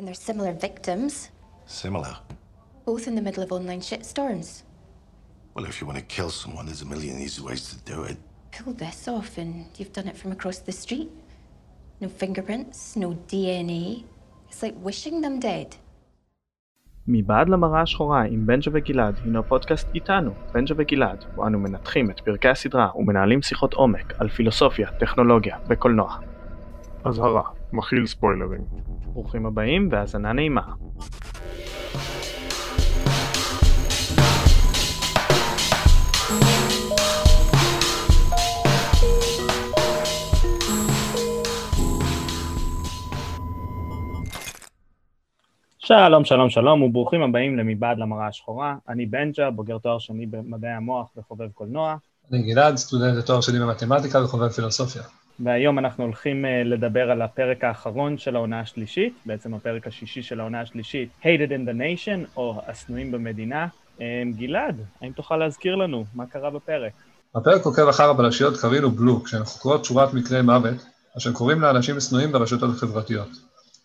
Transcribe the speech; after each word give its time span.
And 0.00 0.08
they're 0.08 0.14
similar 0.32 0.52
victims, 0.68 1.28
Similar. 1.66 2.14
both 2.86 3.06
in 3.06 3.14
the 3.16 3.20
middle 3.20 3.42
of 3.46 3.52
online 3.52 3.82
shitstorms. 3.82 4.62
Well, 5.54 5.66
if 5.66 5.74
you 5.78 5.86
want 5.86 5.98
to 5.98 6.06
kill 6.16 6.30
someone, 6.30 6.64
there's 6.64 6.80
a 6.80 6.90
million 6.94 7.16
easy 7.26 7.42
ways 7.48 7.62
to 7.70 7.76
do 7.92 7.98
it. 8.10 8.16
Pull 8.56 8.72
this 8.84 9.06
off, 9.16 9.36
and 9.42 9.50
you've 9.76 9.92
done 9.98 10.08
it 10.12 10.16
from 10.16 10.30
across 10.32 10.58
the 10.68 10.72
street. 10.72 11.10
No 12.00 12.08
fingerprints, 12.08 12.96
no 12.96 13.08
DNA. 13.30 14.04
It's 14.48 14.62
like 14.62 14.76
wishing 14.88 15.20
them 15.20 15.38
dead. 15.38 15.76
מבעד 17.08 17.48
למראה 17.48 17.82
השחורה 17.82 18.22
עם 18.22 18.46
בנג'ה 18.46 18.70
וגלעד 18.74 19.14
הינו 19.24 19.42
פודקאסט 19.44 19.88
איתנו, 19.94 20.30
בנג'ה 20.54 20.74
וגלעד, 20.78 21.24
בו 21.34 21.46
אנו 21.46 21.58
מנתחים 21.58 22.10
את 22.10 22.20
פרקי 22.20 22.48
הסדרה 22.48 22.88
ומנהלים 22.96 23.42
שיחות 23.42 23.74
עומק 23.74 24.14
על 24.18 24.28
פילוסופיה, 24.28 24.90
טכנולוגיה 24.98 25.56
וקולנוע. 25.68 26.16
אזהרה, 27.04 27.42
מכיל 27.72 28.06
ספוילרים. 28.06 28.60
ברוכים 29.12 29.46
הבאים 29.46 29.88
והאזנה 29.92 30.32
נעימה. 30.32 30.62
שלום 45.78 46.24
שלום 46.24 46.50
שלום 46.50 46.82
וברוכים 46.82 47.22
הבאים 47.22 47.58
למבעד 47.58 47.98
למראה 47.98 48.26
השחורה, 48.26 48.76
אני 48.88 49.06
בנג'ה, 49.06 49.50
בוגר 49.50 49.78
תואר 49.78 49.98
שני 49.98 50.26
במדעי 50.26 50.70
המוח 50.70 51.10
וחובב 51.16 51.48
קולנוע, 51.54 51.96
אני 52.32 52.42
גלעד, 52.42 52.76
סטודנט 52.76 53.16
לתואר 53.16 53.40
שני 53.40 53.58
במתמטיקה 53.58 54.24
וחובב 54.24 54.48
פילוסופיה. 54.48 55.02
והיום 55.44 55.78
אנחנו 55.78 56.04
הולכים 56.04 56.44
uh, 56.44 56.48
לדבר 56.68 57.10
על 57.10 57.22
הפרק 57.22 57.64
האחרון 57.64 58.18
של 58.18 58.36
העונה 58.36 58.60
השלישית, 58.60 59.14
בעצם 59.26 59.54
הפרק 59.54 59.86
השישי 59.86 60.22
של 60.22 60.40
העונה 60.40 60.60
השלישית, 60.60 61.08
Hated 61.22 61.50
in 61.50 61.68
the 61.68 61.72
Nation, 61.72 62.36
או 62.36 62.62
השנואים 62.66 63.12
במדינה. 63.12 63.66
Um, 63.98 64.02
גלעד, 64.36 64.80
האם 65.00 65.12
תוכל 65.12 65.36
להזכיר 65.36 65.74
לנו 65.74 66.04
מה 66.14 66.26
קרה 66.26 66.50
בפרק? 66.50 66.92
הפרק 67.34 67.64
עוקב 67.64 67.88
אחר 67.88 68.10
הבלשיות 68.10 68.60
קרין 68.60 68.84
ובלו, 68.84 69.24
כשהן 69.24 69.44
חוקרות 69.44 69.84
שורת 69.84 70.14
מקרי 70.14 70.42
מוות, 70.42 70.86
אשר 71.18 71.32
קוראים 71.32 71.60
לאנשים 71.60 72.00
שנואים 72.00 72.32
ברשתות 72.32 72.70
החברתיות. 72.76 73.28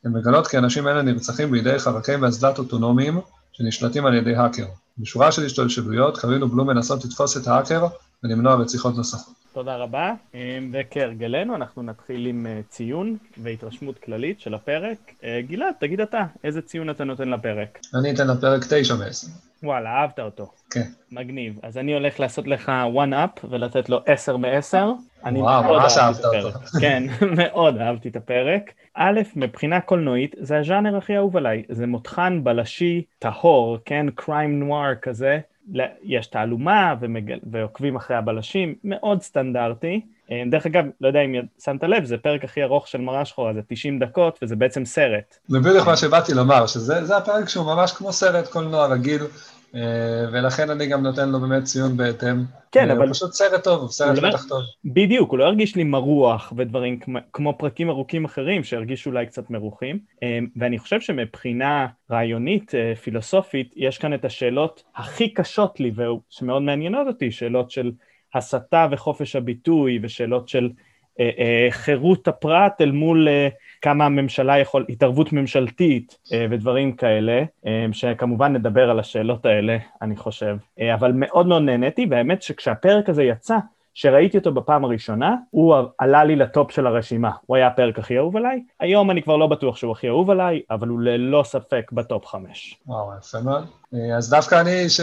הן 0.06 0.12
מגלות 0.12 0.48
כי 0.48 0.58
אנשים 0.58 0.88
אלה 0.88 1.02
נרצחים 1.02 1.52
בידי 1.52 1.80
חרקי 1.80 2.16
מזל"ט 2.16 2.60
אוטונומיים 2.60 3.20
שנשלטים 3.54 4.06
על 4.06 4.14
ידי 4.14 4.36
האקר. 4.36 4.66
בשורה 4.98 5.32
של 5.32 5.46
השתלשלויות, 5.46 6.18
קרין 6.18 6.44
ובלו 6.44 6.66
מנסות 6.66 7.06
לתפוס 7.06 7.38
את 7.38 7.48
האקר 7.48 7.88
ולמנוע 8.24 8.56
רציחות 8.56 8.96
נוספות. 8.96 9.45
תודה 9.56 9.76
רבה, 9.76 10.14
um, 10.32 10.36
וכהרגלנו 10.72 11.56
אנחנו 11.56 11.84
נתחיל 11.84 12.26
עם 12.26 12.46
uh, 12.46 12.72
ציון 12.72 13.18
והתרשמות 13.38 13.98
כללית 13.98 14.40
של 14.40 14.54
הפרק. 14.54 14.98
Uh, 15.22 15.24
גלעד, 15.48 15.74
תגיד 15.80 16.02
אתה, 16.02 16.24
איזה 16.44 16.62
ציון 16.62 16.90
אתה 16.90 17.04
נותן 17.04 17.30
לפרק? 17.30 17.80
אני 18.00 18.14
אתן 18.14 18.28
לפרק 18.28 18.66
תשע 18.70 18.96
בעצם. 18.96 19.28
וואלה, 19.64 19.90
אהבת 19.90 20.20
אותו. 20.20 20.52
כן. 20.70 20.88
מגניב. 21.12 21.60
אז 21.64 21.78
אני 21.78 21.94
הולך 21.94 22.20
לעשות 22.20 22.48
לך 22.48 22.72
one 22.94 23.14
up 23.14 23.48
ולתת 23.50 23.90
לו 23.90 24.02
10 24.06 24.38
מ-10. 24.38 24.78
אני 25.26 25.42
וואו, 25.42 25.64
ממש 25.64 25.98
אהבת 25.98 26.20
הפרק. 26.20 26.56
אותו. 26.56 26.60
כן, 26.82 27.04
מאוד 27.38 27.78
אהבתי 27.78 28.10
את 28.10 28.16
הפרק. 28.16 28.72
א', 28.94 29.22
מבחינה 29.36 29.82
קולנועית, 29.82 30.36
זה 30.40 30.60
הז'אנר 30.60 30.98
הכי 30.98 31.18
אהוב 31.18 31.38
עליי. 31.38 31.64
זה 31.70 31.88
מותחן 31.88 32.44
בלשי 32.44 33.04
טהור, 33.20 33.78
כן? 33.86 34.06
קריים 34.16 34.60
נואר 34.60 34.96
כזה. 35.02 35.40
יש 36.04 36.28
תעלומה 36.28 36.96
ומגל... 37.00 37.40
ועוקבים 37.52 37.96
אחרי 37.96 38.18
הבלשים, 38.18 38.76
מאוד 38.84 39.22
סטנדרטי. 39.22 40.02
אה, 40.32 40.44
דרך 40.52 40.66
אגב, 40.66 40.86
לא 41.02 41.08
יודע 41.08 41.22
אם 41.22 41.36
שמת 41.64 41.84
לב, 41.84 42.06
זה 42.06 42.18
פרק 42.18 42.44
הכי 42.44 42.64
ארוך 42.64 42.88
של 42.88 43.02
מראה 43.02 43.26
שחורה, 43.26 43.54
זה 43.54 43.62
90 43.68 44.00
דקות 44.00 44.40
וזה 44.42 44.56
בעצם 44.56 44.86
סרט. 44.86 45.38
זה 45.48 45.60
בדיוק 45.60 45.88
מה 45.88 45.98
שבאתי 45.98 46.34
לומר, 46.34 46.68
שזה 46.68 47.06
זה 47.06 47.18
הפרק 47.18 47.50
שהוא 47.50 47.66
ממש 47.66 47.92
כמו 47.92 48.14
סרט 48.14 48.48
קולנוע 48.48 48.88
רגיל, 48.88 49.22
ולכן 50.32 50.70
אני 50.70 50.88
גם 50.88 51.04
נותן 51.04 51.30
לו 51.30 51.40
באמת 51.40 51.64
ציון 51.64 51.98
בהתאם. 51.98 52.44
כן, 52.72 52.90
אה, 52.90 52.94
אבל- 52.96 53.06
הוא 53.06 53.14
פשוט 53.14 53.32
סרט 53.34 53.64
טוב, 53.64 53.82
הוא 53.82 53.90
סרט 53.90 54.20
בטח 54.20 54.46
טוב. 54.50 54.62
בדיוק, 54.86 55.32
הוא 55.32 55.40
לא 55.40 55.44
הרגיש 55.46 55.76
לי 55.76 55.84
מרוח 55.84 56.54
ודברים 56.58 57.00
כמו, 57.34 57.58
פרקים 57.58 57.90
ארוכים 57.90 58.26
אחרים 58.26 58.64
שהרגישו 58.64 59.10
אולי 59.10 59.26
קצת 59.26 59.50
מרוחים. 59.50 60.00
אה, 60.24 60.40
ואני 60.56 60.80
חושב 60.80 61.02
שמבחינה 61.02 61.88
רעיונית, 62.12 62.76
אה, 62.76 62.96
פילוסופית, 62.96 63.74
יש 63.76 63.98
כאן 63.98 64.14
את 64.14 64.26
השאלות 64.26 64.84
הכי 64.96 65.30
קשות 65.30 65.80
לי 65.80 65.92
ושמאוד 65.96 66.62
מעניינות 66.62 67.08
אותי, 67.08 67.32
שאלות 67.32 67.72
של 67.72 67.92
הסתה 68.34 68.88
וחופש 68.92 69.36
הביטוי 69.36 70.00
ושאלות 70.02 70.50
של 70.50 70.70
אה, 71.20 71.30
אה, 71.40 71.68
חירות 71.72 72.28
הפרט 72.28 72.82
אל 72.82 72.92
מול 72.92 73.28
אה, 73.28 73.48
כמה 73.86 74.06
הממשלה 74.06 74.58
יכול, 74.58 74.86
התערבות 74.90 75.34
ממשלתית 75.34 76.18
אה, 76.34 76.46
ודברים 76.52 76.92
כאלה, 76.96 77.44
אה, 77.66 77.86
שכמובן 77.92 78.54
נדבר 78.54 78.90
על 78.90 79.00
השאלות 79.00 79.46
האלה, 79.46 79.78
אני 80.02 80.16
חושב. 80.16 80.58
אה, 80.80 80.94
אבל 80.94 81.12
מאוד 81.16 81.48
מאוד 81.48 81.62
נהניתי, 81.62 82.08
והאמת 82.10 82.42
שכשהפרק 82.42 83.10
הזה 83.10 83.24
יצא, 83.24 83.58
כשראיתי 83.94 84.38
אותו 84.38 84.52
בפעם 84.52 84.84
הראשונה, 84.86 85.36
הוא 85.50 85.76
עלה 85.98 86.24
לי 86.24 86.36
לטופ 86.36 86.72
של 86.72 86.88
הרשימה. 86.88 87.32
הוא 87.46 87.58
היה 87.58 87.68
הפרק 87.68 88.00
הכי 88.00 88.18
אהוב 88.18 88.38
עליי. 88.38 88.64
היום 88.80 89.12
אני 89.12 89.22
כבר 89.22 89.38
לא 89.38 89.48
בטוח 89.48 89.76
שהוא 89.76 89.92
הכי 89.92 90.08
אהוב 90.08 90.30
עליי, 90.30 90.62
אבל 90.72 90.88
הוא 90.88 91.00
ללא 91.02 91.44
ספק 91.44 91.92
בטופ 91.92 92.26
חמש. 92.26 92.78
וואו, 92.88 93.12
יפה 93.20 93.38
מאוד. 93.42 93.66
אז 94.18 94.30
דווקא 94.30 94.62
אני, 94.62 94.90
ש... 94.90 95.02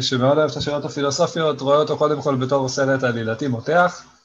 שמאוד 0.00 0.38
אוהב 0.38 0.50
את 0.50 0.56
השאלות 0.56 0.84
הפילוסופיות, 0.84 1.60
רואה 1.60 1.76
אותו 1.76 1.96
קודם 1.96 2.22
כל 2.22 2.34
בתור 2.34 2.68
סרט 2.68 3.02
עלילתי 3.02 3.48
מותח, 3.48 4.15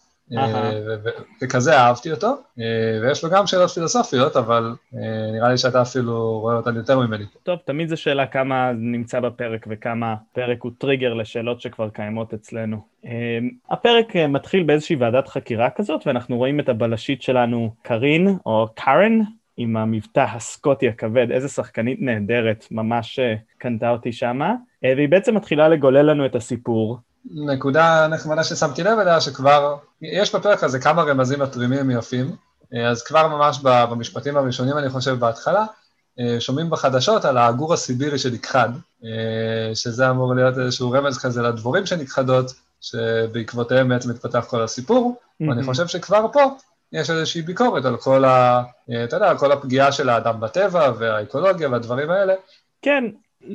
וכזה 1.41 1.77
אהבתי 1.77 2.11
אותו, 2.11 2.27
אה, 2.59 2.99
ויש 3.01 3.23
לו 3.23 3.29
גם 3.29 3.47
שאלות 3.47 3.69
פילוסופיות, 3.69 4.35
אבל 4.35 4.75
אה, 4.95 5.31
נראה 5.33 5.49
לי 5.49 5.57
שאתה 5.57 5.81
אפילו 5.81 6.39
רואה 6.39 6.55
אותן 6.55 6.75
יותר 6.75 6.99
ממני. 6.99 7.25
טוב, 7.43 7.59
תמיד 7.65 7.89
זו 7.89 7.97
שאלה 7.97 8.27
כמה 8.27 8.71
נמצא 8.75 9.19
בפרק 9.19 9.65
וכמה 9.69 10.15
פרק 10.33 10.61
הוא 10.61 10.71
טריגר 10.77 11.13
לשאלות 11.13 11.61
שכבר 11.61 11.89
קיימות 11.89 12.33
אצלנו. 12.33 12.91
הפרק 13.69 14.15
מתחיל 14.15 14.63
באיזושהי 14.63 14.95
ועדת 14.95 15.27
חקירה 15.27 15.69
כזאת, 15.69 16.07
ואנחנו 16.07 16.37
רואים 16.37 16.59
את 16.59 16.69
הבלשית 16.69 17.21
שלנו, 17.21 17.73
קארין, 17.81 18.37
או 18.45 18.67
קארן, 18.75 19.19
עם 19.57 19.77
המבטא 19.77 20.25
הסקוטי 20.33 20.87
הכבד, 20.87 21.31
איזה 21.31 21.47
שחקנית 21.47 22.01
נהדרת, 22.01 22.67
ממש 22.71 23.19
קנתה 23.57 23.89
אותי 23.89 24.11
שמה, 24.11 24.53
והיא 24.83 25.09
בעצם 25.09 25.35
מתחילה 25.35 25.69
לגולל 25.69 26.01
לנו 26.01 26.25
את 26.25 26.35
הסיפור. 26.35 26.99
נקודה 27.25 28.07
נחמדה 28.07 28.43
ששמתי 28.43 28.83
לב 28.83 28.99
אליה, 28.99 29.21
שכבר, 29.21 29.75
יש 30.01 30.35
בפרק 30.35 30.63
הזה 30.63 30.79
כמה 30.79 31.03
רמזים 31.03 31.39
מתרימים 31.39 31.91
יפים, 31.91 32.35
אה, 32.73 32.89
אז 32.89 33.03
כבר 33.03 33.27
ממש 33.27 33.59
במשפטים 33.63 34.37
הראשונים, 34.37 34.77
אני 34.77 34.89
חושב, 34.89 35.19
בהתחלה, 35.19 35.65
אה, 36.19 36.39
שומעים 36.39 36.69
בחדשות 36.69 37.25
על 37.25 37.37
העגור 37.37 37.73
הסיבירי 37.73 38.19
שנכחד, 38.19 38.69
אה, 39.05 39.75
שזה 39.75 40.09
אמור 40.09 40.35
להיות 40.35 40.57
איזשהו 40.57 40.91
רמז 40.91 41.17
כזה 41.17 41.41
לדבורים 41.41 41.85
שנכחדות, 41.85 42.53
שבעקבותיהם 42.81 43.89
בעצם 43.89 44.09
מתפתח 44.09 44.45
כל 44.49 44.61
הסיפור, 44.61 45.19
ואני 45.41 45.63
חושב 45.63 45.87
שכבר 45.87 46.25
פה 46.33 46.41
יש 46.91 47.09
איזושהי 47.09 47.41
ביקורת 47.41 47.85
על 47.85 47.97
כל 47.97 48.25
ה... 48.25 48.63
אתה 49.03 49.15
יודע, 49.15 49.29
על 49.29 49.37
כל 49.37 49.51
הפגיעה 49.51 49.91
של 49.91 50.09
האדם 50.09 50.39
בטבע 50.39 50.91
והאקולוגיה 50.97 51.69
והדברים 51.69 52.11
האלה. 52.11 52.33
כן, 52.81 53.03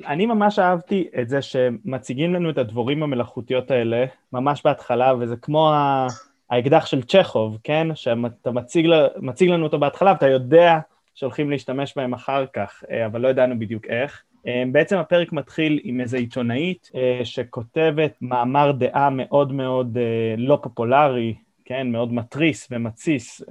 אני 0.07 0.27
ממש 0.27 0.59
אהבתי 0.59 1.09
את 1.21 1.29
זה 1.29 1.43
שמציגים 1.43 2.35
לנו 2.35 2.51
את 2.51 2.59
הדבורים 2.59 3.03
המלאכותיות 3.03 3.71
האלה 3.71 4.05
ממש 4.33 4.63
בהתחלה, 4.65 5.13
וזה 5.19 5.37
כמו 5.37 5.73
ה... 5.73 6.07
האקדח 6.51 6.87
של 6.87 7.03
צ'כוב, 7.03 7.59
כן? 7.65 7.89
שאתה 7.95 8.51
מציג, 8.51 8.87
מציג 9.17 9.51
לנו 9.51 9.65
אותו 9.65 9.79
בהתחלה 9.79 10.13
ואתה 10.13 10.29
יודע 10.29 10.79
שהולכים 11.15 11.51
להשתמש 11.51 11.93
בהם 11.97 12.13
אחר 12.13 12.47
כך, 12.47 12.85
אה, 12.91 13.07
אבל 13.07 13.21
לא 13.21 13.29
ידענו 13.29 13.59
בדיוק 13.59 13.87
איך. 13.87 14.23
אה, 14.47 14.63
בעצם 14.73 14.97
הפרק 14.97 15.33
מתחיל 15.33 15.81
עם 15.83 16.01
איזו 16.01 16.17
עיתונאית 16.17 16.91
אה, 16.95 17.21
שכותבת 17.25 18.15
מאמר 18.21 18.73
דעה 18.73 19.11
מאוד 19.11 19.53
מאוד 19.53 19.99
לא 20.37 20.59
פופולרי, 20.63 21.35
כן, 21.65 21.93
מאוד 21.93 22.13
מתריס 22.13 22.69
ומתסיס 22.71 23.43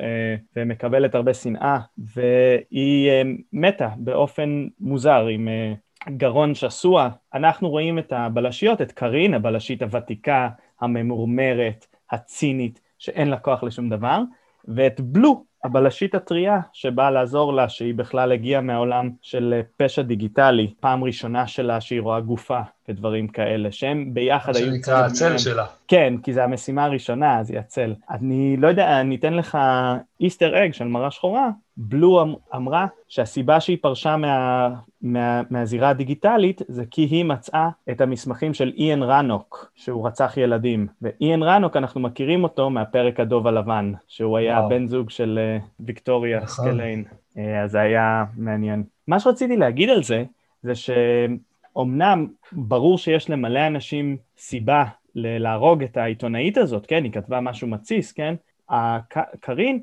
ומקבלת 0.56 1.16
הרבה 1.16 1.34
שנאה, 1.34 1.80
והיא 1.98 3.12
מתה 3.54 3.90
באופן 3.98 4.68
מוזר 4.80 5.28
עם 5.28 5.50
גרון 6.10 6.56
שסוע. 6.56 7.10
אנחנו 7.34 7.70
רואים 7.70 8.00
את 8.00 8.14
הבלשיות, 8.14 8.82
את 8.82 8.92
קארין, 8.92 9.34
הבלשית 9.34 9.82
הוותיקה, 9.82 10.50
הממורמרת, 10.82 11.88
הצינית, 12.12 12.82
שאין 12.98 13.28
לה 13.28 13.38
כוח 13.38 13.64
לשום 13.64 13.90
דבר, 13.90 14.20
ואת 14.68 15.02
בלו, 15.02 15.44
הבלשית 15.64 16.16
הטריה, 16.16 16.60
שבאה 16.74 17.12
לעזור 17.12 17.54
לה, 17.54 17.70
שהיא 17.70 17.94
בכלל 17.94 18.32
הגיעה 18.32 18.62
מהעולם 18.62 19.10
של 19.22 19.54
אה, 19.58 19.62
פשע 19.78 20.02
דיגיטלי, 20.02 20.74
פעם 20.80 21.04
ראשונה 21.04 21.48
שלה 21.48 21.82
שהיא 21.82 22.02
רואה 22.02 22.20
גופה 22.20 22.60
ודברים 22.90 23.28
כאלה, 23.28 23.72
שהם 23.72 24.14
ביחד 24.14 24.52
מה 24.54 24.60
היו... 24.60 24.66
שנקרא 24.66 24.96
צוות 24.96 25.12
הצל 25.12 25.24
מעניין. 25.24 25.40
שלה. 25.40 25.66
כן, 25.88 26.14
כי 26.24 26.34
זו 26.34 26.42
המשימה 26.42 26.86
הראשונה, 26.86 27.40
אז 27.40 27.52
היא 27.52 27.60
הצל. 27.60 27.94
אני 28.10 28.58
לא 28.58 28.68
יודע, 28.68 29.02
אני 29.02 29.16
אתן 29.16 29.34
לך 29.34 29.58
Easter 30.20 30.66
egg 30.66 30.74
של 30.74 30.86
מראה 30.86 31.12
שחורה. 31.12 31.50
בלו 31.78 32.24
אמ- 32.24 32.34
אמרה 32.56 32.88
שהסיבה 33.08 33.60
שהיא 33.60 33.78
פרשה 33.82 34.18
מה, 34.18 34.70
מה, 35.02 35.42
מהזירה 35.50 35.90
הדיגיטלית 35.90 36.62
זה 36.68 36.84
כי 36.92 37.02
היא 37.02 37.26
מצאה 37.26 37.70
את 37.90 38.02
המסמכים 38.02 38.54
של 38.54 38.74
איאן 38.78 39.04
רנוק, 39.04 39.72
שהוא 39.76 40.08
רצח 40.08 40.38
ילדים. 40.38 40.88
ואיאן 41.02 41.44
רנוק, 41.44 41.78
אנחנו 41.78 42.02
מכירים 42.02 42.44
אותו 42.44 42.70
מהפרק 42.70 43.20
הדוב 43.20 43.48
הלבן, 43.48 43.94
שהוא 44.08 44.38
היה 44.38 44.58
וואו. 44.58 44.70
בן 44.70 44.88
זוג 44.88 45.10
של 45.10 45.40
אה, 45.42 45.58
ויקטוריה 45.80 46.40
נכון. 46.40 46.66
סקיליין. 46.66 47.04
אה, 47.38 47.64
אז 47.64 47.72
זה 47.72 47.80
היה 47.80 48.24
מעניין. 48.38 48.84
מה 49.08 49.20
שרציתי 49.20 49.58
להגיד 49.58 49.90
על 49.90 50.04
זה, 50.04 50.24
זה 50.64 50.74
שאומנם 50.76 52.28
ברור 52.52 52.98
שיש 52.98 53.30
למלא 53.30 53.68
אנשים 53.68 54.18
סיבה 54.38 54.86
להרוג 55.16 55.84
את 55.84 55.98
העיתונאית 55.98 56.58
הזאת, 56.58 56.86
כן? 56.86 57.04
היא 57.04 57.12
כתבה 57.12 57.40
משהו 57.40 57.68
מתסיס, 57.68 58.12
כן? 58.12 58.36
קארין 59.40 59.80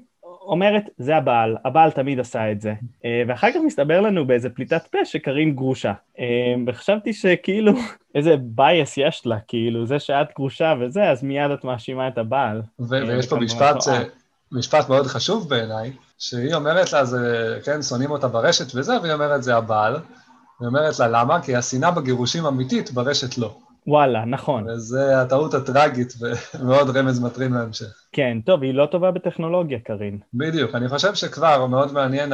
אומרת, 0.46 0.82
זה 0.98 1.16
הבעל, 1.16 1.56
הבעל 1.64 1.90
תמיד 1.90 2.20
עשה 2.20 2.52
את 2.52 2.60
זה. 2.60 2.74
אה, 3.04 3.22
ואחר 3.28 3.50
כך 3.50 3.58
מסתבר 3.66 4.00
לנו 4.00 4.26
באיזה 4.26 4.50
פליטת 4.50 4.86
פה 4.86 4.98
שקארין 5.04 5.54
גרושה. 5.54 5.92
אה, 6.18 6.24
וחשבתי 6.66 7.12
שכאילו, 7.12 7.72
איזה 8.14 8.36
bias 8.40 8.99
יש 8.98 9.26
לה, 9.26 9.36
כאילו, 9.48 9.86
זה 9.86 9.98
שאת 9.98 10.26
גרושה 10.36 10.74
וזה, 10.80 11.10
אז 11.10 11.22
מיד 11.22 11.50
את 11.50 11.64
מאשימה 11.64 12.08
את 12.08 12.18
הבעל. 12.18 12.56
אה, 12.58 12.86
ויש 12.88 13.26
פה 13.26 13.34
וכמובן 13.34 13.44
משפט. 13.44 13.82
ש- 13.82 13.88
משפט 14.52 14.88
מאוד 14.88 15.06
חשוב 15.06 15.48
בעיניי, 15.48 15.92
שהיא 16.18 16.54
אומרת 16.54 16.92
לה, 16.92 17.04
זה, 17.04 17.58
כן, 17.64 17.82
שונאים 17.82 18.10
אותה 18.10 18.28
ברשת 18.28 18.74
וזה, 18.74 19.00
והיא 19.00 19.12
אומרת, 19.12 19.42
זה 19.42 19.56
הבעל. 19.56 19.94
היא 20.60 20.66
אומרת 20.68 20.98
לה, 20.98 21.08
למה? 21.08 21.42
כי 21.42 21.56
השנאה 21.56 21.90
בגירושים 21.90 22.46
אמיתית, 22.46 22.90
ברשת 22.90 23.38
לא. 23.38 23.54
וואלה, 23.87 24.25
נכון. 24.25 24.69
וזה 24.69 25.20
הטעות 25.20 25.55
הטראגית 25.55 26.14
ומאוד 26.55 26.96
רמז 26.96 27.20
מטרים 27.20 27.55
להמשך. 27.55 28.02
כן, 28.12 28.38
טוב, 28.44 28.62
היא 28.62 28.75
לא 28.75 28.87
טובה 28.87 29.11
בטכנולוגיה, 29.11 29.79
קארין. 29.79 30.19
בדיוק, 30.34 30.75
אני 30.75 30.88
חושב 30.88 31.14
שכבר 31.14 31.67
מאוד 31.67 31.93
מעניין 31.93 32.32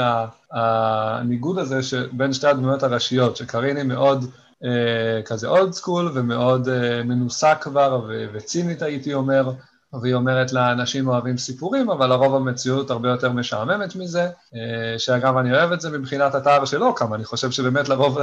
הניגוד 0.52 1.58
הזה 1.58 1.82
שבין 1.82 2.32
שתי 2.32 2.46
הדמויות 2.46 2.82
הראשיות, 2.82 3.36
שקארין 3.36 3.76
היא 3.76 3.84
מאוד 3.84 4.24
אה, 4.64 5.22
כזה 5.24 5.48
אולד 5.48 5.72
סקול 5.72 6.10
ומאוד 6.14 6.68
אה, 6.68 7.02
מנוסה 7.02 7.54
כבר 7.54 8.00
ו- 8.08 8.26
וצינית 8.32 8.82
הייתי 8.82 9.14
אומר, 9.14 9.50
והיא 9.92 10.14
אומרת 10.14 10.52
לאנשים 10.52 11.08
אוהבים 11.08 11.38
סיפורים, 11.38 11.90
אבל 11.90 12.06
לרוב 12.06 12.34
המציאות 12.34 12.90
הרבה 12.90 13.08
יותר 13.08 13.32
משעממת 13.32 13.96
מזה, 13.96 14.30
אה, 14.54 14.98
שאגב 14.98 15.36
אני 15.36 15.52
אוהב 15.52 15.72
את 15.72 15.80
זה 15.80 15.98
מבחינת 15.98 16.34
התואר 16.34 16.64
של 16.64 16.82
אוקאם, 16.82 17.14
אני 17.14 17.24
חושב 17.24 17.50
שבאמת 17.50 17.88
לרוב 17.88 18.18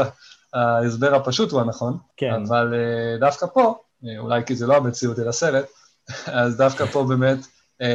ההסבר 0.53 1.15
הפשוט 1.15 1.51
הוא 1.51 1.61
הנכון, 1.61 1.97
כן. 2.17 2.33
אבל 2.47 2.73
אה, 2.73 3.17
דווקא 3.19 3.45
פה, 3.53 3.77
אה, 4.05 4.19
אולי 4.19 4.41
כי 4.45 4.55
זה 4.55 4.67
לא 4.67 4.75
המציאות 4.75 5.19
אלא 5.19 5.31
סרט, 5.31 5.65
אז 6.25 6.57
דווקא 6.57 6.85
פה 6.85 7.03
באמת, 7.03 7.37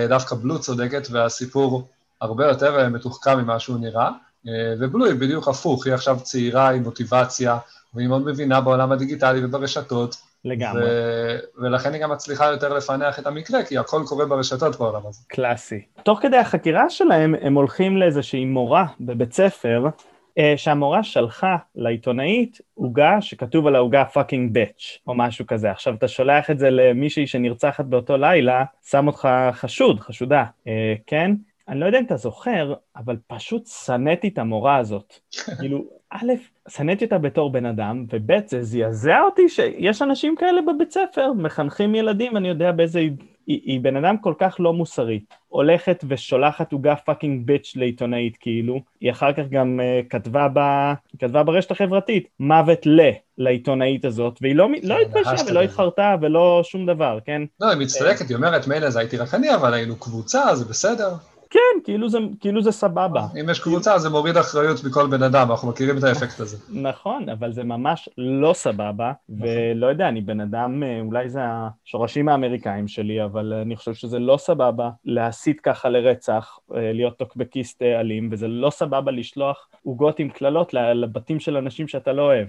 דווקא 0.08 0.34
בלו 0.34 0.61
צודקת 0.61 1.06
והסיפור 1.11 1.88
הרבה 2.20 2.46
יותר 2.46 2.88
מתוחכם 2.88 3.38
ממה 3.38 3.58
שהוא 3.58 3.78
נראה, 3.78 4.11
אה, 4.49 4.75
ובלו 4.81 5.06
היא 5.06 5.14
בדיוק 5.14 5.49
הפוך, 5.49 5.87
היא 5.87 5.94
עכשיו 5.94 6.19
צעירה 6.23 6.70
עם 6.70 6.82
מוטיבציה, 6.82 7.58
והיא 7.94 8.08
מאוד 8.08 8.23
מבינה 8.23 8.61
בעולם 8.61 8.93
הדיגיטלי 8.93 9.44
וברשתות, 9.44 10.16
לגמרי. 10.44 10.82
ו- 10.84 11.38
ולכן 11.62 11.92
היא 11.92 12.02
גם 12.02 12.10
מצליחה 12.10 12.46
יותר 12.46 12.75
לפענח 12.75 13.19
את 13.19 13.26
המקרה, 13.26 13.62
כי 13.62 13.78
הכל 13.78 14.02
קורה 14.06 14.26
ברשתות 14.26 14.76
בעולם 14.76 15.06
הזה. 15.06 15.20
קלאסי. 15.28 15.84
תוך 16.02 16.19
כדי 16.22 16.37
החקירה 16.37 16.90
שלהם, 16.90 17.34
הם 17.40 17.54
הולכים 17.54 17.96
לאיזושהי 17.96 18.44
מורה 18.44 18.87
בבית 19.00 19.32
ספר, 19.32 19.87
אה, 20.38 20.54
שהמורה 20.56 21.02
שלחה 21.02 21.56
לעיתונאית 21.75 22.58
עוגה 22.75 23.20
שכתוב 23.20 23.66
על 23.66 23.75
העוגה 23.75 24.04
fucking 24.05 24.55
bitch, 24.55 24.99
או 25.06 25.14
משהו 25.14 25.46
כזה. 25.46 25.70
עכשיו, 25.70 25.94
אתה 25.94 26.08
שולח 26.08 26.50
את 26.50 26.58
זה 26.58 26.70
למישהי 26.70 27.26
שנרצחת 27.26 27.84
באותו 27.84 28.16
לילה, 28.16 28.64
שם 28.84 29.06
אותך 29.06 29.28
חשוד, 29.52 30.00
חשודה, 30.00 30.44
אה, 30.66 30.94
כן? 31.06 31.32
אני 31.70 31.81
לא 31.81 31.87
יודע 31.87 31.99
אם 31.99 32.05
אתה 32.05 32.17
זוכר, 32.17 32.75
אבל 32.96 33.17
פשוט 33.26 33.67
שנאתי 33.67 34.28
את 34.28 34.38
המורה 34.38 34.76
הזאת. 34.76 35.14
כאילו, 35.61 35.84
א', 36.11 36.32
שנאתי 36.69 37.05
אותה 37.05 37.19
בתור 37.19 37.52
בן 37.52 37.67
אדם, 37.67 38.06
וב', 38.12 38.32
זה 38.46 38.62
זעזע 38.62 39.20
אותי 39.20 39.49
שיש 39.49 40.02
אנשים 40.02 40.37
כאלה 40.37 40.61
בבית 40.62 40.90
ספר, 40.93 41.32
מחנכים 41.32 41.94
ילדים, 41.94 42.37
אני 42.37 42.49
יודע 42.49 42.72
באיזה... 42.72 42.99
היא, 43.46 43.61
היא 43.64 43.81
בן 43.81 43.96
אדם 43.96 44.19
כל 44.19 44.34
כך 44.38 44.56
לא 44.58 44.72
מוסרי. 44.72 45.20
הולכת 45.49 46.05
ושולחת 46.08 46.72
עוגה 46.72 46.96
fucking 46.97 47.47
bitch 47.47 47.73
לעיתונאית, 47.76 48.37
כאילו. 48.40 48.81
היא 49.00 49.11
אחר 49.11 49.32
כך 49.32 49.43
גם 49.50 49.81
uh, 49.81 50.08
כתבה, 50.08 50.49
ב, 50.55 50.61
כתבה 51.19 51.43
ברשת 51.43 51.70
החברתית, 51.70 52.28
מוות 52.40 52.87
ל, 52.87 53.00
לעיתונאית 53.38 54.05
הזאת, 54.05 54.38
והיא 54.40 54.56
לא, 54.56 54.69
לא 54.82 54.96
כן, 55.12 55.20
ההאשטג 55.26 55.50
ולא. 55.50 55.61
התחרתה 55.61 56.14
ולא 56.20 56.61
שום 56.64 56.87
דבר, 56.87 57.19
כן? 57.25 57.43
לא, 57.61 57.69
היא 57.69 57.78
מצטדקת, 57.78 58.28
היא 58.28 58.37
אומרת, 58.37 58.66
מילא 58.66 58.90
זה 58.90 58.99
הייתי 58.99 59.16
רק 59.16 59.34
אני, 59.34 59.55
אבל 59.55 59.75
היינו 59.75 59.96
קבוצה, 59.96 60.55
זה 60.55 60.64
בסדר. 60.64 61.14
כן, 61.50 61.81
כאילו 61.85 62.08
זה, 62.08 62.19
כאילו 62.41 62.62
זה 62.62 62.73
סבבה. 62.73 63.26
אם 63.41 63.50
יש 63.50 63.61
קבוצה, 63.61 63.99
זה 63.99 64.08
מוריד 64.08 64.37
אחריות 64.37 64.85
מכל 64.85 65.06
בן 65.06 65.23
אדם, 65.23 65.50
אנחנו 65.50 65.69
מכירים 65.69 65.99
את 65.99 66.05
האפקט 66.05 66.41
הזה. 66.41 66.56
נכון, 66.69 67.29
אבל 67.29 67.52
זה 67.52 67.64
ממש 67.64 68.08
לא 68.19 68.52
סבבה, 68.52 69.12
ולא 69.29 69.87
יודע, 69.87 70.08
אני 70.08 70.20
בן 70.20 70.41
אדם, 70.41 70.82
אה, 70.82 71.00
אולי 71.00 71.29
זה 71.29 71.41
השורשים 71.43 72.29
האמריקאים 72.29 72.88
שלי, 72.88 73.25
אבל 73.25 73.52
אני 73.52 73.76
חושב 73.76 73.94
שזה 73.94 74.19
לא 74.19 74.37
סבבה 74.37 74.91
להסית 75.05 75.61
ככה 75.61 75.88
לרצח, 75.88 76.58
אה, 76.75 76.93
להיות 76.93 77.19
טוקבקיסט 77.19 77.82
אה, 77.82 78.00
אלים, 78.00 78.29
וזה 78.32 78.49
לא 78.49 78.70
סבבה 78.70 79.12
לשלוח 79.12 79.69
עוגות 79.85 80.19
עם 80.19 80.29
קללות 80.29 80.75
לבתים 80.75 81.41
של 81.41 81.56
אנשים 81.56 81.88
שאתה 81.88 82.12
לא 82.12 82.23
אוהב. 82.23 82.49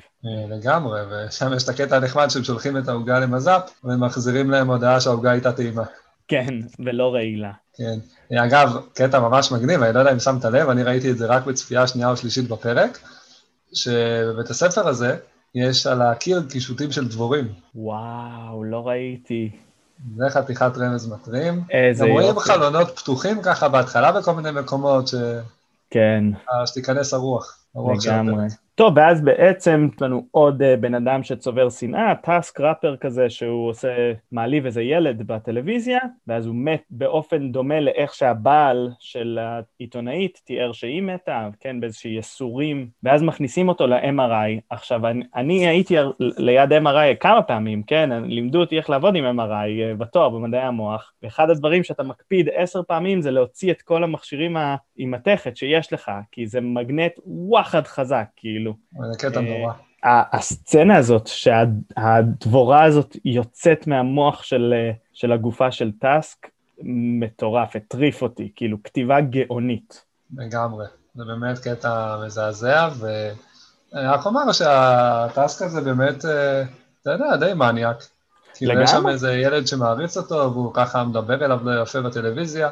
לגמרי, 0.49 0.99
ושם 1.01 1.53
יש 1.55 1.63
את 1.63 1.69
הקטע 1.69 1.95
הנחמד 1.95 2.27
שהם 2.27 2.43
שולחים 2.43 2.77
את 2.77 2.87
העוגה 2.87 3.19
למז"פ, 3.19 3.61
ומחזירים 3.83 4.51
להם 4.51 4.69
הודעה 4.69 4.99
שהעוגה 4.99 5.31
הייתה 5.31 5.51
טעימה. 5.51 5.83
כן, 6.27 6.59
ולא 6.79 7.13
רעילה. 7.13 7.51
כן. 7.77 7.99
אגב, 8.35 8.77
קטע 8.93 9.19
ממש 9.19 9.51
מגניב, 9.51 9.83
אני 9.83 9.93
לא 9.93 9.99
יודע 9.99 10.11
אם 10.11 10.19
שמת 10.19 10.45
לב, 10.45 10.69
אני 10.69 10.83
ראיתי 10.83 11.11
את 11.11 11.17
זה 11.17 11.25
רק 11.25 11.45
בצפייה 11.45 11.87
שנייה 11.87 12.09
או 12.09 12.17
שלישית 12.17 12.47
בפרק, 12.47 12.99
שבבית 13.73 14.49
הספר 14.49 14.87
הזה 14.87 15.17
יש 15.55 15.87
על 15.87 16.01
הקיר 16.01 16.43
קישוטים 16.49 16.91
של 16.91 17.07
דבורים. 17.07 17.47
וואו, 17.75 18.63
לא 18.63 18.87
ראיתי. 18.87 19.51
זה 20.17 20.29
חתיכת 20.29 20.71
רמז 20.77 21.09
מטרים. 21.09 21.63
איזה 21.69 22.05
רואים 22.05 22.27
יופי. 22.27 22.39
חלונות 22.49 22.99
פתוחים 22.99 23.41
ככה 23.41 23.69
בהתחלה 23.69 24.11
בכל 24.11 24.33
מיני 24.33 24.51
מקומות, 24.51 25.07
ש... 25.07 25.15
כן. 25.89 26.23
שתיכנס 26.65 27.13
הרוח. 27.13 27.57
הרוח 27.75 28.05
לגמרי. 28.05 28.45
הפרק. 28.45 28.51
טוב, 28.75 28.93
ואז 28.97 29.21
בעצם 29.21 29.89
יש 29.95 30.01
לנו 30.01 30.25
עוד 30.31 30.61
uh, 30.61 30.65
בן 30.79 30.95
אדם 30.95 31.23
שצובר 31.23 31.69
שנאה, 31.69 32.15
טאסק 32.15 32.59
ראפר 32.59 32.97
כזה 32.97 33.29
שהוא 33.29 33.69
עושה, 33.69 34.11
מעליב 34.31 34.65
איזה 34.65 34.81
ילד 34.81 35.27
בטלוויזיה, 35.27 35.99
ואז 36.27 36.45
הוא 36.45 36.55
מת 36.55 36.83
באופן 36.89 37.51
דומה 37.51 37.79
לאיך 37.79 38.13
שהבעל 38.13 38.89
של 38.99 39.39
העיתונאית 39.41 40.41
תיאר 40.45 40.71
שהיא 40.71 41.01
מתה, 41.01 41.49
כן, 41.59 41.79
באיזשהי 41.79 42.17
יסורים, 42.17 42.87
ואז 43.03 43.21
מכניסים 43.23 43.69
אותו 43.69 43.87
ל-MRI. 43.87 44.59
עכשיו, 44.69 45.07
אני, 45.07 45.23
אני 45.35 45.67
הייתי 45.67 45.95
ליד 46.19 46.73
MRI 46.73 47.15
כמה 47.19 47.41
פעמים, 47.41 47.83
כן, 47.83 48.09
לימדו 48.23 48.59
אותי 48.59 48.77
איך 48.77 48.89
לעבוד 48.89 49.15
עם 49.15 49.39
MRI 49.39 49.81
אה, 49.81 49.93
בתואר 49.97 50.29
במדעי 50.29 50.61
המוח, 50.61 51.13
ואחד 51.23 51.49
הדברים 51.49 51.83
שאתה 51.83 52.03
מקפיד 52.03 52.49
עשר 52.53 52.83
פעמים 52.83 53.21
זה 53.21 53.31
להוציא 53.31 53.71
את 53.71 53.81
כל 53.81 54.03
המכשירים 54.03 54.57
עם 54.97 55.11
מתכת 55.11 55.57
שיש 55.57 55.93
לך, 55.93 56.11
כי 56.31 56.47
זה 56.47 56.61
מגנט 56.61 57.11
וואחד 57.25 57.87
חזק, 57.87 58.25
כאילו. 58.35 58.60
זה 59.11 59.17
קטע 59.19 59.39
אה, 59.39 59.45
נורא. 59.45 59.73
הסצנה 60.03 60.97
הזאת, 60.97 61.27
שהדבורה 61.27 62.83
הזאת 62.83 63.17
יוצאת 63.25 63.87
מהמוח 63.87 64.43
של, 64.43 64.73
אה, 64.77 64.91
של 65.13 65.31
הגופה 65.31 65.71
של 65.71 65.91
טאסק, 65.99 66.47
מטורף, 67.19 67.75
הטריף 67.75 68.21
אותי, 68.21 68.51
כאילו 68.55 68.83
כתיבה 68.83 69.21
גאונית. 69.21 70.05
לגמרי. 70.37 70.85
זה 71.15 71.23
באמת 71.25 71.59
קטע 71.59 72.21
מזעזע, 72.25 72.89
ואני 72.99 74.07
רק 74.07 74.25
אומר 74.25 74.51
שהטסק 74.51 75.65
הזה 75.65 75.81
באמת, 75.81 76.25
אה, 76.25 76.63
אתה 77.01 77.11
יודע, 77.11 77.35
די 77.35 77.53
מניאק. 77.53 78.03
כאילו, 78.55 78.81
יש 78.81 78.91
שם. 78.91 79.07
איזה 79.07 79.33
ילד 79.33 79.67
שמעריץ 79.67 80.17
אותו, 80.17 80.35
והוא 80.35 80.73
ככה 80.73 81.03
מדבר 81.03 81.45
אליו 81.45 81.59
יפה 81.83 82.01
בטלוויזיה, 82.01 82.69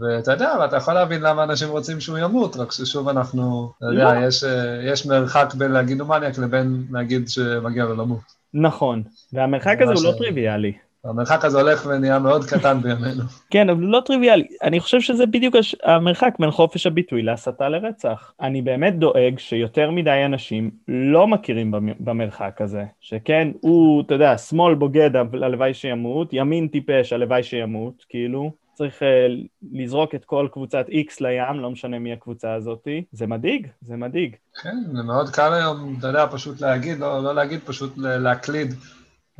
ואתה 0.00 0.32
יודע, 0.32 0.50
ואתה 0.60 0.76
יכול 0.76 0.94
להבין 0.94 1.20
למה 1.22 1.44
אנשים 1.44 1.68
רוצים 1.68 2.00
שהוא 2.00 2.18
ימות, 2.18 2.56
רק 2.56 2.72
ששוב 2.72 3.08
אנחנו, 3.08 3.72
אתה 3.78 3.86
יודע. 3.86 4.14
יש, 4.26 4.44
אה, 4.44 4.50
יש 4.84 5.06
מרחק 5.06 5.54
בין 5.54 5.72
להגיד 5.72 6.00
הוא 6.00 6.08
מניאק 6.08 6.38
לבין 6.38 6.82
להגיד 6.90 7.28
שמגיע 7.28 7.84
לו 7.84 7.94
למות. 7.94 8.20
נכון, 8.54 9.02
והמרחק 9.32 9.76
זה 9.78 9.84
הזה 9.92 10.06
הוא 10.06 10.12
לא 10.12 10.18
טריוויאלי. 10.18 10.72
המרחק 11.04 11.44
הזה 11.44 11.60
הולך 11.60 11.86
ונהיה 11.86 12.18
מאוד 12.18 12.44
קטן 12.44 12.80
בימינו. 12.82 13.22
כן, 13.50 13.70
אבל 13.70 13.80
לא 13.84 14.02
טריוויאלי. 14.06 14.46
אני 14.62 14.80
חושב 14.80 15.00
שזה 15.00 15.26
בדיוק 15.26 15.56
הש- 15.56 15.74
המרחק 15.84 16.34
בין 16.38 16.50
חופש 16.50 16.86
הביטוי 16.86 17.22
להסתה 17.22 17.68
לרצח. 17.68 18.32
אני 18.40 18.62
באמת 18.62 18.98
דואג 18.98 19.38
שיותר 19.38 19.90
מדי 19.90 20.22
אנשים 20.26 20.70
לא 20.88 21.26
מכירים 21.26 21.70
במ- 21.70 21.94
במרחק 22.00 22.60
הזה. 22.60 22.84
שכן, 23.00 23.48
הוא, 23.60 24.02
אתה 24.02 24.14
יודע, 24.14 24.38
שמאל 24.38 24.74
בוגד, 24.74 25.10
הלוואי 25.42 25.74
שימות, 25.74 26.28
ימין 26.32 26.68
טיפש, 26.68 27.12
הלוואי 27.12 27.42
שימות, 27.42 28.04
כאילו. 28.08 28.50
צריך 28.80 29.02
uh, 29.02 29.06
לזרוק 29.72 30.14
את 30.14 30.24
כל 30.24 30.48
קבוצת 30.52 30.86
X 30.88 31.12
לים, 31.20 31.60
לא 31.60 31.70
משנה 31.70 31.98
מי 31.98 32.12
הקבוצה 32.12 32.54
הזאתי. 32.54 33.04
זה 33.12 33.26
מדאיג, 33.26 33.66
זה 33.80 33.96
מדאיג. 33.96 34.36
כן, 34.62 34.76
זה 34.96 35.02
מאוד 35.02 35.30
קל 35.30 35.52
היום, 35.52 35.96
אתה 35.98 36.06
יודע, 36.06 36.26
פשוט 36.32 36.60
להגיד, 36.60 36.98
לא, 36.98 37.22
לא 37.22 37.34
להגיד, 37.34 37.60
פשוט 37.64 37.92
להקליד 37.96 38.74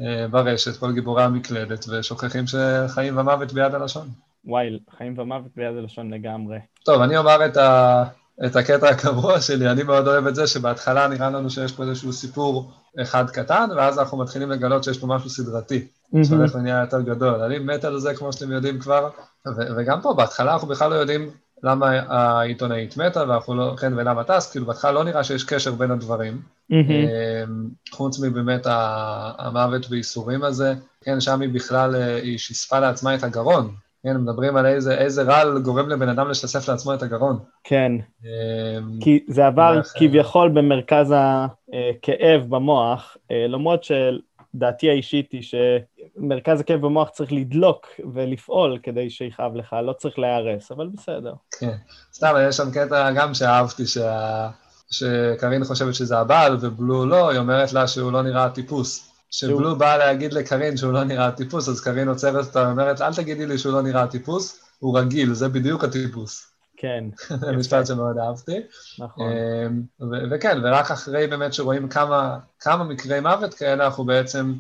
אה, 0.01 0.29
ברשת, 0.29 0.77
כל 0.77 0.93
גיבורי 0.93 1.23
המקלדת, 1.23 1.89
ושוכחים 1.89 2.45
שחיים 2.47 3.19
ומוות 3.19 3.53
ביד 3.53 3.75
הלשון. 3.75 4.09
וואי, 4.45 4.79
חיים 4.97 5.19
ומוות 5.19 5.51
ביד 5.57 5.77
הלשון 5.77 6.15
לגמרי. 6.15 6.59
טוב, 6.85 7.03
אני 7.03 7.17
אומר 7.17 7.47
את, 7.47 7.57
ה, 7.57 8.05
את 8.47 8.57
הקטע 8.57 8.89
הקבוע 8.89 9.41
שלי, 9.41 9.71
אני 9.71 9.83
מאוד 9.83 10.09
אוהב 10.09 10.27
את 10.27 10.35
זה 10.35 10.47
שבהתחלה 10.47 11.09
נראה 11.09 11.31
לנו 11.31 11.51
שיש 11.51 11.73
פה 11.73 11.83
איזשהו 11.83 12.13
סיפור 12.13 12.71
אחד 13.03 13.31
קטן, 13.31 13.69
ואז 13.77 13.99
אנחנו 13.99 14.19
מתחילים 14.19 14.51
לגלות 14.51 14.85
שיש 14.85 14.99
פה 14.99 15.07
משהו 15.07 15.31
סדרתי, 15.31 15.87
שהולך 16.25 16.55
ונהיה 16.55 16.81
יותר 16.81 17.01
גדול. 17.01 17.41
אני 17.43 17.59
מת 17.59 17.85
על 17.85 17.99
זה, 17.99 18.15
כמו 18.15 18.33
שאתם 18.33 18.53
יודעים 18.53 18.79
כבר, 18.79 19.09
ו- 19.47 19.77
וגם 19.77 20.01
פה, 20.01 20.15
בהתחלה 20.15 20.53
אנחנו 20.53 20.69
בכלל 20.69 20.91
לא 20.91 20.95
יודעים 20.95 21.31
למה 21.63 21.91
העיתונאית 22.09 22.97
מתה 22.97 23.29
ואנחנו 23.29 23.55
לא, 23.55 23.75
כן, 23.81 23.93
ולמה 23.97 24.25
טס, 24.25 24.51
כאילו 24.51 24.67
בהתחלה 24.67 24.93
לא 24.93 25.05
נראה 25.05 25.25
שיש 25.25 25.45
קשר 25.45 25.73
בין 25.73 25.91
הדברים. 25.91 26.43
אמ, 26.91 27.69
חוץ 27.91 28.21
מבאמת 28.21 28.67
המוות 29.39 29.89
בייסורים 29.89 30.43
הזה, 30.43 30.75
כן, 31.05 31.21
שם 31.21 31.41
היא 31.41 31.49
בכלל, 31.49 31.97
אה, 31.97 32.17
היא 32.17 32.39
שיספה 32.39 32.79
לעצמה 32.81 33.15
את 33.15 33.25
הגרון. 33.25 33.75
כן, 34.03 34.17
מדברים 34.17 34.57
על 34.57 34.67
איזה, 34.67 34.99
איזה 34.99 35.23
רעל 35.23 35.59
גורם 35.63 35.89
לבן 35.89 36.09
אדם 36.09 36.29
לשסף 36.29 36.69
לעצמו 36.69 36.95
את 36.95 37.03
הגרון. 37.03 37.39
כן, 37.65 37.93
אמ, 38.25 39.01
כי 39.01 39.25
זה 39.29 39.47
עבר 39.47 39.81
כביכול 39.99 40.49
במרכז 40.49 41.15
הכאב 41.15 42.45
במוח, 42.49 43.17
אה, 43.31 43.47
למרות 43.49 43.85
שדעתי 43.85 44.91
האישית 44.91 45.33
היא 45.33 45.43
שמרכז 45.43 46.61
הכאב 46.61 46.81
במוח 46.81 47.09
צריך 47.09 47.33
לדלוק 47.33 47.87
ולפעול 48.15 48.79
כדי 48.83 49.11
שיכאב 49.11 49.57
לך, 49.57 49.77
לא 49.85 49.93
צריך 49.93 50.19
להיהרס, 50.19 50.73
אבל 50.73 50.89
בסדר. 50.95 51.33
כן. 51.61 51.77
סתם, 52.15 52.35
יש 52.49 52.57
שם 52.57 52.71
קטע 52.71 53.11
גם 53.11 53.35
שאהבתי, 53.35 53.87
שה... 53.87 54.49
שקרין 54.91 55.65
חושבת 55.65 55.95
שזה 55.95 56.19
הבעל 56.19 56.57
ובלו 56.61 57.07
לא, 57.07 57.31
היא 57.31 57.39
אומרת 57.39 57.73
לה 57.73 57.89
שהוא 57.89 58.13
לא 58.13 58.23
נראה 58.23 58.51
טיפוס. 58.51 59.10
כשבלו 59.31 59.77
באה 59.79 59.99
להגיד 59.99 60.33
לקרין 60.33 60.77
שהוא 60.77 60.93
לא 60.93 61.05
נראה 61.05 61.33
טיפוס, 61.33 61.69
אז 61.69 61.81
קרין 61.81 62.09
עוצרת 62.09 62.47
אותה 62.47 62.63
ואומרת, 62.69 63.01
אל 63.01 63.15
תגידי 63.15 63.47
לי 63.47 63.59
שהוא 63.59 63.73
לא 63.73 63.83
נראה 63.83 64.07
טיפוס, 64.07 64.61
הוא 64.79 64.99
רגיל, 64.99 65.35
זה 65.35 65.49
בדיוק 65.49 65.85
הטיפוס. 65.85 66.47
כן, 66.77 67.05
זה 67.41 67.53
משפט 67.53 67.87
שמאוד 67.87 68.19
אהבתי. 68.19 68.57
נכון. 68.99 69.27
אמ, 69.27 69.83
וכן, 70.31 70.59
ורק 70.65 70.91
אחרי 70.91 71.27
באמת 71.27 71.55
שרואים 71.55 71.89
כמה, 71.89 72.39
כמה 72.61 72.85
מקרי 72.85 73.21
מוות 73.21 73.55
כאלה, 73.55 73.87
אנחנו 73.87 74.05
בעצם, 74.05 74.55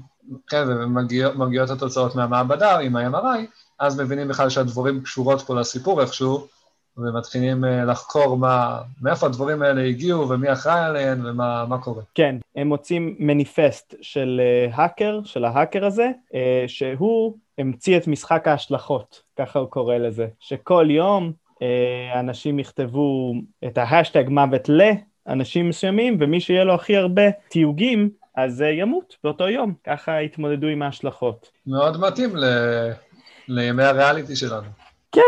כן, 0.48 0.64
ומגיעות 0.68 1.70
התוצאות 1.70 2.14
מהמעבדה 2.14 2.78
עם 2.78 2.96
ה-MRI, 2.96 3.40
אז 3.78 4.00
מבינים 4.00 4.28
בכלל 4.28 4.48
שהדבורים 4.48 5.02
קשורות 5.02 5.40
פה 5.40 5.60
לסיפור 5.60 6.00
איכשהו, 6.00 6.46
ומתחילים 7.00 7.64
אה, 7.64 7.84
לחקור 7.84 8.36
מה, 8.36 8.80
מאיפה 9.02 9.26
הדבורים 9.26 9.62
האלה 9.62 9.82
הגיעו 9.82 10.28
ומי 10.28 10.52
אחראי 10.52 10.84
עליהן 10.84 11.26
ומה 11.26 11.64
מה 11.68 11.78
קורה. 11.78 12.02
כן, 12.14 12.36
הם 12.56 12.68
מוצאים 12.68 13.16
מניפסט 13.18 13.94
של 14.00 14.40
אה, 14.44 14.74
האקר, 14.74 15.20
של 15.24 15.44
ההאקר 15.44 15.84
הזה, 15.84 16.10
אה, 16.34 16.64
שהוא 16.66 17.36
המציא 17.58 17.96
את 17.96 18.06
משחק 18.06 18.48
ההשלכות, 18.48 19.22
ככה 19.38 19.58
הוא 19.58 19.68
קורא 19.68 19.96
לזה, 19.96 20.26
שכל 20.40 20.86
יום 20.90 21.32
אנשים 22.14 22.58
יכתבו 22.58 23.34
את 23.66 23.78
ההשטג 23.78 24.24
מוות 24.28 24.68
לאנשים 24.68 25.68
מסוימים, 25.68 26.16
ומי 26.20 26.40
שיהיה 26.40 26.64
לו 26.64 26.74
הכי 26.74 26.96
הרבה 26.96 27.22
תיוגים, 27.48 28.10
אז 28.36 28.60
ימות 28.60 29.16
באותו 29.24 29.48
יום, 29.48 29.74
ככה 29.86 30.22
יתמודדו 30.22 30.66
עם 30.66 30.82
ההשלכות. 30.82 31.50
מאוד 31.66 32.00
מתאים 32.00 32.36
ל... 32.36 32.44
לימי 33.50 33.84
הריאליטי 33.84 34.36
שלנו. 34.36 34.79
כן, 35.12 35.20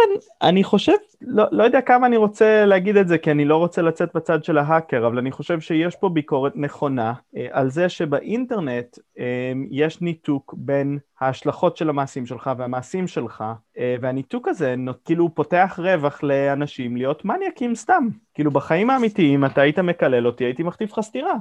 אני 0.43 0.65
חושב, 0.65 0.93
לא, 1.21 1.45
לא 1.53 1.65
יודע 1.65 1.81
כמה 1.81 2.07
אני 2.07 2.17
רוצה 2.17 2.67
להגיד 2.67 2.97
את 2.97 3.09
זה, 3.09 3.19
כי 3.19 3.31
אני 3.31 3.45
לא 3.45 3.57
רוצה 3.57 3.83
לצאת 3.83 4.11
בצד 4.15 4.45
של 4.45 4.59
ההאקר, 4.59 5.07
אבל 5.07 5.19
אני 5.19 5.33
חושב 5.33 5.61
שיש 5.61 5.97
פה 5.97 6.09
ביקורת 6.09 6.53
נכונה 6.57 7.13
אה, 7.37 7.47
על 7.51 7.71
זה 7.71 7.89
שבאינטרנט 7.89 8.99
אה, 9.19 9.53
יש 9.71 10.01
ניתוק 10.01 10.55
בין 10.57 10.99
ההשלכות 11.21 11.77
של 11.77 11.89
המעשים 11.89 12.27
שלך 12.27 12.51
והמעשים 12.59 13.07
שלך, 13.07 13.45
אה, 13.79 13.97
והניתוק 14.01 14.49
הזה 14.49 14.77
נות, 14.77 15.01
כאילו 15.05 15.35
פותח 15.35 15.81
רווח 15.83 16.23
לאנשים 16.23 16.97
להיות 16.97 17.25
מניאקים 17.25 17.75
סתם. 17.75 18.09
כאילו 18.35 18.51
בחיים 18.51 18.91
האמיתיים 18.91 19.45
אתה 19.45 19.61
היית 19.61 19.79
מקלל 19.79 20.27
אותי, 20.27 20.45
הייתי 20.45 20.63
מכתיב 20.63 20.89
לך 20.93 21.01
סטירה. 21.01 21.35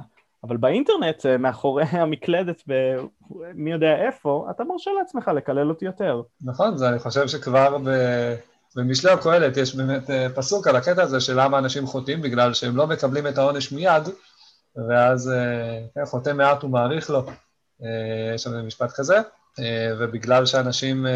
אבל 0.44 0.56
באינטרנט, 0.56 1.26
אה, 1.26 1.36
מאחורי 1.38 1.84
המקלדת 2.02 2.62
במי 2.66 3.72
יודע 3.72 3.96
איפה, 4.06 4.46
אתה 4.50 4.64
מרשה 4.64 4.90
לעצמך 4.98 5.30
לקלל 5.36 5.68
אותי 5.68 5.84
יותר. 5.84 6.22
נכון, 6.42 6.76
זה 6.76 6.88
אני 6.88 6.98
חושב 6.98 7.28
שכבר 7.28 7.78
ב... 7.84 7.88
במשלי 8.76 9.10
הקהלת 9.10 9.56
יש 9.56 9.74
באמת 9.74 10.10
אה, 10.10 10.26
פסוק 10.34 10.66
על 10.66 10.76
הקטע 10.76 11.02
הזה 11.02 11.20
של 11.20 11.40
למה 11.40 11.58
אנשים 11.58 11.86
חוטאים, 11.86 12.22
בגלל 12.22 12.54
שהם 12.54 12.76
לא 12.76 12.86
מקבלים 12.86 13.26
את 13.26 13.38
העונש 13.38 13.72
מיד, 13.72 14.02
ואז 14.88 15.30
אה, 15.30 15.80
כן, 15.94 16.04
חוטא 16.04 16.32
מעט 16.32 16.64
ומעריך 16.64 17.10
לו, 17.10 17.26
יש 18.34 18.42
שם 18.42 18.66
משפט 18.66 18.90
כזה, 18.92 19.20
ובגלל 19.98 20.46
שאנשים, 20.46 21.06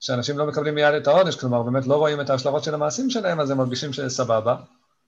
שאנשים 0.00 0.38
לא 0.38 0.46
מקבלים 0.46 0.74
מיד 0.74 0.94
את 0.94 1.06
העונש, 1.06 1.36
כלומר 1.36 1.62
באמת 1.62 1.86
לא 1.86 1.96
רואים 1.96 2.20
את 2.20 2.30
ההשלכות 2.30 2.64
של 2.64 2.74
המעשים 2.74 3.10
שלהם, 3.10 3.40
אז 3.40 3.50
הם 3.50 3.58
מרגישים 3.58 3.92
שסבבה. 3.92 4.56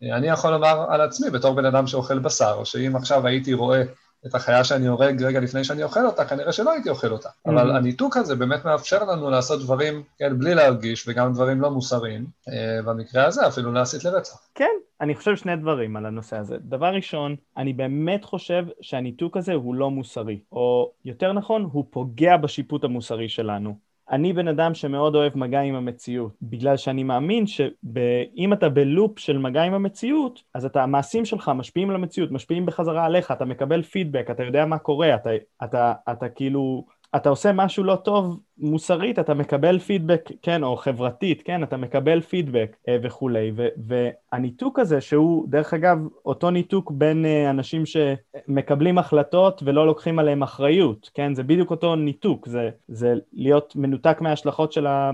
אני 0.02 0.28
יכול 0.28 0.50
לומר 0.50 0.86
על 0.88 1.00
עצמי, 1.00 1.30
בתור 1.30 1.54
בן 1.54 1.64
אדם 1.64 1.86
שאוכל 1.86 2.18
בשר, 2.18 2.64
שאם 2.64 2.96
עכשיו 2.96 3.26
הייתי 3.26 3.54
רואה 3.54 3.82
את 4.26 4.34
החיה 4.34 4.64
שאני 4.64 4.86
הורג 4.86 5.22
רגע 5.22 5.40
לפני 5.40 5.64
שאני 5.64 5.82
אוכל 5.82 6.06
אותה, 6.06 6.24
כנראה 6.24 6.52
שלא 6.52 6.72
הייתי 6.72 6.88
אוכל 6.88 7.12
אותה. 7.12 7.28
Mhm. 7.28 7.50
אבל 7.50 7.76
הניתוק 7.76 8.16
הזה 8.16 8.36
באמת 8.36 8.64
מאפשר 8.64 9.04
לנו 9.04 9.30
לעשות 9.30 9.62
דברים, 9.62 10.02
כן, 10.18 10.38
בלי 10.38 10.54
להרגיש, 10.54 11.08
וגם 11.08 11.32
דברים 11.32 11.60
לא 11.60 11.70
מוסריים. 11.70 12.26
אה, 12.48 12.82
במקרה 12.82 13.24
הזה 13.24 13.46
אפילו 13.48 13.72
להסית 13.72 14.04
לרצח. 14.04 14.38
כן, 14.54 14.70
אני 15.00 15.14
חושב 15.14 15.36
שני 15.36 15.56
דברים 15.56 15.96
על 15.96 16.06
הנושא 16.06 16.36
הזה. 16.36 16.56
דבר 16.60 16.94
ראשון, 16.94 17.36
אני 17.56 17.72
באמת 17.72 18.24
חושב 18.24 18.64
שהניתוק 18.80 19.36
הזה 19.36 19.52
הוא 19.52 19.74
לא 19.74 19.90
מוסרי, 19.90 20.40
או 20.52 20.92
יותר 21.04 21.32
נכון, 21.32 21.68
הוא 21.72 21.84
פוגע 21.90 22.36
בשיפוט 22.36 22.84
המוסרי 22.84 23.28
שלנו. 23.28 23.85
אני 24.10 24.32
בן 24.32 24.48
אדם 24.48 24.74
שמאוד 24.74 25.14
אוהב 25.14 25.38
מגע 25.38 25.60
עם 25.60 25.74
המציאות, 25.74 26.32
בגלל 26.42 26.76
שאני 26.76 27.02
מאמין 27.02 27.46
שאם 27.46 28.52
אתה 28.52 28.68
בלופ 28.68 29.18
של 29.18 29.38
מגע 29.38 29.62
עם 29.62 29.74
המציאות, 29.74 30.42
אז 30.54 30.64
אתה, 30.64 30.82
המעשים 30.82 31.24
שלך 31.24 31.50
משפיעים 31.54 31.90
על 31.90 31.96
המציאות, 31.96 32.30
משפיעים 32.30 32.66
בחזרה 32.66 33.04
עליך, 33.04 33.30
אתה 33.30 33.44
מקבל 33.44 33.82
פידבק, 33.82 34.26
אתה 34.30 34.42
יודע 34.42 34.66
מה 34.66 34.78
קורה, 34.78 35.14
אתה, 35.14 35.30
אתה, 35.64 35.92
אתה 36.10 36.28
כאילו... 36.28 36.86
אתה 37.16 37.28
עושה 37.28 37.52
משהו 37.52 37.84
לא 37.84 37.96
טוב 37.96 38.40
מוסרית, 38.58 39.18
אתה 39.18 39.34
מקבל 39.34 39.78
פידבק, 39.78 40.30
כן, 40.42 40.62
או 40.62 40.76
חברתית, 40.76 41.42
כן, 41.44 41.62
אתה 41.62 41.76
מקבל 41.76 42.20
פידבק 42.20 42.76
אה, 42.88 42.96
וכולי, 43.02 43.52
ו, 43.56 43.66
והניתוק 43.86 44.78
הזה, 44.78 45.00
שהוא, 45.00 45.48
דרך 45.48 45.74
אגב, 45.74 45.98
אותו 46.24 46.50
ניתוק 46.50 46.90
בין 46.90 47.26
אה, 47.26 47.50
אנשים 47.50 47.82
שמקבלים 47.86 48.98
החלטות 48.98 49.62
ולא 49.66 49.86
לוקחים 49.86 50.18
עליהם 50.18 50.42
אחריות, 50.42 51.10
כן, 51.14 51.34
זה 51.34 51.42
בדיוק 51.42 51.70
אותו 51.70 51.96
ניתוק, 51.96 52.48
זה, 52.48 52.70
זה 52.88 53.14
להיות 53.32 53.76
מנותק 53.76 54.18
מההשלכות 54.20 54.72
של, 54.72 54.86
ה, 54.86 55.10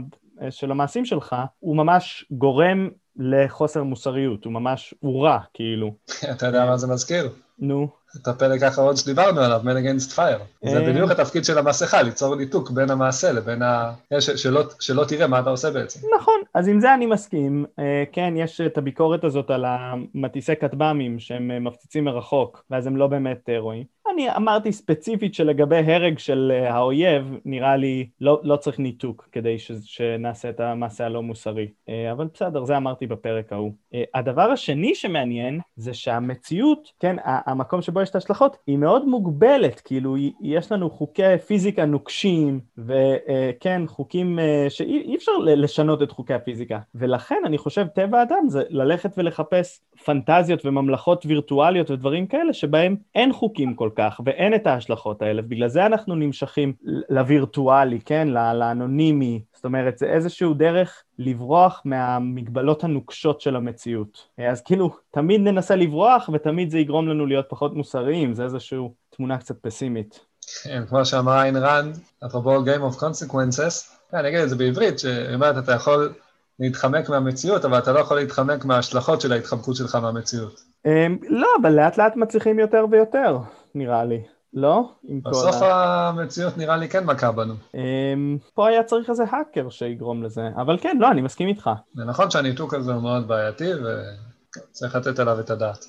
של 0.51 0.71
המעשים 0.71 1.05
שלך, 1.05 1.37
הוא 1.59 1.77
ממש 1.77 2.25
גורם 2.31 2.89
לחוסר 3.17 3.83
מוסריות, 3.83 4.45
הוא 4.45 4.53
ממש, 4.53 4.95
הוא 5.01 5.25
רע, 5.25 5.39
כאילו. 5.55 5.95
אתה 6.33 6.47
יודע 6.47 6.67
מה 6.67 6.77
זה 6.77 6.87
מזכיר? 6.87 7.29
נו. 7.59 8.02
את 8.17 8.29
הפרק 8.29 8.63
האחרון 8.63 8.97
שדיברנו 8.97 9.41
עליו, 9.41 9.61
Man 9.65 9.85
Against 9.85 10.17
Fire. 10.17 10.69
זה 10.71 10.79
אה. 10.79 10.93
בדיוק 10.93 11.11
התפקיד 11.11 11.45
של 11.45 11.59
המסכה, 11.59 12.03
ליצור 12.03 12.37
ניתוק 12.37 12.71
בין 12.71 12.91
המעשה 12.91 13.33
לבין 13.33 13.63
ה... 13.63 13.93
ש- 14.21 14.31
שלא, 14.31 14.63
שלא 14.81 15.05
תראה 15.05 15.27
מה 15.27 15.41
אתה 15.41 15.51
עושה 15.51 15.71
בעצם. 15.71 16.01
נכון, 16.21 16.41
אז 16.55 16.69
עם 16.69 16.81
זה 16.81 16.95
אני 16.95 17.07
מסכים. 17.07 17.65
אה, 17.79 18.05
כן, 18.13 18.35
יש 18.37 18.61
את 18.61 18.79
הביקורת 18.79 19.25
הזאת 19.25 19.51
על 19.51 19.65
המטיסי 19.69 20.57
כטב"מים 20.57 21.19
שהם 21.19 21.51
אה, 21.51 21.59
מפציצים 21.59 22.05
מרחוק, 22.05 22.65
ואז 22.71 22.87
הם 22.87 22.97
לא 22.97 23.07
באמת 23.07 23.49
אה, 23.49 23.59
רואים. 23.59 23.85
אני 24.13 24.37
אמרתי 24.37 24.73
ספציפית 24.73 25.35
שלגבי 25.35 25.77
הרג 25.77 26.19
של 26.19 26.53
אה, 26.55 26.75
האויב, 26.75 27.37
נראה 27.45 27.77
לי 27.77 28.09
לא, 28.21 28.41
לא 28.43 28.57
צריך 28.57 28.79
ניתוק 28.79 29.29
כדי 29.33 29.59
ש, 29.59 29.73
שנעשה 29.85 30.51
את 30.51 30.61
המעשה 30.61 31.07
הלא 31.07 31.23
מוסרי. 31.23 31.69
אה, 31.89 32.13
אבל 32.13 32.29
בסדר, 32.35 32.65
זה 32.65 32.77
אמרתי 32.77 33.07
בפרק 33.07 33.53
ההוא. 33.53 33.73
אה, 33.95 34.03
הדבר 34.15 34.43
השני 34.43 34.95
שמעניין 34.95 35.61
זה 35.77 35.95
שהמציאות, 35.95 36.93
כן, 37.01 37.17
המקום 37.25 37.83
שבו 37.83 38.03
יש 38.03 38.11
את 38.11 38.15
ההשלכות, 38.15 38.57
היא 38.67 38.79
מאוד 38.79 39.09
מוגבלת, 39.09 39.81
כאילו 39.81 40.17
יש 40.43 40.73
לנו 40.73 40.91
חוקי 40.91 41.39
פיזיקה 41.47 41.85
נוקשים, 41.85 42.61
וכן, 42.79 43.83
חוקים 43.87 44.39
שאי 44.69 45.01
אי 45.01 45.17
אפשר 45.17 45.33
לשנות 45.39 46.03
את 46.03 46.11
חוקי 46.11 46.35
הפיזיקה. 46.35 46.79
ולכן 46.95 47.43
אני 47.45 47.59
חושב 47.59 47.87
טבע 47.87 48.19
האדם 48.19 48.49
זה 48.49 48.63
ללכת 48.69 49.11
ולחפש 49.19 49.81
פנטזיות 50.05 50.67
וממלכות 50.67 51.27
וירטואליות 51.27 51.91
ודברים 51.91 52.27
כאלה 52.27 52.53
שבהם 52.53 52.97
אין 53.15 53.33
חוקים 53.33 53.75
כל 53.75 53.91
כך 53.95 54.02
ואין 54.25 54.55
את 54.55 54.67
ההשלכות 54.67 55.23
האלה, 55.23 55.43
בגלל 55.43 55.69
זה 55.69 55.87
אנחנו 55.87 56.15
נמשכים 56.15 56.73
לווירטואלי, 57.11 58.01
כן, 58.01 58.29
לאנונימי, 58.29 59.43
זאת 59.55 59.65
אומרת 59.65 59.99
זה 59.99 60.07
איזשהו 60.07 60.55
דרך 60.55 61.03
לברוח 61.19 61.83
מהמגבלות 61.85 62.85
הנוקשות 62.85 63.41
של 63.41 63.57
המציאות. 63.57 64.29
אז 64.39 64.63
כאילו, 64.63 64.91
תמיד 65.11 65.41
ננסה 65.41 65.77
לברוח 65.77 66.31
ותמיד 66.33 66.71
זה 66.71 66.79
יגרום 66.79 67.09
לנו 67.09 67.27
להיות 67.27 67.47
פחות 67.49 67.75
מוסריים, 67.75 68.35
זה 68.35 68.45
איזושהי 68.45 68.79
תמונה 69.11 69.39
קצת 69.39 69.57
פסימית. 69.61 70.21
כן, 70.65 70.83
כמו 70.89 71.05
שאמרה 71.05 71.43
איין 71.43 71.57
ראנד, 71.57 71.99
אפרופו 72.27 72.65
Game 72.65 72.93
of 72.93 72.99
Consequences, 72.99 73.93
כן, 74.11 74.17
אני 74.17 74.29
אגיד 74.29 74.41
את 74.41 74.49
זה 74.49 74.57
בעברית, 74.57 74.99
שהיא 74.99 75.35
אומרת, 75.35 75.65
אתה 75.65 75.73
יכול 75.73 76.13
להתחמק 76.59 77.09
מהמציאות, 77.09 77.65
אבל 77.65 77.79
אתה 77.79 77.93
לא 77.93 77.99
יכול 77.99 78.17
להתחמק 78.17 78.65
מההשלכות 78.65 79.21
של 79.21 79.33
ההתחמקות 79.33 79.77
שלך 79.77 79.95
מהמציאות. 79.95 80.61
אמ, 80.87 81.19
לא, 81.29 81.49
אבל 81.63 81.73
לאט 81.73 81.99
לאט 81.99 82.17
מצליחים 82.17 82.59
יותר 82.59 82.85
ויותר, 82.91 83.39
נראה 83.75 84.05
לי. 84.05 84.23
לא? 84.55 84.93
בסוף 85.23 85.63
ה... 85.63 86.09
המציאות 86.09 86.59
נראה 86.59 86.77
לי 86.77 86.89
כן 86.89 87.05
מכה 87.05 87.33
בנו. 87.33 87.55
אמ, 87.75 88.39
פה 88.55 88.69
היה 88.69 88.83
צריך 88.83 89.11
איזה 89.11 89.25
האקר 89.31 89.71
שיגרום 89.71 90.23
לזה, 90.23 90.49
אבל 90.57 90.79
כן, 90.79 90.97
לא, 91.01 91.11
אני 91.11 91.21
מסכים 91.21 91.49
איתך. 91.49 91.71
זה 91.95 92.05
נכון 92.05 92.31
שהניתוק 92.31 92.75
הזה 92.75 92.93
הוא 92.93 93.03
מאוד 93.03 93.29
בעייתי, 93.29 93.69
וצריך 93.75 94.97
לתת 94.97 95.19
עליו 95.19 95.41
את 95.41 95.51
הדעת. 95.51 95.85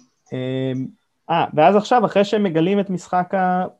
אה, 1.29 1.45
ואז 1.53 1.75
עכשיו, 1.75 2.05
אחרי 2.05 2.25
שהם 2.25 2.43
מגלים 2.43 2.79
את 2.79 2.89
משחק 2.89 3.33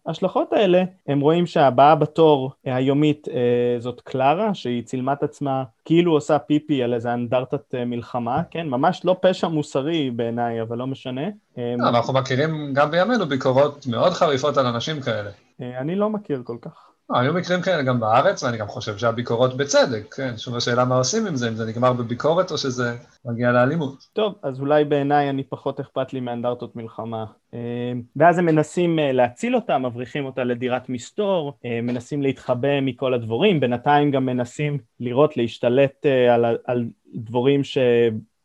ההשלכות 0.06 0.54
האלה, 0.54 0.84
הם 1.08 1.20
רואים 1.20 1.46
שהבאה 1.46 1.96
בתור 1.96 2.52
אה, 2.68 2.76
היומית 2.76 3.28
אה, 3.32 3.80
זאת 3.80 4.02
קלרה, 4.02 4.54
שהיא 4.54 4.84
צילמה 4.84 5.14
את 5.14 5.24
עצמה 5.24 5.64
כאילו 5.86 6.14
עושה 6.14 6.40
פיפי 6.40 6.84
על 6.84 6.94
איזה 6.94 7.14
אנדרטת 7.14 7.76
אה, 7.76 7.86
מלחמה, 7.86 8.42
כן? 8.52 8.68
ממש 8.68 9.02
לא 9.06 9.16
פשע 9.22 9.48
מוסרי 9.48 10.12
בעיניי, 10.12 10.62
אבל 10.62 10.78
לא 10.78 10.88
משנה. 10.88 11.28
אה, 11.58 11.76
לא, 11.78 11.90
אנחנו 11.90 12.14
מכירים 12.14 12.74
גם 12.74 12.92
בימינו 12.92 13.26
ביקורות 13.26 13.88
מאוד 13.88 14.12
חריפות 14.12 14.58
על 14.58 14.66
אנשים 14.66 15.02
כאלה. 15.02 15.30
אה, 15.62 15.80
אני 15.80 15.96
לא 15.96 16.10
מכיר 16.10 16.42
כל 16.46 16.58
כך. 16.62 16.93
לא, 17.10 17.20
היו 17.20 17.34
מקרים 17.34 17.62
כאלה 17.62 17.84
גם 17.84 18.00
בארץ, 18.00 18.44
ואני 18.44 18.58
גם 18.58 18.68
חושב 18.68 18.98
שהביקורות 18.98 19.58
בצדק, 19.58 20.16
כן? 20.16 20.38
שוב 20.38 20.56
השאלה 20.56 20.86
מה 20.86 20.96
עושים 20.96 21.28
עם 21.28 21.36
זה, 21.36 21.48
אם 21.50 21.56
זה 21.56 21.66
נגמר 21.66 21.94
בביקורת 21.94 22.52
או 22.52 22.58
שזה 22.58 22.98
מגיע 23.26 23.52
לאלימות. 23.52 24.08
טוב, 24.14 24.36
אז 24.44 24.60
אולי 24.60 24.86
בעיניי 24.86 25.30
אני 25.30 25.44
פחות 25.44 25.80
אכפת 25.80 26.14
לי 26.14 26.20
מאנדרטות 26.20 26.76
מלחמה. 26.76 27.26
אה, 27.54 27.60
ואז 28.16 28.38
הם 28.38 28.46
מנסים 28.46 29.00
אה, 29.00 29.12
להציל 29.12 29.56
אותה, 29.56 29.78
מבריחים 29.78 30.26
אותה 30.26 30.44
לדירת 30.44 30.90
מסתור, 30.90 31.54
אה, 31.66 31.80
מנסים 31.82 32.22
להתחבא 32.22 32.82
מכל 32.82 33.14
הדבורים, 33.14 33.60
בינתיים 33.60 34.12
גם 34.12 34.26
מנסים 34.26 34.78
לראות, 35.00 35.38
להשתלט 35.38 36.06
על, 36.30 36.46
על 36.66 36.86
דבורים 37.16 37.64
ש... 37.64 37.78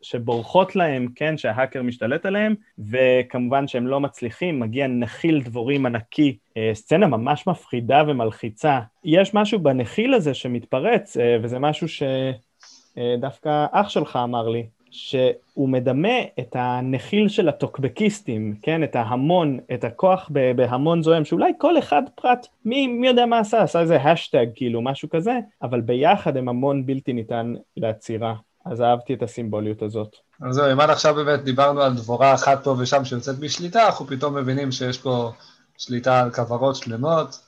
שבורחות 0.02 0.76
להם, 0.76 1.09
כן, 1.14 1.38
שההאקר 1.38 1.83
משתלט 1.83 2.26
עליהם, 2.26 2.55
וכמובן 2.78 3.69
שהם 3.69 3.87
לא 3.87 4.00
מצליחים, 4.00 4.61
מגיע 4.61 4.87
נחיל 4.87 5.43
דבורים 5.43 5.87
ענקי, 5.87 6.37
אה, 6.57 6.71
סצנה 6.75 7.07
ממש 7.07 7.47
מפחידה 7.47 8.02
ומלחיצה. 8.07 8.81
יש 9.05 9.35
משהו 9.35 9.59
בנחיל 9.59 10.14
הזה 10.14 10.35
שמתפרץ, 10.35 11.17
אה, 11.17 11.37
וזה 11.43 11.59
משהו 11.59 11.87
שדווקא 11.88 13.67
אח 13.73 13.88
שלך 13.88 14.19
אמר 14.25 14.49
לי, 14.49 14.67
שהוא 14.90 15.69
מדמה 15.69 16.19
את 16.38 16.57
הנחיל 16.59 17.28
של 17.28 17.49
הטוקבקיסטים, 17.49 18.55
כן, 18.62 18.85
את 18.85 18.97
ההמון, 18.97 19.59
את 19.75 19.85
הכוח 19.85 20.31
בהמון 20.57 21.02
זוהם, 21.02 21.25
שאולי 21.25 21.52
כל 21.59 21.78
אחד 21.78 22.02
פרט, 22.14 22.47
מי, 22.64 22.87
מי 22.87 23.07
יודע 23.07 23.26
מה 23.26 23.38
עשה, 23.38 23.62
עשה 23.62 23.81
איזה 23.81 23.97
השטג, 23.97 24.47
כאילו, 24.55 24.83
משהו 24.83 25.09
כזה, 25.09 25.38
אבל 25.62 25.81
ביחד 25.81 26.37
הם 26.37 26.49
המון 26.49 26.87
בלתי 26.87 27.12
ניתן 27.12 27.55
לעצירה. 27.76 28.35
אז 28.71 28.83
אהבתי 28.83 29.15
את 29.15 29.23
הסימבוליות 29.23 29.83
הזאת. 29.83 30.17
אז 30.41 30.55
זהו, 30.55 30.73
אם 30.73 30.81
עד 30.81 30.91
עכשיו 30.91 31.15
באמת 31.15 31.43
דיברנו 31.45 31.83
על 31.83 31.95
דבורה 31.95 32.35
אחת 32.35 32.65
פה 32.65 32.75
ושם 32.79 33.05
שיוצאת 33.05 33.39
בשליטה, 33.39 33.87
אנחנו 33.87 34.07
פתאום 34.07 34.35
מבינים 34.35 34.73
שיש 34.73 34.99
פה 34.99 35.33
שליטה 35.79 36.21
על 36.21 36.31
כוורות 36.31 36.77
שלמות, 36.77 37.41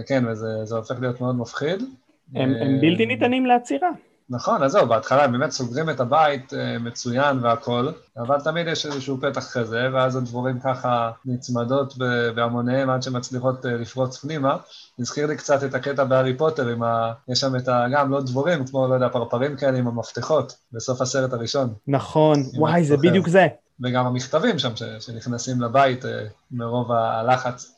וכן, 0.00 0.24
וזה 0.26 0.76
הופך 0.76 1.00
להיות 1.00 1.20
מאוד 1.20 1.36
מפחיד. 1.36 1.82
הם, 2.34 2.54
הם 2.60 2.80
בלתי 2.80 3.06
ניתנים 3.06 3.46
לעצירה. 3.46 3.90
נכון, 4.30 4.62
אז 4.62 4.72
זהו, 4.72 4.86
בהתחלה 4.86 5.24
הם 5.24 5.32
באמת 5.32 5.50
סוגרים 5.50 5.90
את 5.90 6.00
הבית 6.00 6.54
אה, 6.54 6.78
מצוין 6.78 7.38
והכל, 7.42 7.88
אבל 8.18 8.40
תמיד 8.40 8.66
יש 8.66 8.86
איזשהו 8.86 9.18
פתח 9.20 9.52
כזה, 9.52 9.88
ואז 9.92 10.16
הדבורים 10.16 10.60
ככה 10.60 11.10
נצמדות 11.24 11.94
בהמוניהם 12.34 12.90
עד 12.90 13.02
שמצליחות 13.02 13.66
אה, 13.66 13.70
לפרוץ 13.70 14.18
פנימה. 14.18 14.56
הזכיר 14.98 15.26
לי 15.26 15.36
קצת 15.36 15.64
את 15.64 15.74
הקטע 15.74 16.04
בהארי 16.04 16.36
פוטר, 16.36 16.68
עם 16.68 16.82
ה... 16.82 17.12
יש 17.28 17.40
שם 17.40 17.56
את 17.56 17.68
ה... 17.68 17.86
גם 17.92 18.10
לא 18.10 18.20
דבורים, 18.20 18.66
כמו, 18.66 18.88
לא 18.88 18.94
יודע, 18.94 19.08
פרפרים 19.08 19.56
כאלה 19.56 19.78
עם 19.78 19.88
המפתחות, 19.88 20.56
בסוף 20.72 21.00
הסרט 21.00 21.32
הראשון. 21.32 21.74
נכון, 21.88 22.42
וואי, 22.54 22.84
זה 22.84 22.96
בדיוק 22.96 23.28
זה. 23.28 23.46
וגם 23.80 24.06
המכתבים 24.06 24.58
שם 24.58 24.76
ש... 24.76 24.82
שנכנסים 24.82 25.60
לבית 25.60 26.04
אה, 26.04 26.24
מרוב 26.50 26.92
הלחץ. 26.92 27.76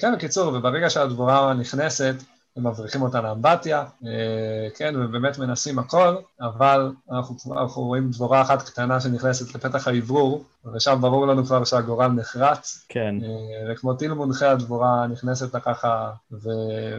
כן, 0.00 0.14
בקיצור, 0.14 0.54
וברגע 0.54 0.90
שהדבורה 0.90 1.54
נכנסת, 1.54 2.14
הם 2.56 2.66
מבריחים 2.66 3.02
אותה 3.02 3.20
לאמבטיה, 3.20 3.84
אה, 4.06 4.68
כן, 4.76 4.94
ובאמת 4.96 5.38
מנסים 5.38 5.78
הכל, 5.78 6.16
אבל 6.40 6.92
אנחנו, 7.12 7.54
אנחנו 7.60 7.82
רואים 7.82 8.10
דבורה 8.10 8.42
אחת 8.42 8.62
קטנה 8.62 9.00
שנכנסת 9.00 9.54
לפתח 9.54 9.88
האוורור, 9.88 10.44
ושם 10.74 10.98
ברור 11.00 11.26
לנו 11.26 11.44
כבר 11.44 11.64
שהגורל 11.64 12.08
נחרץ. 12.08 12.86
כן. 12.88 13.14
אה, 13.22 13.72
וכמו 13.72 13.94
טיל 13.94 14.12
מונחה, 14.12 14.50
הדבורה 14.50 15.06
נכנסת 15.06 15.54
לה 15.54 15.60
ככה, 15.60 16.10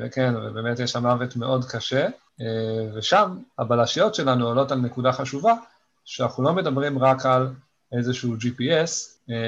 וכן, 0.02 0.34
ובאמת 0.36 0.80
יש 0.80 0.92
שם 0.92 1.06
מוות 1.08 1.36
מאוד 1.36 1.66
קשה. 1.66 2.08
אה, 2.42 2.88
ושם 2.94 3.38
הבלשיות 3.60 4.16
שלנו 4.16 4.48
עולות 4.48 4.72
על 4.72 4.80
נקודה 4.80 5.12
חשובה, 5.12 5.54
שאנחנו 6.06 6.44
לא 6.44 6.54
מדברים 6.54 7.00
רק 7.00 7.26
על 7.26 7.48
איזשהו 7.92 8.34
GPS, 8.36 8.90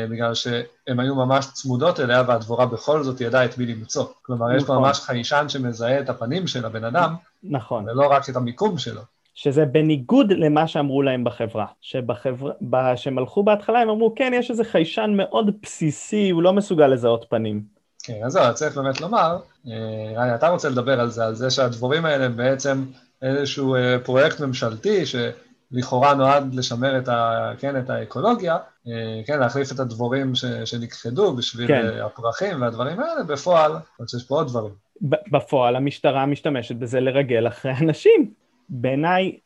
בגלל 0.09 0.33
שהן 0.33 0.99
היו 0.99 1.15
ממש 1.15 1.47
צמודות 1.53 1.99
אליה, 1.99 2.23
והדבורה 2.27 2.65
בכל 2.65 3.03
זאת 3.03 3.21
ידעה 3.21 3.45
את 3.45 3.57
מי 3.57 3.65
למצוא. 3.65 4.05
כלומר, 4.21 4.45
נכון. 4.45 4.58
יש 4.58 4.63
פה. 4.63 4.73
ממש 4.73 4.99
חיישן 4.99 5.45
שמזהה 5.49 5.99
את 5.99 6.10
הפנים 6.10 6.47
של 6.47 6.65
הבן 6.65 6.84
אדם, 6.84 7.15
נכון. 7.43 7.89
ולא 7.89 8.08
רק 8.08 8.29
את 8.29 8.36
המיקום 8.36 8.77
שלו. 8.77 9.01
שזה 9.36 9.65
בניגוד 9.65 10.31
למה 10.31 10.67
שאמרו 10.67 11.01
להם 11.01 11.23
בחברה. 11.23 11.65
שבחברה, 11.81 12.97
שהם 12.97 13.17
הלכו 13.17 13.43
בהתחלה, 13.43 13.79
הם 13.79 13.89
אמרו, 13.89 14.15
כן, 14.15 14.31
יש 14.36 14.51
איזה 14.51 14.63
חיישן 14.63 15.13
מאוד 15.15 15.49
בסיסי, 15.63 16.29
הוא 16.29 16.43
לא 16.43 16.53
מסוגל 16.53 16.88
לזהות 16.88 17.25
פנים. 17.29 17.63
כן, 18.03 18.19
אז 18.25 18.31
זהו, 18.31 18.53
צריך 18.53 18.77
באמת 18.77 19.01
לומר, 19.01 19.38
אה, 19.67 20.36
אתה 20.36 20.49
רוצה 20.49 20.69
לדבר 20.69 20.99
על 20.99 21.10
זה, 21.10 21.25
על 21.25 21.36
זה 21.36 21.49
שהדבורים 21.49 22.05
האלה 22.05 22.25
הם 22.25 22.38
בעצם 22.38 22.86
איזשהו 23.21 23.75
אה, 23.75 23.99
פרויקט 24.03 24.39
ממשלתי, 24.39 25.05
ש... 25.05 25.15
לכאורה 25.73 26.13
נועד 26.13 26.55
לשמר 26.55 26.97
את, 26.97 27.08
ה, 27.08 27.51
כן, 27.60 27.79
את 27.79 27.89
האקולוגיה, 27.89 28.53
אה, 28.53 28.60
כן, 29.26 29.39
להחליף 29.39 29.72
את 29.72 29.80
הדבורים 29.80 30.36
ש, 30.36 30.46
שנכחדו 30.46 31.36
בשביל 31.36 31.67
כן. 31.67 31.86
אה, 31.86 32.06
הפרחים 32.06 32.62
והדברים 32.62 33.00
האלה, 33.00 33.24
בפועל, 33.24 33.72
עוד 33.98 34.10
שיש 34.10 34.24
פה 34.24 34.36
עוד 34.36 34.48
דברים. 34.48 34.74
בפועל 35.02 35.76
המשטרה 35.76 36.26
משתמשת 36.26 36.76
בזה 36.76 37.00
לרגל 37.00 37.48
אחרי 37.48 37.72
אנשים. 37.82 38.34
בעיניי, 38.69 39.38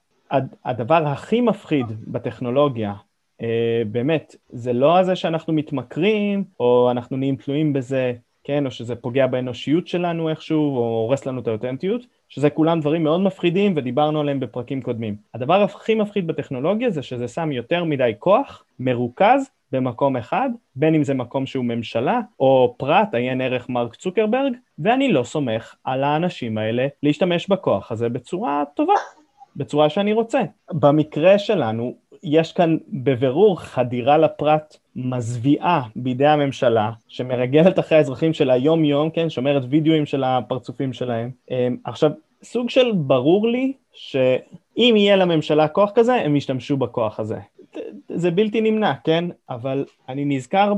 הדבר 0.65 1.07
הכי 1.07 1.41
מפחיד 1.41 1.85
בטכנולוגיה, 2.07 2.93
אה, 3.41 3.81
באמת, 3.91 4.35
זה 4.49 4.73
לא 4.73 4.97
הזה 4.97 5.15
שאנחנו 5.15 5.53
מתמכרים, 5.53 6.43
או 6.59 6.91
אנחנו 6.91 7.17
נהיים 7.17 7.35
תלויים 7.35 7.73
בזה, 7.73 8.13
כן, 8.43 8.65
או 8.65 8.71
שזה 8.71 8.95
פוגע 8.95 9.27
באנושיות 9.27 9.87
שלנו 9.87 10.29
איכשהו, 10.29 10.77
או 10.77 10.81
הורס 10.81 11.25
לנו 11.25 11.41
את 11.41 11.47
האותנטיות, 11.47 12.01
שזה 12.29 12.49
כולם 12.49 12.79
דברים 12.79 13.03
מאוד 13.03 13.21
מפחידים 13.21 13.73
ודיברנו 13.75 14.19
עליהם 14.19 14.39
בפרקים 14.39 14.81
קודמים. 14.81 15.15
הדבר 15.33 15.63
הכי 15.63 15.95
מפחיד 15.95 16.27
בטכנולוגיה 16.27 16.89
זה 16.89 17.03
שזה 17.03 17.27
שם 17.27 17.51
יותר 17.51 17.83
מדי 17.83 18.11
כוח 18.19 18.63
מרוכז 18.79 19.49
במקום 19.71 20.17
אחד, 20.17 20.49
בין 20.75 20.95
אם 20.95 21.03
זה 21.03 21.13
מקום 21.13 21.45
שהוא 21.45 21.65
ממשלה 21.65 22.19
או 22.39 22.75
פרט, 22.77 23.13
עיין 23.13 23.41
ערך 23.41 23.69
מרק 23.69 23.95
צוקרברג, 23.95 24.53
ואני 24.79 25.11
לא 25.11 25.23
סומך 25.23 25.75
על 25.83 26.03
האנשים 26.03 26.57
האלה 26.57 26.87
להשתמש 27.03 27.49
בכוח 27.49 27.91
הזה 27.91 28.09
בצורה 28.09 28.63
טובה, 28.73 28.93
בצורה 29.55 29.89
שאני 29.89 30.13
רוצה. 30.13 30.41
במקרה 30.71 31.39
שלנו, 31.39 31.95
יש 32.23 32.53
כאן 32.53 32.77
בבירור 32.89 33.59
חדירה 33.59 34.17
לפרט 34.17 34.77
מזוויעה 34.95 35.81
בידי 35.95 36.25
הממשלה, 36.25 36.91
שמרגלת 37.07 37.79
אחרי 37.79 37.97
האזרחים 37.97 38.33
שלה 38.33 38.57
יום-יום, 38.57 39.09
כן, 39.09 39.29
שומרת 39.29 39.63
וידאוים 39.69 40.05
של 40.05 40.23
הפרצופים 40.23 40.93
שלהם. 40.93 41.31
אמ, 41.51 41.77
עכשיו, 41.83 42.11
סוג 42.43 42.69
של 42.69 42.91
ברור 42.95 43.47
לי 43.47 43.73
שאם 43.93 44.93
יהיה 44.97 45.15
לממשלה 45.15 45.67
כוח 45.67 45.91
כזה, 45.95 46.15
הם 46.15 46.35
ישתמשו 46.35 46.77
בכוח 46.77 47.19
הזה. 47.19 47.37
זה 48.09 48.31
בלתי 48.31 48.61
נמנע, 48.61 48.93
כן? 49.03 49.25
אבל 49.49 49.85
אני 50.09 50.25
נזכר 50.25 50.73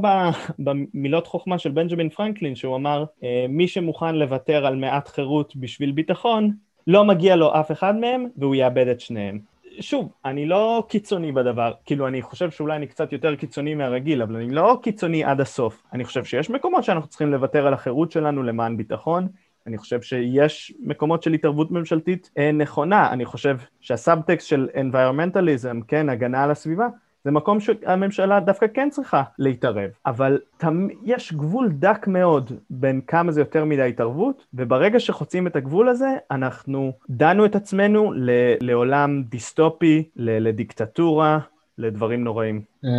במילות 0.59 1.27
חוכמה 1.27 1.59
של 1.59 1.71
בנג'מין 1.71 2.09
פרנקלין, 2.09 2.55
שהוא 2.55 2.75
אמר, 2.75 3.05
אה, 3.23 3.45
מי 3.49 3.67
שמוכן 3.67 4.15
לוותר 4.15 4.65
על 4.65 4.75
מעט 4.75 5.07
חירות 5.07 5.55
בשביל 5.55 5.91
ביטחון, 5.91 6.51
לא 6.87 7.05
מגיע 7.05 7.35
לו 7.35 7.59
אף 7.59 7.71
אחד 7.71 7.95
מהם, 7.95 8.25
והוא 8.37 8.55
יאבד 8.55 8.87
את 8.87 8.99
שניהם. 8.99 9.39
שוב, 9.81 10.11
אני 10.25 10.45
לא 10.45 10.83
קיצוני 10.89 11.31
בדבר, 11.31 11.73
כאילו 11.85 12.07
אני 12.07 12.21
חושב 12.21 12.51
שאולי 12.51 12.75
אני 12.75 12.87
קצת 12.87 13.13
יותר 13.13 13.35
קיצוני 13.35 13.75
מהרגיל, 13.75 14.21
אבל 14.21 14.35
אני 14.35 14.49
לא 14.49 14.79
קיצוני 14.83 15.23
עד 15.23 15.41
הסוף. 15.41 15.83
אני 15.93 16.05
חושב 16.05 16.23
שיש 16.23 16.49
מקומות 16.49 16.83
שאנחנו 16.83 17.09
צריכים 17.09 17.31
לוותר 17.31 17.67
על 17.67 17.73
החירות 17.73 18.11
שלנו 18.11 18.43
למען 18.43 18.77
ביטחון, 18.77 19.27
אני 19.67 19.77
חושב 19.77 20.01
שיש 20.01 20.73
מקומות 20.79 21.23
של 21.23 21.33
התערבות 21.33 21.71
ממשלתית 21.71 22.31
אה, 22.37 22.51
נכונה, 22.51 23.11
אני 23.11 23.25
חושב 23.25 23.57
שהסאבטקסט 23.81 24.47
של 24.47 24.67
environmentalism, 24.75 25.83
כן, 25.87 26.09
הגנה 26.09 26.43
על 26.43 26.51
הסביבה, 26.51 26.87
זה 27.25 27.31
מקום 27.31 27.59
שהממשלה 27.59 28.39
דווקא 28.39 28.65
כן 28.73 28.89
צריכה 28.91 29.23
להתערב, 29.39 29.89
אבל 30.05 30.39
תמ... 30.57 30.87
יש 31.03 31.33
גבול 31.33 31.69
דק 31.71 32.07
מאוד 32.07 32.51
בין 32.69 33.01
כמה 33.07 33.31
זה 33.31 33.41
יותר 33.41 33.65
מדי 33.65 33.89
התערבות, 33.89 34.45
וברגע 34.53 34.99
שחוצים 34.99 35.47
את 35.47 35.55
הגבול 35.55 35.89
הזה, 35.89 36.09
אנחנו 36.31 36.91
דנו 37.09 37.45
את 37.45 37.55
עצמנו 37.55 38.13
ל... 38.13 38.31
לעולם 38.61 39.23
דיסטופי, 39.23 40.03
ל... 40.15 40.47
לדיקטטורה, 40.47 41.39
לדברים 41.77 42.23
נוראים. 42.23 42.61
אמ, 42.83 42.89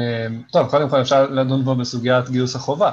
טוב, 0.52 0.70
קודם 0.70 0.88
כל 0.88 1.00
אפשר 1.00 1.30
לדון 1.30 1.62
בו 1.62 1.74
בסוגיית 1.74 2.28
גיוס 2.30 2.56
החובה. 2.56 2.92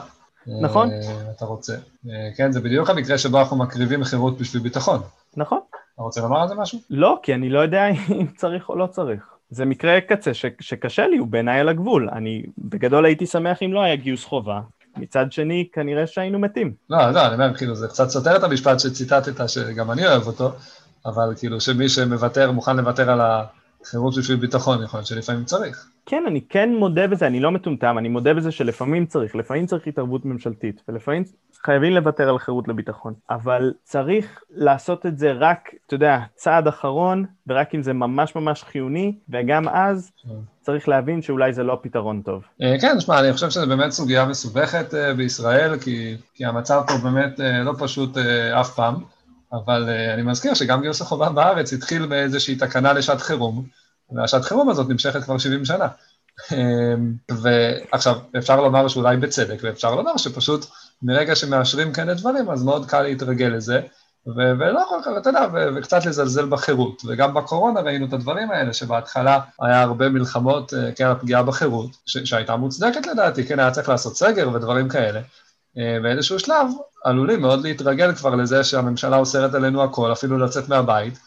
נכון. 0.62 0.92
אה, 0.92 1.32
אתה 1.36 1.46
רוצה. 1.46 1.74
אה, 2.10 2.30
כן, 2.38 2.52
זה 2.52 2.62
בדיוק 2.62 2.90
המקרה 2.90 3.18
שבו 3.18 3.40
אנחנו 3.40 3.58
מקריבים 3.58 4.04
חירות 4.04 4.38
בשביל 4.38 4.63
ביטחון. 4.63 5.00
נכון. 5.38 5.60
אתה 5.94 6.02
רוצה 6.02 6.22
לומר 6.22 6.42
על 6.42 6.48
זה 6.48 6.56
משהו? 6.56 6.80
לא, 6.90 7.20
כי 7.24 7.34
אני 7.34 7.50
לא 7.50 7.60
יודע 7.60 7.86
אם 8.22 8.28
צריך 8.36 8.70
או 8.70 8.76
לא 8.76 8.88
צריך. 8.88 9.37
זה 9.50 9.66
מקרה 9.66 10.02
קצה 10.02 10.34
ש, 10.34 10.46
שקשה 10.60 11.08
לי, 11.08 11.18
הוא 11.18 11.28
בעיניי 11.28 11.60
על 11.60 11.70
הגבול. 11.70 12.10
אני 12.10 12.44
בגדול 12.58 13.06
הייתי 13.06 13.26
שמח 13.26 13.64
אם 13.64 13.74
לא 13.74 13.82
היה 13.82 13.96
גיוס 13.96 14.26
חובה. 14.26 14.60
מצד 14.98 15.32
שני, 15.32 15.68
כנראה 15.74 16.08
שהיינו 16.08 16.40
מתים. 16.40 16.74
לא, 16.90 17.12
לא, 17.12 17.26
אני 17.26 17.34
אומר, 17.34 17.58
כאילו, 17.58 17.76
זה 17.76 17.88
קצת 17.88 18.10
סותר 18.10 18.36
את 18.36 18.44
המשפט 18.44 18.80
שציטטת, 18.80 19.50
שגם 19.50 19.92
אני 19.92 20.08
אוהב 20.08 20.28
אותו, 20.28 20.52
אבל 21.06 21.34
כאילו, 21.38 21.62
שמי 21.62 21.90
שמוותר, 21.90 22.52
מוכן 22.52 22.78
לוותר 22.78 23.12
על 23.12 23.22
חירות 23.91 24.17
בשביל 24.17 24.38
ביטחון, 24.38 24.84
יכול 24.84 24.97
להיות 24.97 25.08
שלפעמים 25.08 25.45
צריך. 25.45 25.88
כן, 26.06 26.23
אני 26.28 26.41
כן 26.50 26.76
מודה 26.76 27.08
בזה, 27.08 27.28
אני 27.28 27.39
לא 27.39 27.52
מטומטם, 27.52 27.97
אני 27.97 28.10
מודה 28.10 28.34
בזה 28.34 28.52
שלפעמים 28.52 29.06
צריך, 29.06 29.36
לפעמים 29.36 29.65
צריך 29.65 29.88
התערבות 29.88 30.26
ממשלתית, 30.26 30.82
ולפעמים 30.88 31.23
חייבים 31.65 31.93
לוותר 31.93 32.30
על 32.30 32.39
חירות 32.39 32.67
לביטחון. 32.67 33.13
אבל 33.30 33.73
צריך 33.84 34.41
לעשות 34.52 35.06
את 35.06 35.17
זה 35.17 35.32
רק, 35.32 35.69
אתה 35.86 35.95
יודע, 35.95 36.19
צעד 36.36 36.67
אחרון, 36.67 37.26
ורק 37.47 37.76
אם 37.76 37.84
זה 37.84 37.93
ממש 37.93 38.36
ממש 38.36 38.63
חיוני, 38.63 39.15
וגם 39.30 39.67
אז 39.67 40.12
צריך 40.62 40.89
להבין 40.89 41.21
שאולי 41.21 41.54
זה 41.54 41.63
לא 41.63 41.80
פתרון 41.82 42.21
טוב. 42.21 42.43
אה, 42.62 42.76
כן, 42.82 43.00
שמע, 43.00 43.19
אני 43.19 43.34
חושב 43.34 43.50
שזו 43.50 43.67
באמת 43.67 43.91
סוגיה 43.91 44.26
מסובכת 44.26 44.93
אה, 44.93 45.13
בישראל, 45.13 45.80
כי, 45.80 46.15
כי 46.34 46.45
המצב 46.45 46.82
פה 46.88 46.93
באמת 47.04 47.39
אה, 47.39 47.63
לא 47.63 47.73
פשוט 47.80 48.17
אף 48.62 48.76
פעם, 48.76 48.95
אבל 49.54 49.90
אני 50.14 50.22
מזכיר 50.22 50.54
שגם 50.54 50.82
גיוס 50.82 51.02
החובה 51.02 51.30
בארץ 51.30 51.74
התחיל 51.74 52.06
באיזושהי 52.06 52.56
תקנה 52.56 52.94
לשעת 52.94 53.22
חירום, 53.22 53.66
והשעת 54.16 54.46
חירום 54.46 54.70
הזאת 54.70 54.90
נמשכת 54.90 55.24
כבר 55.24 55.38
70 55.38 55.66
שנה. 55.66 55.88
ועכשיו, 57.30 58.16
אפשר 58.38 58.62
לומר 58.62 58.88
שאולי 58.88 59.18
בצדק, 59.18 59.58
ואפשר 59.62 59.96
לומר 59.96 60.18
שפשוט 60.18 60.66
מרגע 61.02 61.36
שמאשרים 61.36 61.94
כאלה 61.94 62.14
דברים, 62.14 62.50
אז 62.50 62.64
מאוד 62.64 62.86
קל 62.90 63.02
להתרגל 63.02 63.46
לזה, 63.48 63.82
ו- 64.28 64.54
ולא 64.60 64.84
כל 64.90 65.00
כך, 65.06 65.12
אתה 65.18 65.30
יודע, 65.30 65.48
ו- 65.54 65.68
וקצת 65.76 66.06
לזלזל 66.06 66.46
בחירות. 66.46 67.02
וגם 67.08 67.34
בקורונה 67.34 67.82
ראינו 67.82 68.06
את 68.06 68.14
הדברים 68.14 68.52
האלה, 68.52 68.74
שבהתחלה 68.74 69.40
היה 69.62 69.82
הרבה 69.82 70.10
מלחמות, 70.10 70.74
אה, 70.74 70.92
כן, 70.96 71.08
הפגיעה 71.08 71.44
בחירות, 71.44 71.92
ש- 72.06 72.18
שהייתה 72.18 72.56
מוצדקת 72.56 73.08
לדעתי, 73.08 73.48
כן, 73.48 73.60
היה 73.60 73.72
צריך 73.72 73.90
לעשות 73.90 74.18
סגר 74.18 74.50
ודברים 74.54 74.90
כאלה. 74.90 75.22
אה, 75.78 75.98
באיזשהו 76.02 76.40
שלב 76.40 76.68
עלולים 77.04 77.42
מאוד 77.42 77.63
להתרגל 77.63 78.16
כבר 78.16 78.36
לזה 78.36 78.63
שהממשלה 78.63 79.18
אוסרת 79.18 79.54
עלינו 79.54 79.84
הכל, 79.84 80.12
אפילו 80.12 80.38
לצאת 80.38 80.70
מהבית, 80.70 81.20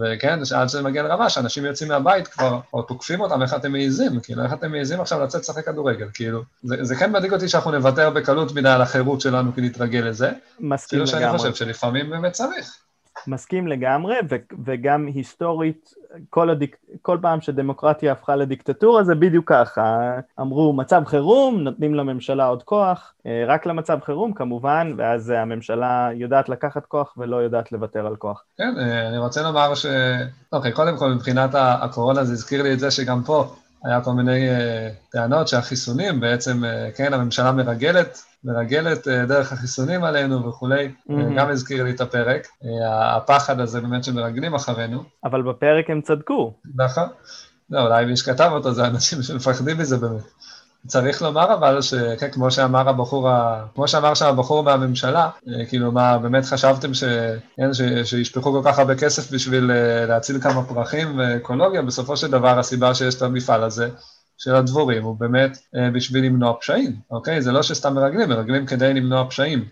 וכן, 0.00 0.44
שעד 0.44 0.68
שזה 0.68 0.82
מגיע 0.82 1.02
לרמה 1.02 1.30
שאנשים 1.30 1.64
יוצאים 1.64 1.88
מהבית 1.88 2.28
כבר, 2.28 2.60
או 2.72 2.82
תוקפים 2.82 3.20
אותם, 3.20 3.42
איך 3.42 3.54
אתם 3.54 3.72
מעיזים? 3.72 4.20
כאילו, 4.20 4.42
איך 4.42 4.52
אתם 4.52 4.70
מעיזים 4.70 5.00
עכשיו 5.00 5.20
לצאת 5.20 5.40
לשחק 5.40 5.66
כדורגל? 5.66 6.08
כאילו, 6.14 6.42
זה, 6.62 6.76
זה 6.80 6.96
כן 6.96 7.12
מדאיג 7.12 7.32
אותי 7.32 7.48
שאנחנו 7.48 7.70
נוותר 7.70 8.10
בקלות 8.10 8.54
מדי 8.54 8.68
על 8.68 8.82
החירות 8.82 9.20
שלנו 9.20 9.54
כי 9.54 9.60
נתרגל 9.60 9.98
לזה. 9.98 10.30
מסכים 10.60 10.98
לגמרי. 10.98 11.12
כאילו 11.12 11.28
שאני 11.28 11.38
חושב 11.38 11.54
שלפעמים 11.54 12.10
באמת 12.10 12.32
צריך. 12.32 12.76
מסכים 13.28 13.66
לגמרי, 13.68 14.14
ו- 14.30 14.36
וגם 14.64 15.06
היסטורית, 15.06 15.90
כל, 16.30 16.50
הדיק... 16.50 16.76
כל 17.02 17.18
פעם 17.22 17.40
שדמוקרטיה 17.40 18.12
הפכה 18.12 18.36
לדיקטטורה 18.36 19.04
זה 19.04 19.14
בדיוק 19.14 19.48
ככה, 19.48 20.14
אמרו 20.40 20.72
מצב 20.72 21.02
חירום, 21.06 21.60
נותנים 21.60 21.94
לממשלה 21.94 22.46
עוד 22.46 22.62
כוח, 22.62 23.14
אה, 23.26 23.44
רק 23.46 23.66
למצב 23.66 23.98
חירום 24.04 24.32
כמובן, 24.32 24.92
ואז 24.96 25.30
הממשלה 25.30 26.10
יודעת 26.14 26.48
לקחת 26.48 26.86
כוח 26.86 27.14
ולא 27.16 27.36
יודעת 27.36 27.72
לוותר 27.72 28.06
על 28.06 28.16
כוח. 28.16 28.44
כן, 28.58 28.74
אה, 28.78 29.08
אני 29.08 29.18
רוצה 29.18 29.42
לומר 29.42 29.74
ש... 29.74 29.86
אוקיי, 30.52 30.72
קודם 30.72 30.96
כל 30.96 31.10
מבחינת 31.10 31.50
הקורונה 31.54 32.24
זה 32.24 32.32
הזכיר 32.32 32.62
לי 32.62 32.72
את 32.72 32.78
זה 32.78 32.90
שגם 32.90 33.22
פה 33.22 33.44
היה 33.86 34.00
כל 34.00 34.12
מיני 34.12 34.48
uh, 34.48 35.12
טענות 35.12 35.48
שהחיסונים 35.48 36.20
בעצם, 36.20 36.64
uh, 36.64 36.96
כן, 36.96 37.12
הממשלה 37.12 37.52
מרגלת, 37.52 38.18
מרגלת 38.44 39.06
uh, 39.06 39.10
דרך 39.28 39.52
החיסונים 39.52 40.04
עלינו 40.04 40.48
וכולי, 40.48 40.88
mm-hmm. 40.88 41.12
גם 41.36 41.50
הזכיר 41.50 41.84
לי 41.84 41.90
את 41.90 42.00
הפרק, 42.00 42.48
הפחד 42.90 43.60
הזה 43.60 43.80
באמת 43.80 44.04
שמרגלים 44.04 44.54
אחרינו. 44.54 45.02
אבל 45.24 45.42
בפרק 45.42 45.90
הם 45.90 46.00
צדקו. 46.00 46.52
נכון. 46.74 47.08
לא, 47.70 47.80
אולי 47.80 48.04
מי 48.04 48.16
שכתב 48.16 48.50
אותו 48.52 48.72
זה 48.72 48.86
אנשים 48.86 49.22
שמפחדים 49.22 49.78
מזה 49.78 49.96
באמת. 49.96 50.22
צריך 50.86 51.22
לומר 51.22 51.54
אבל 51.54 51.82
שכן, 51.82 52.30
כמו 52.30 52.50
שאמר 52.50 52.88
הבחור, 52.88 53.28
ה... 53.28 53.64
כמו 53.74 53.88
שאמר 53.88 54.14
שם 54.14 54.26
הבחור 54.26 54.62
מהממשלה, 54.62 55.28
אה, 55.48 55.66
כאילו 55.66 55.92
מה, 55.92 56.18
באמת 56.18 56.44
חשבתם 56.44 56.94
ש... 56.94 57.04
כן, 57.56 57.74
ש... 57.74 57.82
שישפכו 58.04 58.52
כל 58.52 58.60
כך 58.64 58.78
הרבה 58.78 58.94
כסף 58.94 59.32
בשביל 59.32 59.70
אה, 59.70 60.06
להציל 60.06 60.40
כמה 60.40 60.64
פרחים 60.64 61.18
ואקולוגיה, 61.18 61.82
בסופו 61.82 62.16
של 62.16 62.30
דבר 62.30 62.58
הסיבה 62.58 62.94
שיש 62.94 63.14
את 63.14 63.22
המפעל 63.22 63.62
הזה 63.62 63.88
של 64.38 64.54
הדבורים 64.54 65.04
הוא 65.04 65.16
באמת 65.18 65.58
אה, 65.76 65.90
בשביל 65.90 66.24
למנוע 66.24 66.54
פשעים, 66.60 66.96
אוקיי? 67.10 67.42
זה 67.42 67.52
לא 67.52 67.62
שסתם 67.62 67.94
מרגלים, 67.94 68.28
מרגלים 68.28 68.66
כדי 68.66 68.94
למנוע 68.94 69.30
פשעים. 69.30 69.64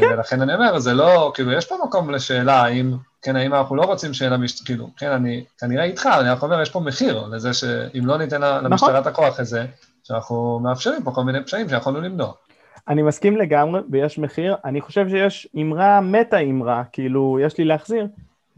כן. 0.00 0.06
ולכן 0.12 0.42
אני 0.42 0.54
אומר, 0.54 0.78
זה 0.78 0.94
לא, 0.94 1.32
כאילו, 1.34 1.52
יש 1.52 1.66
פה 1.66 1.74
מקום 1.86 2.10
לשאלה 2.10 2.62
האם, 2.62 2.96
כן, 3.22 3.36
האם 3.36 3.54
אנחנו 3.54 3.76
לא 3.76 3.82
רוצים 3.82 4.14
שיהיה 4.14 4.30
למשטרה, 4.30 4.66
כאילו, 4.66 4.90
כן, 4.96 5.10
אני 5.10 5.44
כנראה 5.58 5.84
איתך, 5.84 6.08
אני 6.20 6.28
רק 6.28 6.42
אומר, 6.42 6.62
יש 6.62 6.70
פה 6.70 6.80
מחיר 6.80 7.26
לזה 7.26 7.54
שאם 7.54 8.06
לא 8.06 8.18
ניתן 8.18 8.40
למשטרה 8.40 8.88
נכון. 8.88 8.96
את 8.96 9.06
הכוח 9.06 9.40
הזה, 9.40 9.66
שאנחנו 10.06 10.60
מאפשרים 10.62 11.02
פה 11.02 11.10
כל 11.10 11.24
מיני 11.24 11.44
פשעים 11.44 11.68
שיכולנו 11.68 12.00
למנוע. 12.00 12.32
אני 12.88 13.02
מסכים 13.02 13.36
לגמרי, 13.36 13.80
ויש 13.90 14.18
מחיר. 14.18 14.56
אני 14.64 14.80
חושב 14.80 15.08
שיש 15.08 15.48
אמרה 15.56 16.00
מטה-אמרה, 16.00 16.82
כאילו, 16.92 17.38
יש 17.40 17.58
לי 17.58 17.64
להחזיר. 17.64 18.06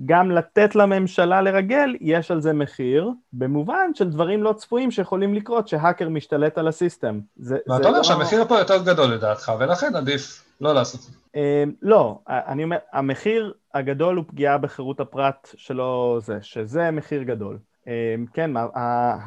גם 0.07 0.31
לתת 0.31 0.77
לממשלה 0.77 1.43
לרגל, 1.43 1.97
יש 2.01 2.31
על 2.31 2.41
זה 2.41 2.53
מחיר, 2.53 3.11
במובן 3.33 3.95
של 3.95 4.11
דברים 4.11 4.43
לא 4.43 4.53
צפויים 4.53 4.91
שיכולים 4.91 5.35
לקרות, 5.35 5.69
שהאקר 5.69 6.09
משתלט 6.09 6.59
על 6.59 6.69
הסיסטם. 6.69 7.21
ואתה 7.39 7.89
אומר 7.89 7.91
לא... 7.91 8.03
שהמחיר 8.03 8.45
פה 8.45 8.59
יותר 8.59 8.83
גדול 8.85 9.13
לדעתך, 9.15 9.53
ולכן 9.59 9.97
עדיף 9.97 10.45
לא 10.61 10.75
לעשות 10.75 11.01
את 11.01 11.05
זה. 11.07 11.13
אמ, 11.37 11.73
לא, 11.83 12.19
אני 12.29 12.65
אומר, 12.65 12.77
המחיר 12.93 13.53
הגדול 13.75 14.17
הוא 14.17 14.25
פגיעה 14.29 14.59
בחירות 14.59 15.01
הפרט 15.01 15.49
שלו 15.57 16.19
זה, 16.23 16.39
שזה 16.43 16.91
מחיר 16.91 17.23
גדול. 17.23 17.59
אמ, 17.89 18.27
כן, 18.35 18.51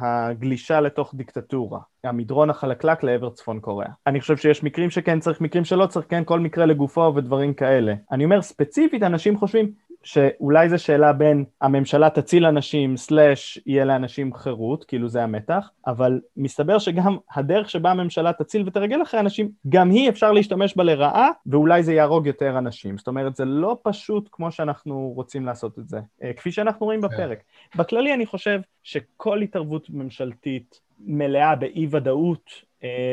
הגלישה 0.00 0.80
לתוך 0.80 1.14
דיקטטורה, 1.14 1.80
המדרון 2.04 2.50
החלקלק 2.50 3.02
לעבר 3.02 3.30
צפון 3.30 3.60
קוריאה. 3.60 3.90
אני 4.06 4.20
חושב 4.20 4.36
שיש 4.36 4.62
מקרים 4.62 4.90
שכן 4.90 5.20
צריך, 5.20 5.40
מקרים 5.40 5.64
שלא 5.64 5.86
צריך, 5.86 6.06
כן, 6.08 6.22
כל 6.24 6.40
מקרה 6.40 6.66
לגופו 6.66 7.12
ודברים 7.16 7.54
כאלה. 7.54 7.94
אני 8.12 8.24
אומר 8.24 8.42
ספציפית, 8.42 9.02
אנשים 9.02 9.38
חושבים, 9.38 9.72
שאולי 10.02 10.68
זו 10.68 10.78
שאלה 10.78 11.12
בין 11.12 11.44
הממשלה 11.60 12.10
תציל 12.10 12.46
אנשים 12.46 12.96
סלאש 12.96 13.58
יהיה 13.66 13.84
לאנשים 13.84 14.34
חירות, 14.34 14.84
כאילו 14.84 15.08
זה 15.08 15.22
המתח, 15.22 15.70
אבל 15.86 16.20
מסתבר 16.36 16.78
שגם 16.78 17.16
הדרך 17.34 17.70
שבה 17.70 17.90
הממשלה 17.90 18.32
תציל 18.32 18.62
ותרגל 18.66 19.02
אחרי 19.02 19.20
אנשים, 19.20 19.50
גם 19.68 19.90
היא 19.90 20.08
אפשר 20.08 20.32
להשתמש 20.32 20.76
בה 20.76 20.84
לרעה, 20.84 21.28
ואולי 21.46 21.82
זה 21.82 21.92
יהרוג 21.92 22.26
יותר 22.26 22.58
אנשים. 22.58 22.98
זאת 22.98 23.08
אומרת, 23.08 23.36
זה 23.36 23.44
לא 23.44 23.78
פשוט 23.82 24.28
כמו 24.32 24.52
שאנחנו 24.52 25.12
רוצים 25.14 25.46
לעשות 25.46 25.78
את 25.78 25.88
זה, 25.88 26.00
אה, 26.22 26.32
כפי 26.32 26.52
שאנחנו 26.52 26.86
רואים 26.86 27.00
בפרק. 27.00 27.38
בכללי 27.76 28.14
אני 28.14 28.26
חושב 28.26 28.60
שכל 28.82 29.42
התערבות 29.42 29.90
ממשלתית 29.90 30.80
מלאה 31.00 31.56
באי 31.56 31.86
ודאות 31.90 32.50
אה, 32.50 32.66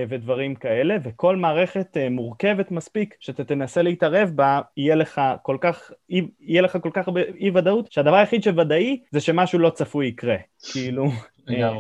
ודברים 0.09 0.55
כאלה, 0.55 0.95
וכל 1.03 1.35
מערכת 1.35 1.97
אה, 1.97 2.09
מורכבת 2.09 2.71
מספיק 2.71 3.15
שאתה 3.19 3.43
תנסה 3.43 3.81
להתערב 3.81 4.31
בה, 4.35 4.61
יהיה 4.77 4.95
לך 4.95 5.21
כל 5.41 5.57
כך, 5.61 5.91
יהיה 6.39 6.61
לך 6.61 6.77
כל 6.81 6.89
כך 6.93 7.07
הרבה 7.07 7.21
אי 7.21 7.51
ודאות, 7.55 7.91
שהדבר 7.91 8.15
היחיד 8.15 8.43
שוודאי 8.43 8.99
זה 9.11 9.19
שמשהו 9.19 9.59
לא 9.59 9.69
צפוי 9.69 10.07
יקרה. 10.07 10.35
כאילו, 10.71 11.11
אה, 11.49 11.77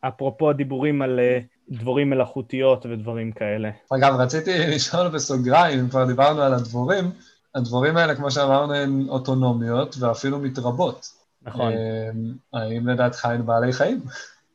אפרופו 0.00 0.50
הדיבורים 0.50 1.02
על 1.02 1.20
דבורים 1.70 2.10
מלאכותיות 2.10 2.86
ודברים 2.86 3.32
כאלה. 3.32 3.70
אגב, 3.90 4.14
רציתי 4.20 4.58
לשאול 4.58 5.08
בסוגריים, 5.08 5.78
אם 5.78 5.88
כבר 5.88 6.04
דיברנו 6.04 6.42
על 6.42 6.54
הדבורים, 6.54 7.04
הדבורים 7.54 7.96
האלה, 7.96 8.14
כמו 8.14 8.30
שאמרנו, 8.30 8.74
הן 8.74 9.06
אוטונומיות 9.08 9.96
ואפילו 10.00 10.38
מתרבות. 10.38 11.06
נכון. 11.42 11.72
האם 12.52 12.88
לדעתך 12.88 13.24
הן 13.24 13.46
בעלי 13.46 13.72
חיים? 13.72 14.00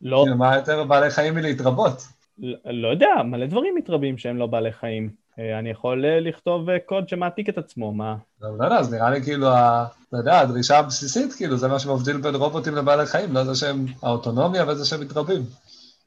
לא. 0.02 0.22
כאילו, 0.24 0.38
מה 0.38 0.56
יותר 0.56 0.84
בעלי 0.84 1.10
חיים 1.10 1.36
מלהתרבות? 1.36 2.19
לא 2.66 2.88
יודע, 2.88 3.24
מלא 3.26 3.46
דברים 3.46 3.76
מתרבים 3.76 4.18
שהם 4.18 4.38
לא 4.38 4.46
בעלי 4.46 4.72
חיים. 4.72 5.10
אה, 5.40 5.60
אני 5.60 5.70
יכול 5.70 6.06
אה, 6.06 6.20
לכתוב 6.20 6.70
אה, 6.70 6.80
קוד 6.80 7.10
שמעתיק 7.10 7.50
את 7.50 7.58
עצמו, 7.58 7.92
מה? 7.92 8.16
לא, 8.42 8.58
לא 8.58 8.64
יודע, 8.64 8.76
אז 8.76 8.94
נראה 8.94 9.10
לי 9.10 9.24
כאילו, 9.24 9.48
אתה 9.48 10.18
יודע, 10.18 10.40
הדרישה 10.40 10.80
הבסיסית, 10.80 11.34
כאילו, 11.34 11.58
זה 11.58 11.68
מה 11.68 11.80
שמבדיל 11.80 12.18
בין 12.18 12.36
רובוטים 12.36 12.76
לבעלי 12.76 13.06
חיים, 13.06 13.34
לא 13.34 13.44
זה 13.44 13.56
שהם 13.56 13.86
האוטונומיה 14.04 14.66
וזה 14.68 14.86
שהם 14.86 15.02
מתרבים. 15.02 15.42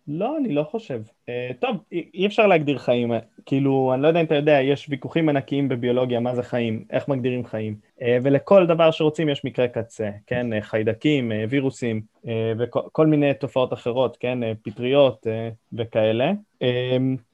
לא, 0.09 0.37
אני 0.39 0.55
לא 0.55 0.63
חושב. 0.71 1.03
Uh, 1.03 1.55
טוב, 1.61 1.77
אי 1.93 2.27
אפשר 2.27 2.47
להגדיר 2.47 2.79
חיים, 2.79 3.13
כאילו, 3.47 3.91
אני 3.95 4.03
לא 4.03 4.09
יודע 4.09 4.21
אם 4.21 4.25
אתה 4.25 4.35
יודע, 4.35 4.61
יש 4.61 4.87
ויכוחים 4.91 5.29
ענקיים 5.29 5.69
בביולוגיה, 5.69 6.21
מה 6.21 6.35
זה 6.35 6.43
חיים, 6.43 6.85
איך 6.91 7.09
מגדירים 7.09 7.45
חיים, 7.45 7.77
uh, 7.99 8.03
ולכל 8.23 8.67
דבר 8.67 8.91
שרוצים 8.91 9.29
יש 9.29 9.45
מקרה 9.45 9.69
קצה, 9.69 10.11
כן, 10.27 10.53
uh, 10.53 10.61
חיידקים, 10.61 11.33
uh, 11.33 11.35
וירוסים, 11.51 12.01
uh, 12.25 12.29
וכל 12.59 13.07
מיני 13.07 13.35
תופעות 13.35 13.73
אחרות, 13.73 14.17
כן, 14.21 14.39
uh, 14.43 14.47
פטריות 14.63 15.27
uh, 15.27 15.55
וכאלה. 15.79 16.33
Uh, 16.63 16.67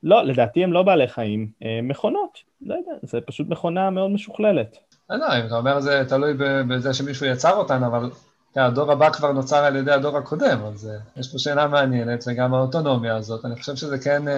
לא, 0.02 0.22
לדעתי 0.22 0.64
הם 0.64 0.72
לא 0.72 0.82
בעלי 0.82 1.08
חיים, 1.08 1.48
uh, 1.62 1.66
מכונות, 1.82 2.38
לא 2.62 2.74
יודע, 2.74 2.92
זה 3.02 3.20
פשוט 3.20 3.48
מכונה 3.48 3.90
מאוד 3.90 4.10
משוכללת. 4.10 4.78
אני 5.10 5.18
לא 5.18 5.24
יודע, 5.24 5.40
אם 5.40 5.46
אתה 5.46 5.56
אומר 5.56 5.80
זה 5.80 6.02
תלוי 6.08 6.32
בזה 6.68 6.94
שמישהו 6.94 7.26
יצר 7.26 7.56
אותן, 7.56 7.82
אבל 7.84 8.10
הדור 8.56 8.92
הבא 8.92 9.10
כבר 9.10 9.32
נוצר 9.32 9.64
על 9.64 9.76
ידי 9.76 9.92
הדור 9.92 10.16
הקודם, 10.16 10.60
אז 10.64 10.90
uh, 10.90 11.20
יש 11.20 11.32
פה 11.32 11.38
שאלה 11.38 11.66
מעניינת, 11.66 12.24
וגם 12.26 12.54
האוטונומיה 12.54 13.16
הזאת. 13.16 13.44
אני 13.44 13.60
חושב 13.60 13.76
שזה 13.76 13.98
כן, 13.98 14.22
uh, 14.28 14.30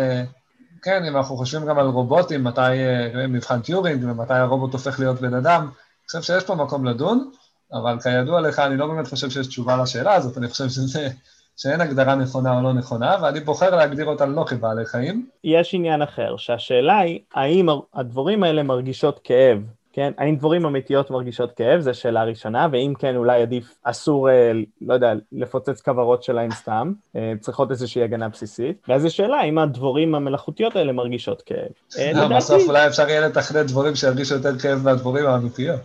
כן, 0.83 1.05
אם 1.05 1.17
אנחנו 1.17 1.37
חושבים 1.37 1.67
גם 1.67 1.79
על 1.79 1.87
רובוטים, 1.87 2.45
מתי 2.45 2.61
uh, 2.61 3.17
מבחן 3.29 3.61
טיורינג 3.61 4.05
ומתי 4.05 4.35
הרובוט 4.35 4.73
הופך 4.73 5.01
להיות 5.01 5.21
בן 5.21 5.35
אדם, 5.35 5.63
אני 5.63 6.07
חושב 6.07 6.23
שיש 6.23 6.45
פה 6.45 6.55
מקום 6.55 6.85
לדון, 6.85 7.31
אבל 7.73 8.01
כידוע 8.01 8.41
לך, 8.41 8.59
אני 8.59 8.77
לא 8.77 8.87
באמת 8.87 9.07
חושב 9.09 9.31
שיש 9.31 9.47
תשובה 9.47 9.77
לשאלה 9.83 10.15
הזאת, 10.15 10.39
אני 10.39 10.49
חושב 10.49 10.69
שזה... 10.69 11.09
שאין 11.57 11.81
הגדרה 11.81 12.15
נכונה 12.15 12.57
או 12.57 12.63
לא 12.63 12.73
נכונה, 12.73 13.17
ואני 13.23 13.41
בוחר 13.41 13.77
להגדיר 13.77 14.07
אותן 14.07 14.31
לא 14.31 14.45
כבעלי 14.49 14.87
חיים. 14.87 15.27
יש 15.45 15.75
עניין 15.75 16.03
אחר, 16.03 16.37
שהשאלה 16.37 16.99
היא, 16.99 17.21
האם 17.35 17.69
הדבורים 17.95 18.43
האלה 18.43 18.63
מרגישות 18.63 19.21
כאב 19.25 19.59
כן? 19.93 20.13
האם 20.19 20.37
דבורים 20.37 20.67
אמיתיות 20.67 21.11
מרגישות 21.11 21.53
כאב? 21.53 21.81
זו 21.81 21.95
שאלה 21.95 22.25
ראשונה, 22.25 22.67
ואם 22.73 22.93
כן, 22.99 23.17
אולי 23.17 23.43
עדיף, 23.43 23.75
אסור, 23.83 24.31
אה, 24.31 24.53
לא 24.81 24.95
יודע, 24.95 25.13
לפוצץ 25.33 25.81
כוורות 25.81 26.23
שלהם 26.23 26.51
סתם, 26.51 26.93
אה, 27.17 27.33
צריכות 27.41 27.71
איזושהי 27.71 28.03
הגנה 28.03 28.29
בסיסית. 28.29 28.83
ואז 28.89 29.03
זו 29.03 29.15
שאלה, 29.15 29.37
האם 29.37 29.59
הדבורים 29.59 30.15
המלאכותיות 30.15 30.77
האלה 30.77 30.93
מרגישות 30.93 31.43
כאב? 31.43 31.57
אה, 31.99 32.13
לא, 32.13 32.19
לדעתי- 32.21 32.35
בסוף 32.35 32.63
אולי 32.69 32.87
אפשר 32.87 33.09
יהיה 33.09 33.29
לתכנת 33.29 33.67
דבורים 33.67 33.95
שירגישו 33.95 34.35
יותר 34.35 34.59
כאב 34.59 34.79
מהדבורים 34.85 35.27
האמיתיות. 35.27 35.81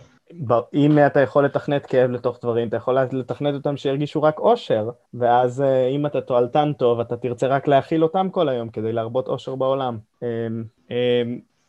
אם 0.74 0.98
אתה 1.06 1.20
יכול 1.20 1.44
לתכנת 1.44 1.86
כאב 1.86 2.10
לתוך 2.10 2.38
דברים, 2.42 2.68
אתה 2.68 2.76
יכול 2.76 2.98
לתכנת 3.12 3.54
אותם 3.54 3.76
שירגישו 3.76 4.22
רק 4.22 4.38
אושר, 4.38 4.88
ואז 5.14 5.64
אם 5.96 6.06
אתה 6.06 6.20
תועלתן 6.20 6.72
טוב, 6.78 7.00
אתה 7.00 7.16
תרצה 7.16 7.46
רק 7.46 7.68
להכיל 7.68 8.02
אותם 8.02 8.28
כל 8.30 8.48
היום 8.48 8.68
כדי 8.68 8.92
להרבות 8.92 9.28
אושר 9.28 9.54
בעולם. 9.54 9.98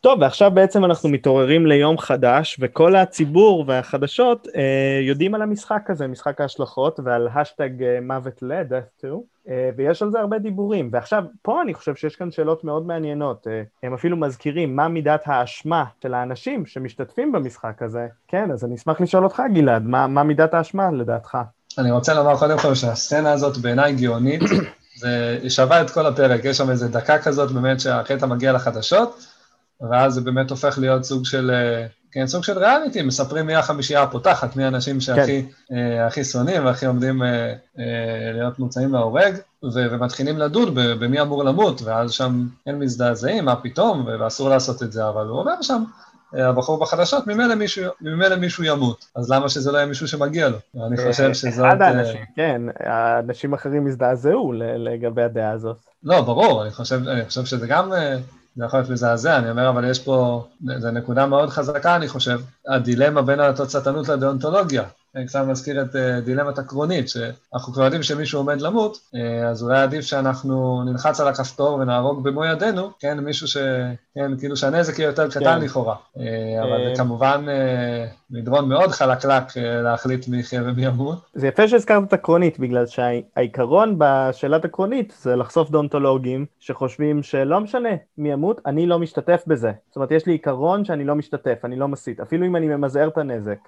טוב, 0.00 0.20
ועכשיו 0.20 0.50
בעצם 0.50 0.84
אנחנו 0.84 1.08
מתעוררים 1.08 1.66
ליום 1.66 1.98
חדש, 1.98 2.56
וכל 2.60 2.96
הציבור 2.96 3.64
והחדשות 3.66 4.48
אה, 4.56 5.00
יודעים 5.02 5.34
על 5.34 5.42
המשחק 5.42 5.90
הזה, 5.90 6.06
משחק 6.06 6.40
ההשלכות, 6.40 7.00
ועל 7.04 7.28
השטג 7.34 7.82
אה, 7.82 7.98
מוות 8.02 8.42
ל, 8.42 8.52
death 8.52 9.04
to, 9.04 9.08
אה, 9.48 9.70
ויש 9.76 10.02
על 10.02 10.10
זה 10.10 10.20
הרבה 10.20 10.38
דיבורים. 10.38 10.90
ועכשיו, 10.92 11.24
פה 11.42 11.62
אני 11.62 11.74
חושב 11.74 11.94
שיש 11.94 12.16
כאן 12.16 12.30
שאלות 12.30 12.64
מאוד 12.64 12.86
מעניינות. 12.86 13.46
אה, 13.46 13.62
הם 13.82 13.94
אפילו 13.94 14.16
מזכירים 14.16 14.76
מה 14.76 14.88
מידת 14.88 15.22
האשמה 15.26 15.84
של 16.02 16.14
האנשים 16.14 16.66
שמשתתפים 16.66 17.32
במשחק 17.32 17.82
הזה. 17.82 18.06
כן, 18.28 18.50
אז 18.50 18.64
אני 18.64 18.74
אשמח 18.74 19.00
לשאול 19.00 19.24
אותך, 19.24 19.42
גלעד, 19.54 19.82
מה, 19.82 20.06
מה 20.06 20.22
מידת 20.22 20.54
האשמה 20.54 20.90
לדעתך? 20.90 21.38
אני 21.78 21.90
רוצה 21.90 22.14
לומר 22.14 22.36
קודם 22.36 22.58
כל 22.58 22.74
שהסצנה 22.74 23.32
הזאת 23.32 23.56
בעיניי 23.56 23.92
גאונית, 23.92 24.42
זה 25.00 25.38
שווה 25.48 25.82
את 25.82 25.90
כל 25.90 26.06
הפרק, 26.06 26.44
יש 26.44 26.56
שם 26.56 26.70
איזה 26.70 26.88
דקה 26.88 27.18
כזאת 27.18 27.52
באמת 27.52 27.80
שהקטע 27.80 28.26
מגיע 28.26 28.52
לחדשות, 28.52 29.37
ואז 29.90 30.14
זה 30.14 30.20
באמת 30.20 30.50
הופך 30.50 30.78
להיות 30.78 31.04
סוג 31.04 31.24
של, 31.24 31.50
אה, 31.54 31.86
כן, 32.12 32.26
סוג 32.26 32.44
של 32.44 32.58
ריאליטי, 32.58 33.02
מספרים 33.02 33.46
מי 33.46 33.54
החמישייה 33.54 34.02
הפותחת, 34.02 34.56
מי 34.56 34.64
האנשים 34.64 35.00
שהכי 35.00 35.46
אה, 35.72 36.06
הכי 36.06 36.24
שונאים 36.24 36.64
והכי 36.64 36.86
עומדים 36.86 37.22
אה, 37.22 37.28
אה, 37.78 38.32
להיות 38.32 38.58
מוצאים 38.58 38.92
להורג, 38.92 39.34
ו- 39.64 39.90
ומתחילים 39.90 40.38
לדון 40.38 40.70
במי 40.74 41.20
אמור 41.20 41.44
למות, 41.44 41.82
ואז 41.82 42.12
שם 42.12 42.46
הם 42.66 42.80
מזדעזעים, 42.80 43.44
מה 43.44 43.56
פתאום, 43.56 44.06
ואסור 44.20 44.48
לעשות 44.48 44.82
את 44.82 44.92
זה, 44.92 45.08
אבל 45.08 45.26
הוא 45.26 45.38
אומר 45.38 45.62
שם, 45.62 45.84
אה, 46.36 46.48
הבחור 46.48 46.80
בחדשות, 46.80 47.26
ממילא 47.26 47.54
מישהו, 47.54 47.84
ממילא 48.00 48.36
מישהו 48.36 48.64
ימות, 48.64 49.04
אז 49.16 49.30
למה 49.30 49.48
שזה 49.48 49.72
לא 49.72 49.76
יהיה 49.76 49.86
מישהו 49.86 50.08
שמגיע 50.08 50.48
לו? 50.48 50.58
אני 50.86 50.96
חושב 50.96 51.34
שזאת... 51.34 51.66
אחד 51.66 51.82
אה, 51.82 51.88
האנשים, 51.88 52.20
כן, 52.36 52.62
האנשים 52.80 53.54
אחרים 53.54 53.86
הזדעזעו 53.86 54.52
לגבי 54.56 55.22
הדעה 55.22 55.50
הזאת. 55.50 55.76
לא, 56.02 56.20
ברור, 56.20 56.62
אני 56.62 56.70
חושב, 56.70 57.08
אני 57.08 57.24
חושב 57.24 57.44
שזה 57.44 57.66
גם, 57.66 57.92
אה, 57.92 58.16
זה 58.58 58.64
יכול 58.64 58.80
להיות 58.80 58.90
מזעזע, 58.90 59.38
אני 59.38 59.50
אומר, 59.50 59.68
אבל 59.68 59.90
יש 59.90 59.98
פה, 59.98 60.46
זו 60.78 60.90
נקודה 60.90 61.26
מאוד 61.26 61.50
חזקה, 61.50 61.96
אני 61.96 62.08
חושב, 62.08 62.40
הדילמה 62.68 63.22
בין 63.22 63.40
התוצאתנות 63.40 64.08
לדאונטולוגיה. 64.08 64.82
אני 65.16 65.26
קצת 65.26 65.44
מזכיר 65.46 65.82
את 65.82 65.96
אה, 65.96 66.20
דילמת 66.20 66.58
הקרונית, 66.58 67.08
שאנחנו 67.08 67.72
כבר 67.72 67.84
יודעים 67.84 68.02
שמישהו 68.02 68.40
עומד 68.40 68.60
למות, 68.60 68.98
אה, 69.14 69.48
אז 69.48 69.62
אולי 69.62 69.80
עדיף 69.80 70.04
שאנחנו 70.04 70.84
נלחץ 70.84 71.20
על 71.20 71.28
הכפתור 71.28 71.74
ונהרוג 71.74 72.24
במו 72.24 72.44
ידינו, 72.44 72.90
כן, 73.00 73.20
מישהו 73.20 73.48
ש... 73.48 73.56
כן, 74.14 74.38
כאילו 74.38 74.56
שהנזק 74.56 74.98
יהיה 74.98 75.06
יותר 75.06 75.30
קטן 75.30 75.40
כן. 75.40 75.60
לכאורה. 75.60 75.96
אה, 76.18 76.62
אבל 76.62 76.84
זה 76.84 76.92
כמובן 76.96 77.46
מדרון 78.30 78.68
מאוד 78.68 78.90
חלקלק 78.90 79.56
להחליט 79.56 80.28
מי 80.28 80.40
יחיה 80.40 80.62
ומי 80.62 80.86
ימות. 80.86 81.18
זה 81.34 81.48
יפה 81.48 81.68
שהזכרת 81.68 82.02
את 82.08 82.12
הקרונית, 82.12 82.58
בגלל 82.58 82.86
שהעיקרון 82.86 83.94
בשאלת 83.98 84.64
הקרונית 84.64 85.14
זה 85.18 85.36
לחשוף 85.36 85.70
דאונטולוגים 85.70 86.46
שחושבים 86.58 87.22
שלא 87.22 87.60
משנה 87.60 87.88
מי 88.18 88.32
ימות, 88.32 88.60
אני 88.66 88.86
לא 88.86 88.98
משתתף 88.98 89.42
בזה. 89.46 89.72
זאת 89.88 89.96
אומרת, 89.96 90.10
יש 90.10 90.26
לי 90.26 90.32
עיקרון 90.32 90.84
שאני 90.84 91.04
לא 91.04 91.14
משתתף, 91.14 91.58
אני 91.64 91.76
לא 91.76 91.88
מסית, 91.88 92.20
אפילו 92.20 92.46
אם 92.46 92.56
אני 92.56 92.66
ממזער 92.66 93.08
את 93.08 93.18
הנזק. 93.18 93.58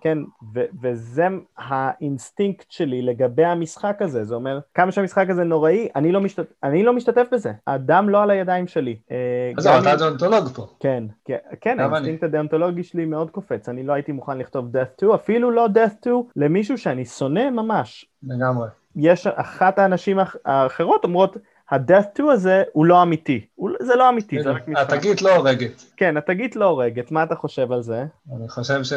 כן, 0.00 0.18
ו- 0.54 0.67
וזה 0.82 1.26
האינסטינקט 1.58 2.70
שלי 2.70 3.02
לגבי 3.02 3.44
המשחק 3.44 3.96
הזה, 4.00 4.24
זה 4.24 4.34
אומר, 4.34 4.58
כמה 4.74 4.92
שהמשחק 4.92 5.30
הזה 5.30 5.44
נוראי, 5.44 5.88
אני 5.96 6.12
לא, 6.12 6.20
משתת... 6.20 6.52
אני 6.62 6.82
לא 6.82 6.92
משתתף 6.92 7.26
בזה. 7.32 7.52
הדם 7.66 8.08
לא 8.08 8.22
על 8.22 8.30
הידיים 8.30 8.66
שלי. 8.66 8.96
אה, 9.10 9.52
אז 9.58 9.66
אתה 9.66 9.96
דאונטולוג 9.96 10.48
פה. 10.48 10.66
כן, 10.80 11.04
כן, 11.24 11.36
כן, 11.60 11.80
האינסטינקט 11.80 12.22
הדאונטולוגי 12.22 12.82
שלי 12.82 13.04
מאוד 13.04 13.30
קופץ, 13.30 13.68
אני 13.68 13.82
לא 13.82 13.92
הייתי 13.92 14.12
מוכן 14.12 14.38
לכתוב 14.38 14.76
death 14.76 15.04
to, 15.04 15.14
אפילו 15.14 15.50
לא 15.50 15.66
death 15.66 16.06
to 16.06 16.10
למישהו 16.36 16.78
שאני 16.78 17.04
שונא 17.04 17.50
ממש. 17.50 18.06
לגמרי. 18.22 18.68
יש 18.96 19.26
אחת 19.26 19.78
האנשים 19.78 20.18
האח- 20.18 20.36
האחרות 20.44 21.04
אומרות, 21.04 21.36
ה-death 21.70 22.18
to 22.18 22.22
הזה 22.32 22.62
הוא 22.72 22.86
לא 22.86 23.02
אמיתי. 23.02 23.46
הוא, 23.54 23.70
זה 23.80 23.94
לא 23.96 24.08
אמיתי, 24.08 24.42
זה 24.42 24.50
רק 24.50 24.68
משחק. 24.68 24.92
התגית 24.92 25.22
לא 25.22 25.34
הורגת. 25.36 25.84
כן, 25.96 26.16
התגית 26.16 26.56
לא 26.56 26.64
הורגת, 26.64 27.10
מה 27.10 27.22
אתה 27.22 27.34
חושב 27.34 27.72
על 27.72 27.82
זה? 27.82 28.04
אני 28.36 28.48
חושב 28.48 28.84
ש... 28.84 28.92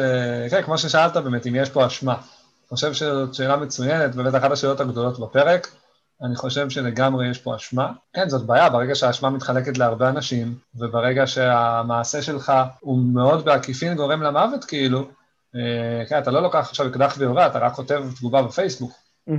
כן, 0.50 0.62
כמו 0.62 0.78
ששאלת 0.78 1.16
באמת, 1.16 1.46
אם 1.46 1.54
יש 1.54 1.70
פה 1.70 1.86
אשמה. 1.86 2.12
אני 2.14 2.76
חושב 2.76 2.92
שזאת 2.92 3.34
שאלה 3.34 3.56
מצוינת, 3.56 4.14
באמת 4.14 4.34
אחת 4.34 4.50
השאלות 4.50 4.80
הגדולות 4.80 5.18
בפרק. 5.20 5.68
אני 6.22 6.36
חושב 6.36 6.70
שלגמרי 6.70 7.28
יש 7.30 7.38
פה 7.38 7.56
אשמה. 7.56 7.92
כן, 8.12 8.28
זאת 8.28 8.46
בעיה, 8.46 8.70
ברגע 8.70 8.94
שהאשמה 8.94 9.30
מתחלקת 9.30 9.78
להרבה 9.78 10.08
אנשים, 10.08 10.54
וברגע 10.74 11.26
שהמעשה 11.26 12.22
שלך 12.22 12.52
הוא 12.80 12.98
מאוד 12.98 13.44
בעקיפין 13.44 13.94
גורם 13.94 14.22
למוות, 14.22 14.64
כאילו, 14.64 15.08
אה, 15.56 16.04
כן, 16.08 16.18
אתה 16.18 16.30
לא 16.30 16.42
לוקח 16.42 16.68
עכשיו 16.68 16.86
אקדח 16.86 17.14
ויורה, 17.18 17.46
אתה 17.46 17.58
רק 17.58 17.72
כותב 17.72 18.04
תגובה 18.16 18.42
בפייסבוק. 18.42 18.92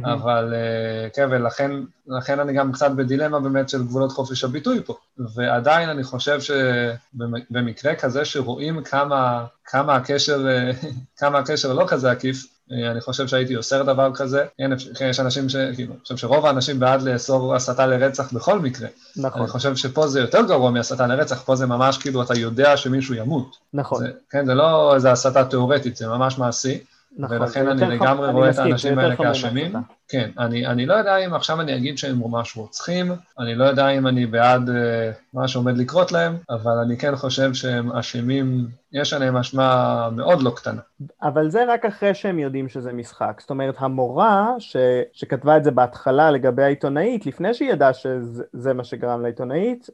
אבל 0.03 0.53
אה, 0.53 1.09
כן, 1.09 1.27
ולכן 1.31 1.71
לכן 2.07 2.39
אני 2.39 2.53
גם 2.53 2.71
קצת 2.71 2.91
בדילמה 2.91 3.39
באמת 3.39 3.69
של 3.69 3.83
גבולות 3.83 4.11
חופש 4.11 4.43
הביטוי 4.43 4.83
פה. 4.85 4.95
ועדיין 5.17 5.89
אני 5.89 6.03
חושב 6.03 6.39
שבמקרה 6.41 7.95
כזה 7.95 8.25
שרואים 8.25 8.83
כמה, 8.83 9.45
כמה, 9.65 9.95
הקשר, 9.95 10.47
אה, 10.47 10.71
כמה 11.19 11.39
הקשר 11.39 11.73
לא 11.73 11.85
כזה 11.87 12.11
עקיף, 12.11 12.45
אה, 12.71 12.91
אני 12.91 13.01
חושב 13.01 13.27
שהייתי 13.27 13.55
אוסר 13.55 13.83
דבר 13.83 14.11
כזה. 14.15 14.45
כן, 14.57 14.71
כן, 14.95 15.05
יש 15.09 15.19
אנשים 15.19 15.49
ש... 15.49 15.55
כאילו, 15.75 15.93
אני 15.93 15.99
חושב 16.01 16.17
שרוב 16.17 16.45
האנשים 16.45 16.79
בעד 16.79 17.01
לאסור 17.01 17.55
הסתה 17.55 17.87
לרצח 17.87 18.33
בכל 18.33 18.59
מקרה. 18.59 18.87
נכון, 19.17 19.41
אני 19.41 19.49
חושב 19.49 19.75
שפה 19.75 20.07
זה 20.07 20.19
יותר 20.19 20.41
גרוע 20.47 20.71
מהסתה 20.71 21.07
לרצח, 21.07 21.43
פה 21.45 21.55
זה 21.55 21.65
ממש 21.65 21.97
כאילו 21.97 22.23
אתה 22.23 22.37
יודע 22.37 22.77
שמישהו 22.77 23.15
ימות. 23.15 23.55
נכון, 23.73 23.99
זה, 23.99 24.11
כן, 24.29 24.45
זה 24.45 24.53
לא 24.53 24.95
איזה 24.95 25.11
הסתה 25.11 25.45
תיאורטית, 25.45 25.95
זה 25.95 26.07
ממש 26.07 26.37
מעשי. 26.37 26.83
נכון. 27.17 27.41
ולכן 27.41 27.67
אני 27.67 27.95
לגמרי 27.95 28.31
רואה 28.31 28.49
את 28.49 28.57
האנשים 28.57 28.99
האלה 28.99 29.15
כאשמים. 29.15 29.73
כן, 30.07 30.29
אני, 30.39 30.67
אני 30.67 30.85
לא 30.85 30.93
יודע 30.93 31.17
אם 31.17 31.33
עכשיו 31.33 31.61
אני 31.61 31.75
אגיד 31.75 31.97
שהם 31.97 32.19
ממש 32.19 32.57
רוצחים, 32.57 33.11
אני 33.39 33.55
לא 33.55 33.65
יודע 33.65 33.89
אם 33.89 34.07
אני 34.07 34.25
בעד 34.25 34.69
אה, 34.69 35.11
מה 35.33 35.47
שעומד 35.47 35.77
לקרות 35.77 36.11
להם, 36.11 36.37
אבל 36.49 36.77
אני 36.85 36.97
כן 36.97 37.15
חושב 37.15 37.53
שהם 37.53 37.91
אשמים, 37.91 38.67
יש 38.91 39.13
עליהם 39.13 39.37
אשמה 39.37 40.09
מאוד 40.15 40.41
לא 40.41 40.51
קטנה. 40.55 40.81
אבל 41.21 41.49
זה 41.49 41.65
רק 41.67 41.85
אחרי 41.85 42.13
שהם 42.13 42.39
יודעים 42.39 42.69
שזה 42.69 42.93
משחק. 42.93 43.37
זאת 43.41 43.49
אומרת, 43.49 43.75
המורה 43.77 44.53
ש... 44.59 44.77
שכתבה 45.13 45.57
את 45.57 45.63
זה 45.63 45.71
בהתחלה 45.71 46.31
לגבי 46.31 46.63
העיתונאית, 46.63 47.25
לפני 47.25 47.53
שהיא 47.53 47.71
ידעה 47.71 47.93
שזה 47.93 48.73
מה 48.73 48.83
שגרם 48.83 49.21
לעיתונאית, 49.21 49.89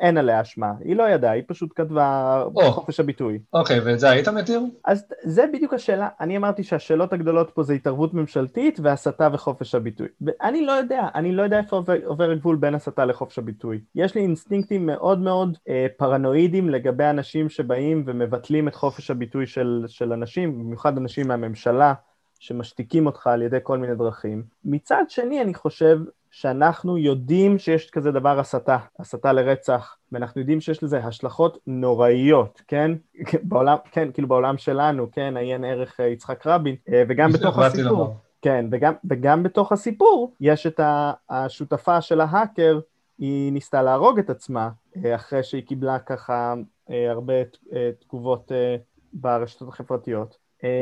אין 0.00 0.18
עליה 0.18 0.40
אשמה. 0.40 0.72
היא 0.80 0.96
לא 0.96 1.08
ידעה, 1.08 1.32
היא 1.32 1.42
פשוט 1.46 1.70
כתבה 1.74 2.42
או. 2.54 2.72
חופש 2.72 3.00
הביטוי. 3.00 3.38
אוקיי, 3.52 3.80
ואת 3.80 4.00
זה 4.00 4.10
היית 4.10 4.28
מתיר? 4.28 4.60
אז 4.84 5.04
זה 5.22 5.44
בדיוק 5.52 5.74
השאלה, 5.74 6.08
אני 6.20 6.36
אמרתי 6.36 6.62
שהשאלות 6.62 7.12
הגדולות 7.12 7.50
פה 7.54 7.62
זה 7.62 7.72
התערבות 7.72 8.14
ממשלתית 8.14 8.80
והסתה 8.82 9.23
וחופש 9.32 9.74
הביטוי. 9.74 10.08
אני 10.42 10.66
לא 10.66 10.72
יודע, 10.72 11.08
אני 11.14 11.32
לא 11.32 11.42
יודע 11.42 11.58
איפה 11.58 11.76
עובר, 11.76 11.94
עובר 12.04 12.30
הגבול 12.30 12.56
בין 12.56 12.74
הסתה 12.74 13.04
לחופש 13.04 13.38
הביטוי. 13.38 13.80
יש 13.94 14.14
לי 14.14 14.20
אינסטינקטים 14.20 14.86
מאוד 14.86 15.18
מאוד 15.18 15.58
אה, 15.68 15.86
פרנואידים 15.96 16.70
לגבי 16.70 17.04
אנשים 17.04 17.48
שבאים 17.48 18.04
ומבטלים 18.06 18.68
את 18.68 18.74
חופש 18.74 19.10
הביטוי 19.10 19.46
של, 19.46 19.84
של 19.88 20.12
אנשים, 20.12 20.58
במיוחד 20.58 20.98
אנשים 20.98 21.28
מהממשלה, 21.28 21.94
שמשתיקים 22.38 23.06
אותך 23.06 23.26
על 23.26 23.42
ידי 23.42 23.58
כל 23.62 23.78
מיני 23.78 23.94
דרכים. 23.94 24.42
מצד 24.64 25.04
שני, 25.08 25.42
אני 25.42 25.54
חושב 25.54 25.98
שאנחנו 26.34 26.98
יודעים 26.98 27.58
שיש 27.58 27.90
כזה 27.90 28.10
דבר 28.10 28.40
הסתה, 28.40 28.76
הסתה 28.98 29.32
לרצח, 29.32 29.96
ואנחנו 30.12 30.40
יודעים 30.40 30.60
שיש 30.60 30.82
לזה 30.82 30.98
השלכות 30.98 31.58
נוראיות, 31.66 32.62
כן? 32.68 32.90
בעולם, 33.42 33.76
כן, 33.92 34.12
כאילו 34.12 34.28
בעולם 34.28 34.58
שלנו, 34.58 35.10
כן, 35.12 35.36
עיין 35.36 35.64
ערך 35.64 36.00
אה, 36.00 36.06
יצחק 36.06 36.46
רבין, 36.46 36.76
אה, 36.88 37.02
וגם 37.08 37.32
בתוך 37.32 37.58
הסיפור. 37.58 38.16
כן, 38.44 38.66
וגם, 38.70 38.92
וגם 39.10 39.42
בתוך 39.42 39.72
הסיפור 39.72 40.32
יש 40.40 40.66
את 40.66 40.80
השותפה 41.30 42.00
של 42.00 42.20
ההאקר, 42.20 42.80
היא 43.18 43.52
ניסתה 43.52 43.82
להרוג 43.82 44.18
את 44.18 44.30
עצמה, 44.30 44.70
אה, 45.04 45.14
אחרי 45.14 45.42
שהיא 45.42 45.66
קיבלה 45.66 45.98
ככה 45.98 46.54
אה, 46.90 47.10
הרבה 47.10 47.34
אה, 47.72 47.90
תגובות 48.00 48.52
ברשתות 49.12 49.68
החברתיות. 49.68 50.36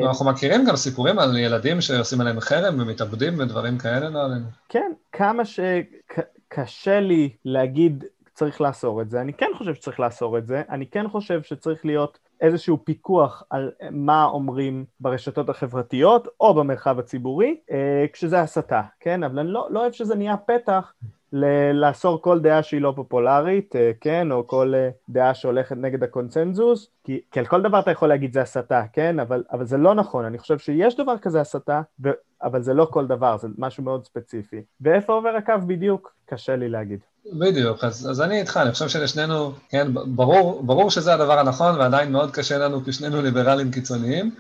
אנחנו 0.04 0.30
מכירים 0.30 0.64
גם 0.64 0.76
סיפורים 0.76 1.18
על 1.18 1.38
ילדים 1.38 1.80
שעושים 1.80 2.20
עליהם 2.20 2.40
חרם 2.40 2.80
ומתאבדים 2.80 3.38
ודברים 3.38 3.78
כאלה, 3.78 4.08
לא 4.08 4.24
עלינו. 4.24 4.46
כן, 4.68 4.92
כמה 5.12 5.42
שקשה 5.44 7.00
לי 7.00 7.30
להגיד 7.44 8.04
צריך 8.34 8.60
לאסור 8.60 9.02
את 9.02 9.10
זה, 9.10 9.20
אני 9.20 9.32
כן 9.32 9.50
חושב 9.58 9.74
שצריך 9.74 10.00
לאסור 10.00 10.38
את 10.38 10.46
זה, 10.46 10.62
אני 10.70 10.86
כן 10.86 11.08
חושב 11.08 11.42
שצריך 11.42 11.84
להיות 11.84 12.18
איזשהו 12.42 12.84
פיקוח 12.84 13.42
על 13.50 13.70
מה 13.90 14.24
אומרים 14.24 14.84
ברשתות 15.00 15.48
החברתיות 15.48 16.28
או 16.40 16.54
במרחב 16.54 16.98
הציבורי, 16.98 17.56
אה, 17.70 18.06
כשזה 18.12 18.40
הסתה, 18.40 18.82
כן? 19.00 19.22
אבל 19.22 19.38
אני 19.38 19.48
לא, 19.48 19.68
לא 19.70 19.80
אוהב 19.80 19.92
שזה 19.92 20.14
נהיה 20.14 20.36
פתח 20.36 20.92
ל- 21.32 21.72
לאסור 21.72 22.22
כל 22.22 22.40
דעה 22.40 22.62
שהיא 22.62 22.80
לא 22.80 22.92
פופולרית, 22.96 23.76
אה, 23.76 23.90
כן, 24.00 24.32
או 24.32 24.46
כל 24.46 24.72
אה, 24.74 24.90
דעה 25.08 25.34
שהולכת 25.34 25.76
נגד 25.76 26.02
הקונצנזוס, 26.02 26.90
כי, 27.04 27.20
כי 27.30 27.40
על 27.40 27.46
כל 27.46 27.62
דבר 27.62 27.80
אתה 27.80 27.90
יכול 27.90 28.08
להגיד 28.08 28.32
זה 28.32 28.40
הסתה, 28.42 28.82
כן, 28.92 29.20
אבל, 29.20 29.44
אבל 29.52 29.64
זה 29.64 29.76
לא 29.76 29.94
נכון, 29.94 30.24
אני 30.24 30.38
חושב 30.38 30.58
שיש 30.58 30.96
דבר 30.96 31.18
כזה 31.18 31.40
הסתה, 31.40 31.80
ו, 32.04 32.10
אבל 32.42 32.62
זה 32.62 32.74
לא 32.74 32.88
כל 32.90 33.06
דבר, 33.06 33.36
זה 33.36 33.48
משהו 33.58 33.84
מאוד 33.84 34.04
ספציפי. 34.04 34.62
ואיפה 34.80 35.12
עובר 35.12 35.36
הקו 35.36 35.54
בדיוק? 35.66 36.14
קשה 36.26 36.56
לי 36.56 36.68
להגיד. 36.68 37.00
בדיוק, 37.26 37.84
אז, 37.84 38.10
אז 38.10 38.20
אני 38.20 38.40
איתך, 38.40 38.56
אני 38.56 38.72
חושב 38.72 38.88
שלשנינו, 38.88 39.52
כן, 39.68 39.88
ברור, 40.06 40.62
ברור 40.62 40.90
שזה 40.90 41.14
הדבר 41.14 41.38
הנכון, 41.38 41.78
ועדיין 41.80 42.12
מאוד 42.12 42.30
קשה 42.30 42.58
לנו, 42.58 42.84
כי 42.84 42.92
שנינו 42.92 43.22
ליברלים 43.22 43.70
קיצוניים, 43.70 44.34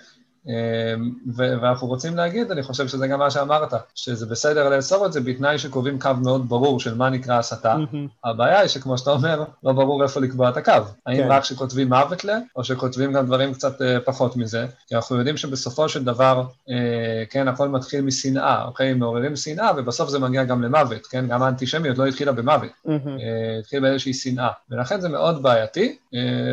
ואנחנו 1.36 1.86
רוצים 1.86 2.16
להגיד, 2.16 2.50
אני 2.50 2.62
חושב 2.62 2.88
שזה 2.88 3.06
גם 3.06 3.18
מה 3.18 3.30
שאמרת, 3.30 3.74
שזה 3.94 4.26
בסדר 4.26 4.68
לאסור 4.68 5.06
את 5.06 5.12
זה 5.12 5.20
בתנאי 5.20 5.58
שקובעים 5.58 5.98
קו 6.00 6.10
מאוד 6.22 6.48
ברור 6.48 6.80
של 6.80 6.94
מה 6.94 7.10
נקרא 7.10 7.38
הסתה. 7.38 7.76
הבעיה 8.24 8.60
היא 8.60 8.68
שכמו 8.68 8.98
שאתה 8.98 9.10
אומר, 9.10 9.44
לא 9.64 9.72
ברור 9.72 10.02
איפה 10.02 10.20
לקבוע 10.20 10.48
את 10.48 10.56
הקו. 10.56 10.72
האם 11.06 11.16
כן. 11.16 11.28
רק 11.30 11.44
שכותבים 11.44 11.88
מוות 11.88 12.24
ל, 12.24 12.30
או 12.56 12.64
שכותבים 12.64 13.12
גם 13.12 13.26
דברים 13.26 13.54
קצת 13.54 13.82
אה, 13.82 14.00
פחות 14.00 14.36
מזה, 14.36 14.66
כי 14.86 14.94
אנחנו 14.96 15.16
יודעים 15.16 15.36
שבסופו 15.36 15.88
של 15.88 16.04
דבר, 16.04 16.44
אה, 16.70 17.24
כן, 17.30 17.48
הכל 17.48 17.68
מתחיל 17.68 18.00
משנאה, 18.00 18.64
אוקיי? 18.64 18.94
מעוררים 18.94 19.36
שנאה, 19.36 19.70
ובסוף 19.76 20.08
זה 20.08 20.18
מגיע 20.18 20.44
גם 20.44 20.62
למוות, 20.62 21.06
כן? 21.06 21.28
גם 21.28 21.42
האנטישמיות 21.42 21.98
לא 21.98 22.06
התחילה 22.06 22.32
במוות. 22.32 22.70
אה, 22.88 23.58
התחיל 23.58 23.80
באיזושהי 23.80 24.14
שנאה, 24.14 24.48
ולכן 24.70 25.00
זה 25.00 25.08
מאוד 25.08 25.42
בעייתי, 25.42 25.96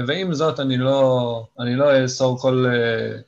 ועם 0.07 0.33
זאת 0.33 0.59
אני 0.59 0.77
לא, 0.77 1.43
לא 1.59 2.03
אאסור 2.03 2.39
כל, 2.39 2.65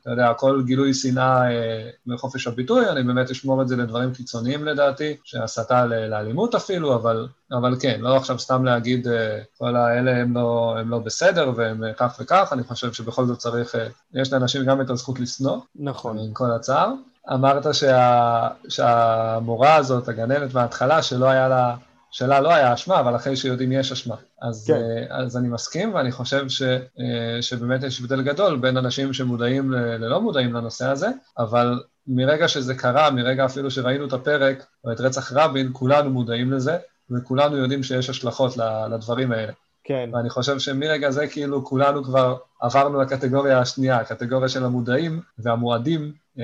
אתה 0.02 0.10
יודע, 0.10 0.34
כל 0.34 0.50
גילוי 0.59 0.93
שנאה 0.93 1.51
אה, 1.51 1.89
מחופש 2.07 2.47
הביטוי, 2.47 2.89
אני 2.89 3.03
באמת 3.03 3.29
אשמור 3.29 3.61
את 3.61 3.67
זה 3.67 3.75
לדברים 3.75 4.13
קיצוניים 4.13 4.65
לדעתי, 4.65 5.17
שהסתה 5.23 5.85
לאלימות 5.85 6.55
אפילו, 6.55 6.95
אבל, 6.95 7.27
אבל 7.51 7.75
כן, 7.79 7.99
לא 8.01 8.17
עכשיו 8.17 8.39
סתם 8.39 8.65
להגיד 8.65 9.07
אה, 9.07 9.39
כל 9.57 9.75
האלה 9.75 10.17
הם 10.17 10.35
לא, 10.35 10.75
הם 10.79 10.89
לא 10.89 10.99
בסדר 10.99 11.51
והם 11.55 11.83
אה, 11.83 11.93
כך 11.93 12.17
וכך, 12.21 12.49
אני 12.51 12.63
חושב 12.63 12.93
שבכל 12.93 13.25
זאת 13.25 13.37
צריך, 13.37 13.75
יש 14.13 14.33
לאנשים 14.33 14.65
גם 14.65 14.81
את 14.81 14.89
הזכות 14.89 15.19
לשנוא, 15.19 15.57
נכון. 15.75 16.19
עם 16.19 16.33
כל 16.33 16.51
הצער. 16.51 16.93
אמרת 17.33 17.75
שה, 17.75 18.47
שהמורה 18.69 19.75
הזאת, 19.75 20.07
הגננת 20.07 20.53
מההתחלה, 20.53 21.03
שלא 21.03 21.25
היה 21.29 21.47
לה, 21.47 21.75
שלה 22.12 22.39
לא 22.39 22.54
היה 22.54 22.74
אשמה, 22.74 23.00
אבל 23.00 23.15
אחרי 23.15 23.36
שיודעים 23.36 23.71
יש 23.71 23.91
אשמה. 23.91 24.15
אז, 24.41 24.65
כן. 24.67 24.74
אה, 24.74 25.17
אז 25.17 25.38
אני 25.38 25.47
מסכים, 25.47 25.93
ואני 25.93 26.12
חושב 26.12 26.50
ש, 26.50 26.62
אה, 26.62 27.41
שבאמת 27.41 27.84
יש 27.84 28.00
הבדל 28.00 28.21
גדול 28.21 28.58
בין 28.58 28.78
אנשים 28.78 29.13
שמודעים 29.13 29.71
ל, 29.71 29.76
ללא 29.76 30.21
מודעים 30.21 30.54
לנושא 30.54 30.88
הזה, 30.88 31.08
אבל 31.38 31.84
מרגע 32.08 32.47
שזה 32.47 32.76
קרה, 32.76 33.12
מרגע 33.12 33.45
אפילו 33.45 33.71
שראינו 33.71 34.06
את 34.08 34.13
הפרק, 34.13 34.65
או 34.86 34.91
את 34.91 35.02
רצח 35.02 35.34
רבין, 35.34 35.69
כולנו 35.74 36.10
מודעים 36.10 36.52
לזה, 36.52 36.78
וכולנו 37.12 37.58
יודעים 37.58 37.84
שיש 37.84 38.10
השלכות 38.10 38.58
לדברים 38.91 39.32
האלה. 39.32 39.52
כן, 39.84 40.10
ואני 40.13 40.30
חושב 40.30 40.60
שמרגע 40.60 41.12
זה 41.12 41.28
כאילו 41.28 41.65
כולנו 41.65 42.04
כבר 42.04 42.38
עברנו 42.62 43.02
לקטגוריה 43.02 43.60
השנייה, 43.60 43.97
הקטגוריה 43.97 44.50
של 44.50 44.65
המודעים 44.65 45.21
והמועדים, 45.39 46.13
Mhm. 46.38 46.39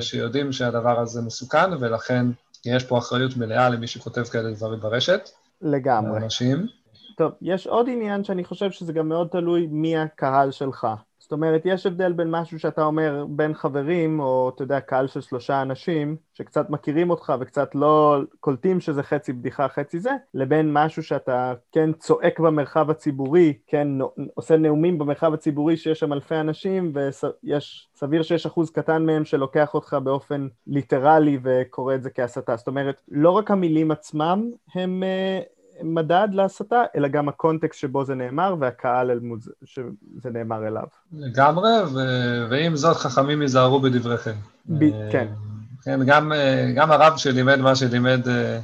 שיודעים 0.00 0.52
שהדבר 0.52 1.00
הזה 1.00 1.22
מסוכן, 1.22 1.72
ולכן 1.80 2.26
יש 2.66 2.84
פה 2.84 2.98
אחריות 2.98 3.36
מלאה 3.36 3.68
למי 3.68 3.86
שכותב 3.86 4.24
כאלה 4.24 4.52
דברים 4.52 4.80
ברשת, 4.80 5.28
לגמרי. 5.62 6.20
לאנשים. 6.20 6.66
טוב, 7.16 7.32
יש 7.42 7.66
עוד 7.66 7.88
עניין 7.88 8.24
שאני 8.24 8.44
חושב 8.44 8.70
שזה 8.70 8.92
גם 8.92 9.08
מאוד 9.08 9.28
תלוי 9.28 9.66
מי 9.70 9.96
הקהל 9.96 10.50
שלך. 10.50 10.86
זאת 11.24 11.32
אומרת, 11.32 11.62
יש 11.64 11.86
הבדל 11.86 12.12
בין 12.12 12.30
משהו 12.30 12.58
שאתה 12.58 12.84
אומר 12.84 13.26
בין 13.28 13.54
חברים, 13.54 14.20
או 14.20 14.52
אתה 14.54 14.62
יודע, 14.62 14.80
קהל 14.80 15.06
של 15.06 15.20
שלושה 15.20 15.62
אנשים, 15.62 16.16
שקצת 16.34 16.70
מכירים 16.70 17.10
אותך 17.10 17.32
וקצת 17.40 17.74
לא 17.74 18.18
קולטים 18.40 18.80
שזה 18.80 19.02
חצי 19.02 19.32
בדיחה, 19.32 19.68
חצי 19.68 19.98
זה, 19.98 20.10
לבין 20.34 20.72
משהו 20.72 21.02
שאתה 21.02 21.54
כן 21.72 21.92
צועק 21.92 22.40
במרחב 22.40 22.90
הציבורי, 22.90 23.52
כן 23.66 23.88
עושה 24.34 24.56
נאומים 24.56 24.98
במרחב 24.98 25.34
הציבורי 25.34 25.76
שיש 25.76 26.00
שם 26.00 26.12
אלפי 26.12 26.36
אנשים, 26.36 26.92
ויש, 26.94 27.88
סביר 27.94 28.22
שיש 28.22 28.46
אחוז 28.46 28.70
קטן 28.70 29.06
מהם 29.06 29.24
שלוקח 29.24 29.74
אותך 29.74 29.96
באופן 30.04 30.48
ליטרלי 30.66 31.38
וקורא 31.42 31.94
את 31.94 32.02
זה 32.02 32.10
כהסתה. 32.10 32.56
זאת 32.56 32.68
אומרת, 32.68 33.00
לא 33.08 33.30
רק 33.30 33.50
המילים 33.50 33.90
עצמם 33.90 34.50
הם... 34.74 35.02
מדד 35.82 36.28
להסתה, 36.32 36.82
אלא 36.96 37.08
גם 37.08 37.28
הקונטקסט 37.28 37.80
שבו 37.80 38.04
זה 38.04 38.14
נאמר 38.14 38.54
והקהל 38.60 39.10
אל 39.10 39.18
מוז... 39.18 39.50
שזה 39.64 40.30
נאמר 40.30 40.66
אליו. 40.66 40.86
לגמרי, 41.12 41.70
ו- 41.94 42.46
ועם 42.50 42.76
זאת 42.76 42.96
חכמים 42.96 43.40
היזהרו 43.40 43.80
בדבריכם. 43.80 44.34
ב- 44.66 44.82
אה, 44.82 45.08
כן. 45.12 45.28
כן, 45.82 46.00
גם, 46.06 46.32
אה, 46.32 46.72
גם 46.74 46.90
הרב 46.90 47.16
שלימד 47.16 47.58
מה 47.60 47.76
שלימד, 47.76 48.28
אה, 48.28 48.58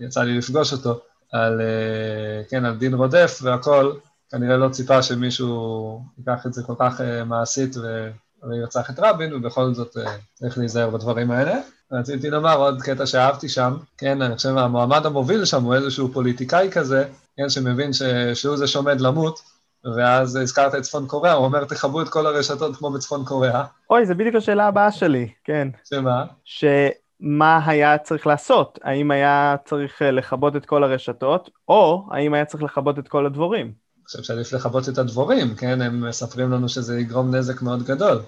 יצא 0.00 0.22
לי 0.22 0.38
לפגוש 0.38 0.72
אותו, 0.72 1.00
על, 1.32 1.60
כן, 2.50 2.64
על 2.64 2.76
דין 2.76 2.94
רודף 2.94 3.38
והכל, 3.42 3.92
כנראה 4.30 4.56
לא 4.56 4.68
ציפה 4.68 5.02
שמישהו 5.02 6.02
ייקח 6.18 6.46
את 6.46 6.52
זה 6.54 6.62
כל 6.62 6.74
כך 6.78 7.00
מעשית 7.26 7.76
ו- 7.76 8.10
וירצח 8.48 8.90
את 8.90 8.98
רבין, 8.98 9.34
ובכל 9.34 9.74
זאת 9.74 9.96
צריך 10.34 10.58
להיזהר 10.58 10.90
בדברים 10.90 11.30
האלה. 11.30 11.58
רציתי 11.92 12.30
לומר 12.30 12.56
עוד 12.56 12.82
קטע 12.82 13.06
שאהבתי 13.06 13.48
שם, 13.48 13.76
כן, 13.98 14.22
אני 14.22 14.36
חושב 14.36 14.56
המועמד 14.56 15.06
המוביל 15.06 15.44
שם 15.44 15.64
הוא 15.64 15.74
איזשהו 15.74 16.12
פוליטיקאי 16.12 16.68
כזה, 16.72 17.04
כן, 17.36 17.50
שמבין 17.50 17.92
ש, 17.92 18.02
שהוא 18.34 18.56
זה 18.56 18.66
שעומד 18.66 19.00
למות, 19.00 19.40
ואז 19.96 20.36
הזכרת 20.36 20.74
את 20.74 20.82
צפון 20.82 21.06
קוריאה, 21.06 21.34
הוא 21.34 21.44
אומר, 21.44 21.64
תכבו 21.64 22.02
את 22.02 22.08
כל 22.08 22.26
הרשתות 22.26 22.76
כמו 22.76 22.90
בצפון 22.90 23.24
קוריאה, 23.24 23.64
אוי, 23.90 24.06
זה 24.06 24.14
בדיוק 24.14 24.34
השאלה 24.34 24.66
הבאה 24.66 24.92
שלי, 24.92 25.28
כן. 25.44 25.68
שמה? 25.88 26.24
שמה 26.44 27.60
היה 27.66 27.98
צריך 27.98 28.26
לעשות? 28.26 28.78
האם 28.82 29.10
היה 29.10 29.56
צריך 29.64 30.02
אה, 30.02 30.10
לכבות 30.10 30.56
את 30.56 30.66
כל 30.66 30.84
הרשתות, 30.84 31.50
או 31.68 32.08
האם 32.10 32.34
היה 32.34 32.44
צריך 32.44 32.62
לכבות 32.62 32.98
את 32.98 33.08
כל 33.08 33.26
הדבורים? 33.26 33.66
אני 33.66 34.06
חושב 34.06 34.22
שעדיף 34.22 34.52
לכבות 34.52 34.88
את 34.88 34.98
הדבורים, 34.98 35.54
כן? 35.54 35.82
הם 35.82 36.08
מספרים 36.08 36.50
לנו 36.50 36.68
שזה 36.68 37.00
יגרום 37.00 37.34
נזק 37.34 37.62
מאוד 37.62 37.82
גדול. 37.82 38.20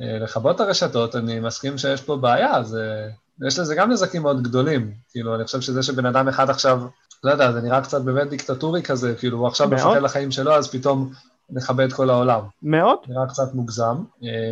אה, 0.00 0.18
לכבות 0.18 0.56
את 0.56 0.60
הרשתות, 0.60 1.16
אני 1.16 1.40
מסכים 1.40 1.78
שיש 1.78 2.00
פה 2.02 2.16
בעיה, 2.16 2.62
זה... 2.62 3.08
יש 3.46 3.58
לזה 3.58 3.74
גם 3.74 3.90
נזקים 3.90 4.22
מאוד 4.22 4.42
גדולים. 4.42 4.92
כאילו, 5.10 5.34
אני 5.34 5.44
חושב 5.44 5.60
שזה 5.60 5.82
שבן 5.82 6.06
אדם 6.06 6.28
אחד 6.28 6.50
עכשיו, 6.50 6.80
לא 7.24 7.30
יודע, 7.30 7.52
זה 7.52 7.60
נראה 7.60 7.80
קצת 7.80 8.02
באמת 8.02 8.28
דיקטטורי 8.30 8.82
כזה, 8.82 9.14
כאילו, 9.14 9.38
הוא 9.38 9.46
עכשיו. 9.46 9.68
מפחד 9.68 10.02
לחיים 10.02 10.30
שלו, 10.30 10.52
אז 10.52 10.70
פתאום 10.70 11.12
נכבה 11.50 11.84
את 11.84 11.92
כל 11.92 12.10
העולם. 12.10 12.40
מאוד. 12.62 12.98
נראה 13.08 13.26
קצת 13.26 13.54
מוגזם. 13.54 13.94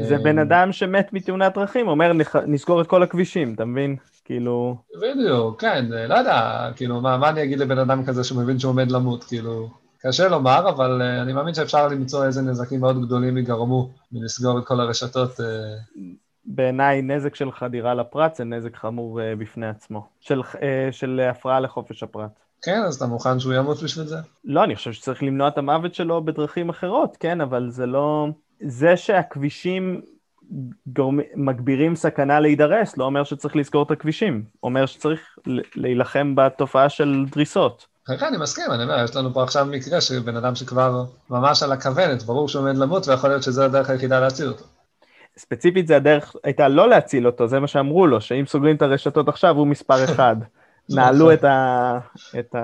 זה 0.09 0.15
אה, 0.17 0.23
בן 0.23 0.39
אדם 0.39 0.73
שמת 0.73 1.13
מתאונת 1.13 1.55
דרכים, 1.55 1.89
אומר 1.89 2.13
"נח- 2.13 2.37
נסגור 2.37 2.81
את 2.83 2.87
כל 2.87 3.03
הכבישים, 3.03 3.55
אתה 3.55 3.65
מבין? 3.65 3.97
כאילו... 4.25 4.77
בדיוק, 5.03 5.61
כן, 5.61 5.87
אה, 5.93 6.07
לא 6.07 6.15
יודע, 6.15 6.71
כאילו, 6.77 7.01
מה, 7.01 7.17
מה 7.17 7.29
אני 7.29 7.43
אגיד 7.43 7.59
לבן 7.59 7.79
אדם 7.79 8.05
כזה 8.05 8.25
שמבין 8.25 8.59
שהוא 8.59 8.71
עומד 8.71 8.91
למות, 8.91 9.25
כאילו, 9.25 9.69
קשה 10.09 10.29
לומר, 10.29 10.69
אבל 10.69 11.03
uh, 11.03 11.23
אני 11.23 11.33
מאמין 11.33 11.55
שאפשר 11.55 11.89
למצוא 11.89 12.25
איזה 12.25 12.43
נזקים 12.43 12.81
מאוד 12.81 13.03
גדולים 13.03 13.37
ייגרמו 13.37 13.91
מלסגור 14.13 14.59
את 14.59 14.67
כל 14.67 14.81
הרשתות. 14.81 15.31
Uh, 15.31 16.01
בעיניי 16.45 17.03
נזק 17.03 17.35
של 17.35 17.53
חדירה 17.53 17.95
לפרט 17.95 18.35
זה 18.35 18.45
נזק 18.45 18.77
חמור 18.77 19.21
uh, 19.21 19.23
בפני 19.39 19.67
עצמו, 19.67 20.07
של, 20.21 20.41
של 20.91 21.21
הפרעה 21.31 21.61
לחופש 21.61 22.03
הפרט. 22.03 22.41
כן, 22.63 22.83
אז 22.87 22.97
אתה 22.97 23.07
מוכן 23.07 23.39
שהוא 23.39 23.55
ימות 23.55 23.83
בשביל 23.83 24.05
זה? 24.07 24.17
לא, 24.45 24.65
אני 24.65 24.77
חושב 24.77 24.93
שצריך 24.93 25.23
למנוע 25.23 25.49
את 25.49 25.59
המוות 25.59 25.95
שלו 25.95 26.25
בדרכים 26.25 26.69
אחרות, 26.69 27.17
כן, 27.21 27.41
אבל 27.41 27.71
זה 27.71 27.87
לא... 27.87 28.27
זה 28.61 28.97
שהכבישים 28.97 30.01
גורמ... 30.87 31.19
מגבירים 31.35 31.97
סכנה 31.97 32.41
להידרס, 32.41 32.97
לא 32.97 33.05
אומר 33.05 33.25
שצריך 33.25 33.57
לסגור 33.57 33.83
את 33.83 33.91
הכבישים, 33.91 34.45
אומר 34.63 34.87
שצריך 34.87 35.39
להילחם 35.75 36.35
בתופעה 36.37 36.89
של 36.89 37.25
דריסות. 37.31 37.96
כן, 38.07 38.17
כן, 38.17 38.27
אני 38.27 38.37
מסכים, 38.37 38.65
אני 38.71 38.83
אומר, 38.83 39.05
יש 39.05 39.17
לנו 39.17 39.35
פה 39.35 39.43
עכשיו 39.43 39.67
מקרה 39.67 40.01
של 40.01 40.19
בן 40.19 40.37
אדם 40.37 40.55
שכבר 40.55 41.05
ממש 41.31 41.63
על 41.63 41.73
הכוונת, 41.73 42.23
ברור 42.23 42.49
שהוא 42.49 42.63
עומד 42.63 42.77
למות, 42.77 43.09
ויכול 43.09 43.31
להיות 43.31 43.43
שזו 43.43 43.65
הדרך 43.65 43.91
היחידה 43.91 44.21
להציל 44.21 44.49
אותו. 44.49 44.65
ספציפית 45.39 45.87
זה 45.87 45.97
הדרך 45.97 46.37
הייתה 46.45 46.69
לא 46.69 46.89
להציל 46.89 47.27
אותו, 47.27 47.49
זה 47.49 47.61
מה 47.61 47.67
שאמרו 47.67 48.07
לו, 48.07 48.21
שאם 48.21 48.45
סוגרים 48.47 48.77
את 48.77 48.83
הרשתות 48.83 49.29
עכשיו 49.29 49.57
הוא 49.57 49.67
מספר 49.67 50.05
אחד. 50.11 50.37
נעלו 50.91 51.33
את, 51.33 51.45
ה... 51.45 51.99
את 52.39 52.55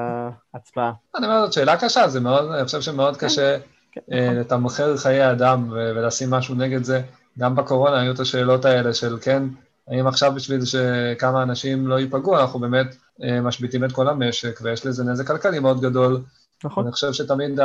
ההצבעה. 0.54 0.92
אני 1.16 1.26
אומר, 1.26 1.44
זאת 1.44 1.52
שאלה 1.52 1.76
קשה, 1.76 2.08
זה 2.08 2.20
מאוד, 2.20 2.50
אני 2.50 2.64
חושב 2.64 2.80
שמאוד 2.80 3.16
קשה 3.16 3.58
כן, 3.92 4.00
אה, 4.12 4.24
נכון. 4.24 4.36
לתמחר 4.36 4.96
חיי 4.96 5.30
אדם 5.30 5.68
ולשים 5.70 6.30
משהו 6.30 6.54
נגד 6.54 6.84
זה. 6.84 7.02
גם 7.38 7.56
בקורונה 7.56 8.00
היו 8.00 8.12
את 8.12 8.20
השאלות 8.20 8.64
האלה 8.64 8.94
של 8.94 9.18
כן, 9.22 9.42
האם 9.88 10.06
עכשיו 10.06 10.32
בשביל 10.34 10.64
שכמה 10.64 11.42
אנשים 11.42 11.88
לא 11.88 12.00
ייפגעו, 12.00 12.40
אנחנו 12.40 12.60
באמת 12.60 12.96
משביתים 13.42 13.84
את 13.84 13.92
כל 13.92 14.08
המשק, 14.08 14.60
ויש 14.62 14.86
לזה 14.86 15.04
נזק 15.04 15.26
כלכלי 15.26 15.58
מאוד 15.58 15.80
גדול. 15.80 16.22
נכון. 16.64 16.84
אני 16.84 16.92
חושב 16.92 17.12
שתמיד 17.12 17.60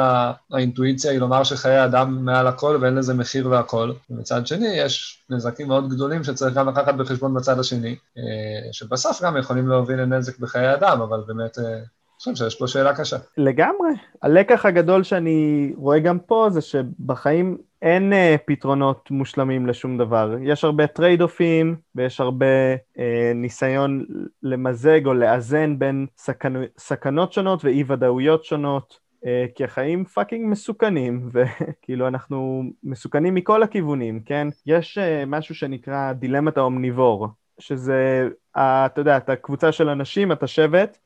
האינטואיציה 0.52 1.12
היא 1.12 1.20
לומר 1.20 1.44
שחיי 1.44 1.86
אדם 1.86 2.26
מעל 2.26 2.48
הכל 2.48 2.78
ואין 2.82 2.96
לזה 2.96 3.14
מחיר 3.14 3.50
והכל. 3.50 3.92
ומצד 4.10 4.48
שני, 4.48 4.68
יש 4.68 5.26
נזקים 5.30 5.68
מאוד 5.68 5.90
גדולים 5.90 6.24
שצריך 6.24 6.54
גם 6.54 6.70
לקחת 6.70 6.96
בחשבון 6.96 7.34
בצד 7.34 7.60
השני, 7.60 7.96
אה, 8.18 8.74
שבסוף 8.74 9.24
גם 9.24 9.38
יכולים 9.38 9.68
להוביל 9.68 10.02
לנזק 10.02 10.40
בחיי 10.40 10.74
אדם, 10.74 11.02
אבל 11.02 11.24
באמת, 11.28 11.60
אה, 11.60 11.74
אני 11.74 12.34
חושב 12.34 12.36
שיש 12.36 12.56
פה 12.56 12.68
שאלה 12.68 12.96
קשה. 12.96 13.18
לגמרי. 13.38 13.90
הלקח 14.22 14.66
הגדול 14.66 15.04
שאני 15.04 15.72
רואה 15.78 16.00
גם 16.00 16.20
פה 16.20 16.48
זה 16.52 16.62
שבחיים 16.62 17.58
אין 17.82 18.14
אה, 18.14 18.38
פתרונות 18.46 19.12
מושלמים 19.12 19.68
לשום 19.68 19.98
דבר. 19.98 20.36
יש 20.42 20.64
הרבה 20.64 20.88
trade-off 20.88 21.22
ים 21.22 21.76
ויש 21.96 22.22
הרבה 22.22 22.76
אה, 22.76 23.00
ניסיון 23.36 24.06
למזג 24.44 25.06
או 25.06 25.14
לאזן 25.14 25.80
בין 25.80 26.06
סכנ... 26.18 26.54
סכנות 26.78 27.34
שונות 27.34 27.66
ואי 27.66 27.84
ודאויות 27.88 28.46
שונות. 28.46 29.08
אה, 29.24 29.28
כי 29.56 29.64
החיים 29.64 30.06
fucking 30.06 30.52
מסוכנים, 30.52 31.30
וכאילו 31.34 32.08
אנחנו 32.08 32.64
מסוכנים 32.84 33.36
מכל 33.36 33.64
הכיוונים, 33.64 34.20
כן? 34.26 34.48
יש 34.66 34.98
אה, 34.98 35.26
משהו 35.28 35.56
שנקרא 35.56 36.14
דילמת 36.14 36.58
ה 36.58 36.65
omnivore, 36.65 37.28
שזה, 37.60 38.30
אתה 38.52 39.02
יודע, 39.02 39.18
אתה 39.18 39.36
קבוצה 39.36 39.72
של 39.72 39.90
אנשים, 39.90 40.32
אתה 40.32 40.48
שבט, 40.48 40.98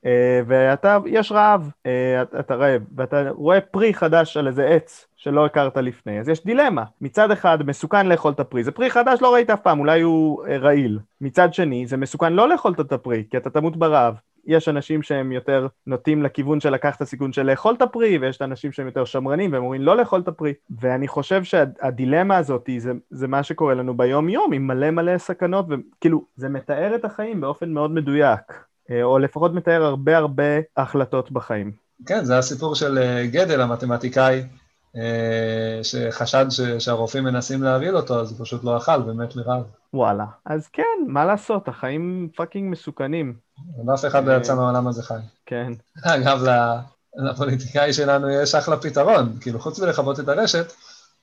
ואתה, 0.47 0.97
יש 1.05 1.31
רעב, 1.31 1.71
אתה 2.39 2.55
רעב, 2.55 2.81
ואתה 2.95 3.29
רואה 3.29 3.61
פרי 3.61 3.93
חדש 3.93 4.37
על 4.37 4.47
איזה 4.47 4.65
עץ 4.67 5.07
שלא 5.15 5.45
הכרת 5.45 5.77
לפני, 5.77 6.19
אז 6.19 6.29
יש 6.29 6.45
דילמה. 6.45 6.83
מצד 7.01 7.31
אחד, 7.31 7.63
מסוכן 7.63 8.07
לאכול 8.07 8.31
את 8.31 8.39
הפרי, 8.39 8.63
זה 8.63 8.71
פרי 8.71 8.89
חדש, 8.89 9.21
לא 9.21 9.33
ראית 9.33 9.49
אף 9.49 9.61
פעם, 9.61 9.79
אולי 9.79 10.01
הוא 10.01 10.45
רעיל. 10.47 10.99
מצד 11.21 11.53
שני, 11.53 11.85
זה 11.87 11.97
מסוכן 11.97 12.33
לא 12.33 12.49
לאכול 12.49 12.73
את 12.79 12.91
הפרי, 12.91 13.23
כי 13.31 13.37
אתה 13.37 13.49
תמות 13.49 13.77
ברעב. 13.77 14.15
יש 14.45 14.69
אנשים 14.69 15.01
שהם 15.01 15.31
יותר 15.31 15.67
נוטים 15.87 16.23
לכיוון 16.23 16.59
של 16.59 16.69
לקחת 16.69 16.95
את 16.97 17.01
הסיכון 17.01 17.33
של 17.33 17.43
לאכול 17.43 17.73
את 17.73 17.81
הפרי, 17.81 18.17
ויש 18.17 18.41
אנשים 18.41 18.71
שהם 18.71 18.85
יותר 18.85 19.05
שמרנים 19.05 19.53
והם 19.53 19.63
אומרים 19.63 19.81
לא 19.81 19.97
לאכול 19.97 20.19
את 20.19 20.27
הפרי. 20.27 20.53
ואני 20.79 21.07
חושב 21.07 21.43
שהדילמה 21.43 22.37
הזאת 22.37 22.69
זה, 22.77 22.91
זה 23.09 23.27
מה 23.27 23.43
שקורה 23.43 23.73
לנו 23.73 23.97
ביום-יום, 23.97 24.53
עם 24.53 24.67
מלא 24.67 24.91
מלא 24.91 25.17
סכנות, 25.17 25.65
וכאילו, 25.69 26.25
זה 26.35 26.49
מתאר 26.49 26.95
את 26.95 27.05
החיים 27.05 27.41
באופן 27.41 27.69
מאוד 27.69 27.91
מדויק, 27.91 28.39
או 29.03 29.19
לפחות 29.19 29.53
מתאר 29.53 29.83
הרבה 29.83 30.17
הרבה 30.17 30.43
החלטות 30.77 31.31
בחיים. 31.31 31.71
כן, 32.05 32.25
זה 32.25 32.37
הסיפור 32.37 32.75
של 32.75 32.99
גדל, 33.31 33.61
המתמטיקאי, 33.61 34.43
שחשד 35.83 36.45
שהרופאים 36.79 37.23
מנסים 37.23 37.63
להרעיל 37.63 37.97
אותו, 37.97 38.21
אז 38.21 38.31
הוא 38.31 38.45
פשוט 38.45 38.63
לא 38.63 38.77
אכל 38.77 39.01
ומת 39.05 39.35
מרעב. 39.35 39.63
וואלה. 39.93 40.25
אז 40.45 40.67
כן, 40.67 40.83
מה 41.07 41.25
לעשות, 41.25 41.67
החיים 41.67 42.29
פאקינג 42.35 42.71
מסוכנים. 42.71 43.33
ואף 43.87 44.05
אחד 44.05 44.25
לא 44.25 44.37
יצא 44.37 44.55
מהעולם 44.55 44.87
הזה 44.87 45.03
חי. 45.03 45.13
כן. 45.45 45.73
אגב, 46.03 46.45
לפוליטיקאי 47.15 47.93
שלנו 47.93 48.29
יש 48.29 48.55
אחלה 48.55 48.77
פתרון, 48.77 49.37
כאילו, 49.41 49.59
חוץ 49.59 49.79
מלכבות 49.79 50.19
את 50.19 50.29
הרשת, 50.29 50.73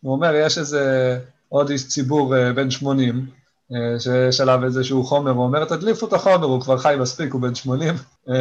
הוא 0.01 0.13
אומר, 0.13 0.35
יש 0.35 0.59
איזה 0.59 1.19
עוד 1.49 1.71
איש 1.71 1.89
ציבור 1.89 2.35
בן 2.55 2.71
80, 2.71 3.27
שיש 3.99 4.41
עליו 4.41 4.65
איזשהו 4.65 5.05
חומר, 5.05 5.31
הוא 5.31 5.45
אומר, 5.45 5.65
תדליפו 5.65 6.07
את 6.07 6.13
החומר, 6.13 6.47
הוא 6.47 6.61
כבר 6.61 6.79
חי 6.79 6.97
מספיק, 7.01 7.33
הוא 7.33 7.43
בן 7.43 7.55
80, 7.55 7.95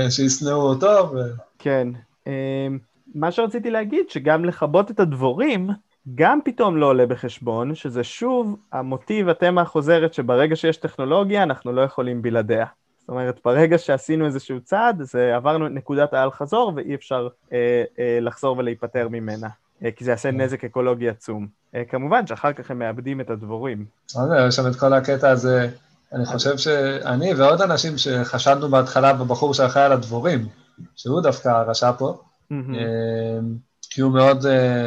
שישנאו 0.09 0.61
אותו. 0.61 1.11
ו... 1.13 1.19
כן. 1.59 1.88
מה 3.16 3.32
שרציתי 3.32 3.72
להגיד, 3.72 4.10
שגם 4.10 4.45
לכבות 4.45 4.91
את 4.91 4.99
הדבורים, 4.99 5.70
גם 6.16 6.39
פתאום 6.45 6.78
לא 6.78 6.86
עולה 6.86 7.05
בחשבון, 7.05 7.76
שזה 7.76 8.03
שוב 8.03 8.58
המוטיב, 8.72 9.30
התמה 9.30 9.62
החוזרת, 9.62 10.14
שברגע 10.14 10.55
שיש 10.55 10.78
טכנולוגיה, 10.78 11.43
אנחנו 11.43 11.72
לא 11.72 11.82
יכולים 11.82 12.22
בלעדיה. 12.22 12.66
זאת 12.99 13.10
אומרת, 13.10 13.39
ברגע 13.45 13.78
שעשינו 13.78 14.26
איזשהו 14.26 14.62
צעד, 14.62 15.01
זה 15.01 15.36
עברנו 15.36 15.68
את 15.68 15.72
נקודת 15.72 16.14
האל-חזור, 16.14 16.72
ואי 16.76 16.95
אפשר 16.95 17.28
אה, 17.53 17.84
אה, 17.99 18.20
לחזור 18.22 18.58
ולהיפטר 18.58 19.08
ממנה, 19.08 19.47
אה, 19.84 19.91
כי 19.91 20.03
זה 20.03 20.12
יעשה 20.12 20.32
נזק 20.32 20.64
אקולוגי 20.64 21.10
עצום. 21.10 21.47
אה, 21.76 21.84
כמובן 21.89 22.28
שאחר 22.28 22.53
כך 22.53 22.72
הם 22.72 22.80
מאבדים 22.80 23.22
את 23.22 23.30
הדבורים. 23.30 23.86
יש 24.47 24.55
שם 24.55 24.68
את 24.68 24.76
כל 24.76 24.93
הקטע 24.93 25.30
הזה, 25.30 25.70
אני 26.14 26.26
חושב 26.26 26.58
שאני 26.58 27.34
ועוד 27.34 27.62
אנשים 27.62 27.97
שחשדנו 27.97 28.70
בהתחלה 28.70 29.14
בבחור 29.14 29.53
שאחראי 29.53 29.86
על 29.86 29.91
הדבורים, 29.91 30.47
שהוא 30.95 31.22
דווקא 31.22 31.49
הרשע 31.49 31.91
פה, 31.91 32.22
כי 33.89 34.01
הוא 34.01 34.11
מאוד, 34.11 34.45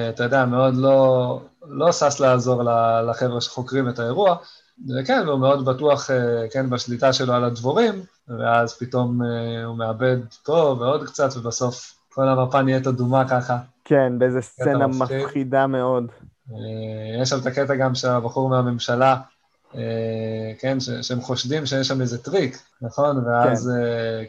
אתה 0.09 0.25
יודע, 0.25 0.45
מאוד 0.45 0.75
לא, 0.75 1.41
לא 1.69 1.93
שש 1.93 2.21
לעזור 2.21 2.63
לחבר'ה 3.11 3.41
שחוקרים 3.41 3.89
את 3.89 3.99
האירוע, 3.99 4.37
וכן, 4.89 5.23
הוא 5.27 5.39
מאוד 5.39 5.65
בטוח, 5.65 6.11
כן, 6.53 6.71
בשליטה 6.71 7.13
שלו 7.13 7.33
על 7.35 7.45
הדבורים, 7.45 8.03
ואז 8.39 8.79
פתאום 8.79 9.21
הוא 9.67 9.77
מאבד 9.77 10.17
פה 10.45 10.77
ועוד 10.81 11.07
קצת, 11.07 11.37
ובסוף 11.37 11.95
כל 12.09 12.29
המפה 12.29 12.63
נהיית 12.63 12.87
אדומה 12.87 13.29
ככה. 13.29 13.59
כן, 13.85 14.13
באיזה 14.19 14.41
סצנה 14.41 14.87
מפחידה 14.87 15.67
מאוד. 15.67 16.07
יש 17.23 17.29
שם 17.29 17.39
את 17.39 17.47
הקטע 17.47 17.75
גם 17.75 17.95
שהבחור 17.95 18.49
מהממשלה, 18.49 19.17
כן, 20.59 20.79
שהם 21.03 21.21
חושדים 21.21 21.67
שיש 21.67 21.89
שם 21.89 22.01
איזה 22.01 22.19
טריק, 22.19 22.63
נכון? 22.83 23.25
ואז 23.27 23.73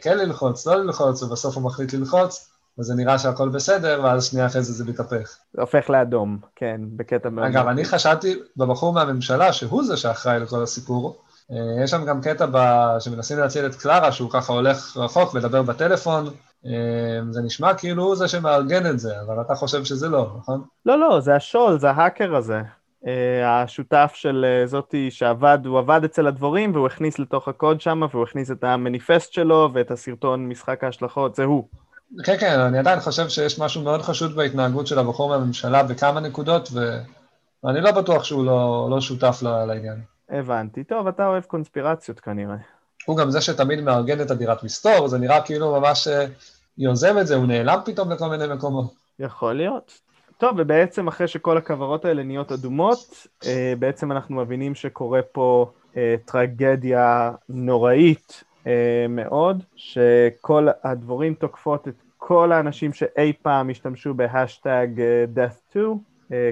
כן, 0.02 0.10
כן 0.10 0.18
ללחוץ, 0.18 0.66
לא 0.66 0.74
ללחוץ, 0.74 1.22
ובסוף 1.22 1.56
הוא 1.56 1.64
מחליט 1.64 1.92
ללחוץ, 1.92 2.51
וזה 2.78 2.94
נראה 2.94 3.18
שהכל 3.18 3.48
בסדר, 3.48 4.00
ואז 4.04 4.24
שנייה 4.24 4.46
אחרי 4.46 4.62
זה 4.62 4.72
זה 4.72 4.90
מתהפך. 4.90 5.36
זה 5.52 5.60
הופך 5.60 5.90
לאדום, 5.90 6.38
כן, 6.56 6.80
בקטע 6.96 7.30
מאוד... 7.30 7.46
אגב, 7.46 7.66
אני 7.66 7.84
חשבתי 7.84 8.34
בבחור 8.56 8.92
מהממשלה, 8.92 9.52
שהוא 9.52 9.84
זה 9.84 9.96
שאחראי 9.96 10.40
לכל 10.40 10.62
הסיפור. 10.62 11.22
יש 11.84 11.90
שם 11.90 12.04
גם 12.04 12.20
קטע 12.20 12.46
ב... 12.52 12.58
שמנסים 13.00 13.38
להציל 13.38 13.66
את 13.66 13.74
קלרה, 13.74 14.12
שהוא 14.12 14.30
ככה 14.30 14.52
הולך 14.52 14.96
רחוק, 14.96 15.34
מדבר 15.34 15.62
בטלפון. 15.62 16.24
זה 17.30 17.42
נשמע 17.42 17.74
כאילו 17.74 18.04
הוא 18.04 18.16
זה 18.16 18.28
שמארגן 18.28 18.86
את 18.86 18.98
זה, 18.98 19.20
אבל 19.20 19.40
אתה 19.40 19.54
חושב 19.54 19.84
שזה 19.84 20.08
לא, 20.08 20.30
נכון? 20.38 20.62
לא, 20.86 20.98
לא, 20.98 21.20
זה 21.20 21.36
השול, 21.36 21.78
זה 21.78 21.90
ההאקר 21.90 22.36
הזה. 22.36 22.60
השותף 23.44 24.12
של 24.14 24.44
זאתי 24.64 25.10
שעבד, 25.10 25.58
הוא 25.64 25.78
עבד 25.78 26.00
אצל 26.04 26.26
הדבורים, 26.26 26.74
והוא 26.74 26.86
הכניס 26.86 27.18
לתוך 27.18 27.48
הקוד 27.48 27.80
שם, 27.80 28.02
והוא 28.10 28.22
הכניס 28.22 28.50
את 28.50 28.64
המניפסט 28.64 29.32
שלו 29.32 29.70
ואת 29.72 29.90
הסרטון 29.90 30.48
משחק 30.48 30.84
ההשלכות, 30.84 31.34
זה 31.34 31.44
הוא. 31.44 31.68
כן, 32.24 32.36
כן, 32.40 32.60
אני 32.60 32.78
עדיין 32.78 33.00
חושב 33.00 33.28
שיש 33.28 33.58
משהו 33.58 33.82
מאוד 33.82 34.02
חשוד 34.02 34.36
בהתנהגות 34.36 34.86
של 34.86 34.98
הבחור 34.98 35.28
מהממשלה 35.28 35.82
בכמה 35.82 36.20
נקודות, 36.20 36.68
ואני 37.64 37.80
לא 37.80 37.90
בטוח 37.92 38.24
שהוא 38.24 38.44
לא, 38.44 38.88
לא 38.90 39.00
שותף 39.00 39.38
לעניין. 39.42 40.00
הבנתי. 40.30 40.84
טוב, 40.84 41.06
אתה 41.06 41.26
אוהב 41.26 41.44
קונספירציות 41.44 42.20
כנראה. 42.20 42.56
הוא 43.06 43.16
גם 43.16 43.30
זה 43.30 43.40
שתמיד 43.40 43.80
מארגן 43.80 44.20
את 44.20 44.30
הדירת 44.30 44.64
מסתור, 44.64 45.08
זה 45.08 45.18
נראה 45.18 45.40
כאילו 45.40 45.80
ממש 45.80 46.08
יוזם 46.78 47.18
את 47.18 47.26
זה, 47.26 47.36
הוא 47.36 47.46
נעלם 47.46 47.78
פתאום 47.84 48.12
לכל 48.12 48.28
מיני 48.28 48.54
מקומות. 48.54 48.94
יכול 49.18 49.52
להיות. 49.52 50.00
טוב, 50.38 50.54
ובעצם 50.58 51.08
אחרי 51.08 51.28
שכל 51.28 51.58
הכוורות 51.58 52.04
האלה 52.04 52.22
נהיות 52.22 52.52
אדומות, 52.52 53.26
בעצם 53.78 54.12
אנחנו 54.12 54.36
מבינים 54.36 54.74
שקורה 54.74 55.20
פה 55.32 55.70
טרגדיה 56.24 57.30
נוראית 57.48 58.44
מאוד, 59.08 59.62
שכל 59.76 60.68
הדבורים 60.84 61.34
תוקפות 61.34 61.88
את 61.88 61.94
כל 62.18 62.52
האנשים 62.52 62.92
שאי 62.92 63.32
פעם 63.42 63.70
השתמשו 63.70 64.14
בהשטג 64.14 64.88
death 65.34 65.70
2, 65.70 65.98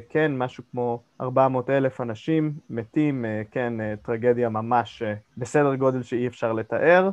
כן, 0.08 0.32
משהו 0.38 0.64
כמו 0.70 1.00
400 1.20 1.70
אלף 1.70 2.00
אנשים 2.00 2.52
מתים, 2.70 3.24
כן, 3.50 3.72
טרגדיה 4.02 4.48
ממש 4.48 5.02
בסדר 5.36 5.74
גודל 5.74 6.02
שאי 6.02 6.26
אפשר 6.26 6.52
לתאר, 6.52 7.10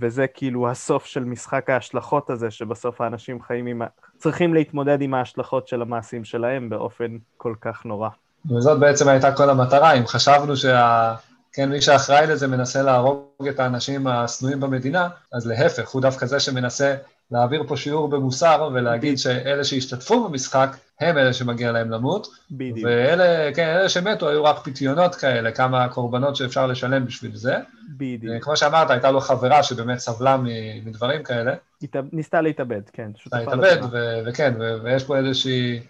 וזה 0.00 0.26
כאילו 0.26 0.68
הסוף 0.70 1.06
של 1.06 1.24
משחק 1.24 1.70
ההשלכות 1.70 2.30
הזה, 2.30 2.50
שבסוף 2.50 3.00
האנשים 3.00 3.42
חיים 3.42 3.66
עם, 3.66 3.82
צריכים 4.16 4.54
להתמודד 4.54 5.02
עם 5.02 5.14
ההשלכות 5.14 5.68
של 5.68 5.82
המעשים 5.82 6.24
שלהם 6.24 6.68
באופן 6.68 7.16
כל 7.36 7.54
כך 7.60 7.84
נורא. 7.84 8.08
וזאת 8.50 8.80
בעצם 8.80 9.08
הייתה 9.08 9.32
כל 9.32 9.50
המטרה, 9.50 9.92
אם 9.92 10.06
חשבנו 10.06 10.56
שה... 10.56 11.14
כן, 11.52 11.68
מי 11.70 11.80
שאחראי 11.80 12.26
לזה 12.26 12.46
מנסה 12.46 12.82
להרוג 12.82 13.48
את 13.48 13.60
האנשים 13.60 14.06
השנואים 14.06 14.60
במדינה, 14.60 15.08
אז 15.32 15.46
להפך, 15.46 15.88
הוא 15.88 16.02
דווקא 16.02 16.26
זה 16.26 16.40
שמנסה 16.40 16.94
להעביר 17.30 17.64
פה 17.68 17.76
שיעור 17.76 18.08
במוסר 18.08 18.70
ולהגיד 18.74 19.18
שאלה 19.18 19.64
שהשתתפו 19.64 20.28
במשחק, 20.28 20.76
הם 21.00 21.18
אלה 21.18 21.32
שמגיע 21.32 21.72
להם 21.72 21.90
למות. 21.90 22.28
בדיוק. 22.50 22.78
ואלה, 22.82 23.54
כן, 23.54 23.68
אלה 23.68 23.88
שמתו 23.88 24.28
היו 24.28 24.44
רק 24.44 24.58
פיתיונות 24.58 25.14
כאלה, 25.14 25.52
כמה 25.52 25.88
קורבנות 25.88 26.36
שאפשר 26.36 26.66
לשלם 26.66 27.04
בשביל 27.04 27.36
זה. 27.36 27.56
בדיוק. 27.96 28.44
כמו 28.44 28.56
שאמרת, 28.56 28.90
הייתה 28.90 29.10
לו 29.10 29.20
חברה 29.20 29.62
שבאמת 29.62 29.98
סבלה 29.98 30.36
מדברים 30.84 31.22
כאלה. 31.22 31.54
ניסתה 32.12 32.40
להתאבד, 32.40 32.82
כן. 32.92 33.10
ניסתה 33.14 33.38
להתאבד, 33.38 33.78
וכן, 34.26 34.54
ויש 34.84 35.04
פה 35.04 35.16
איזושהי, 35.16 35.80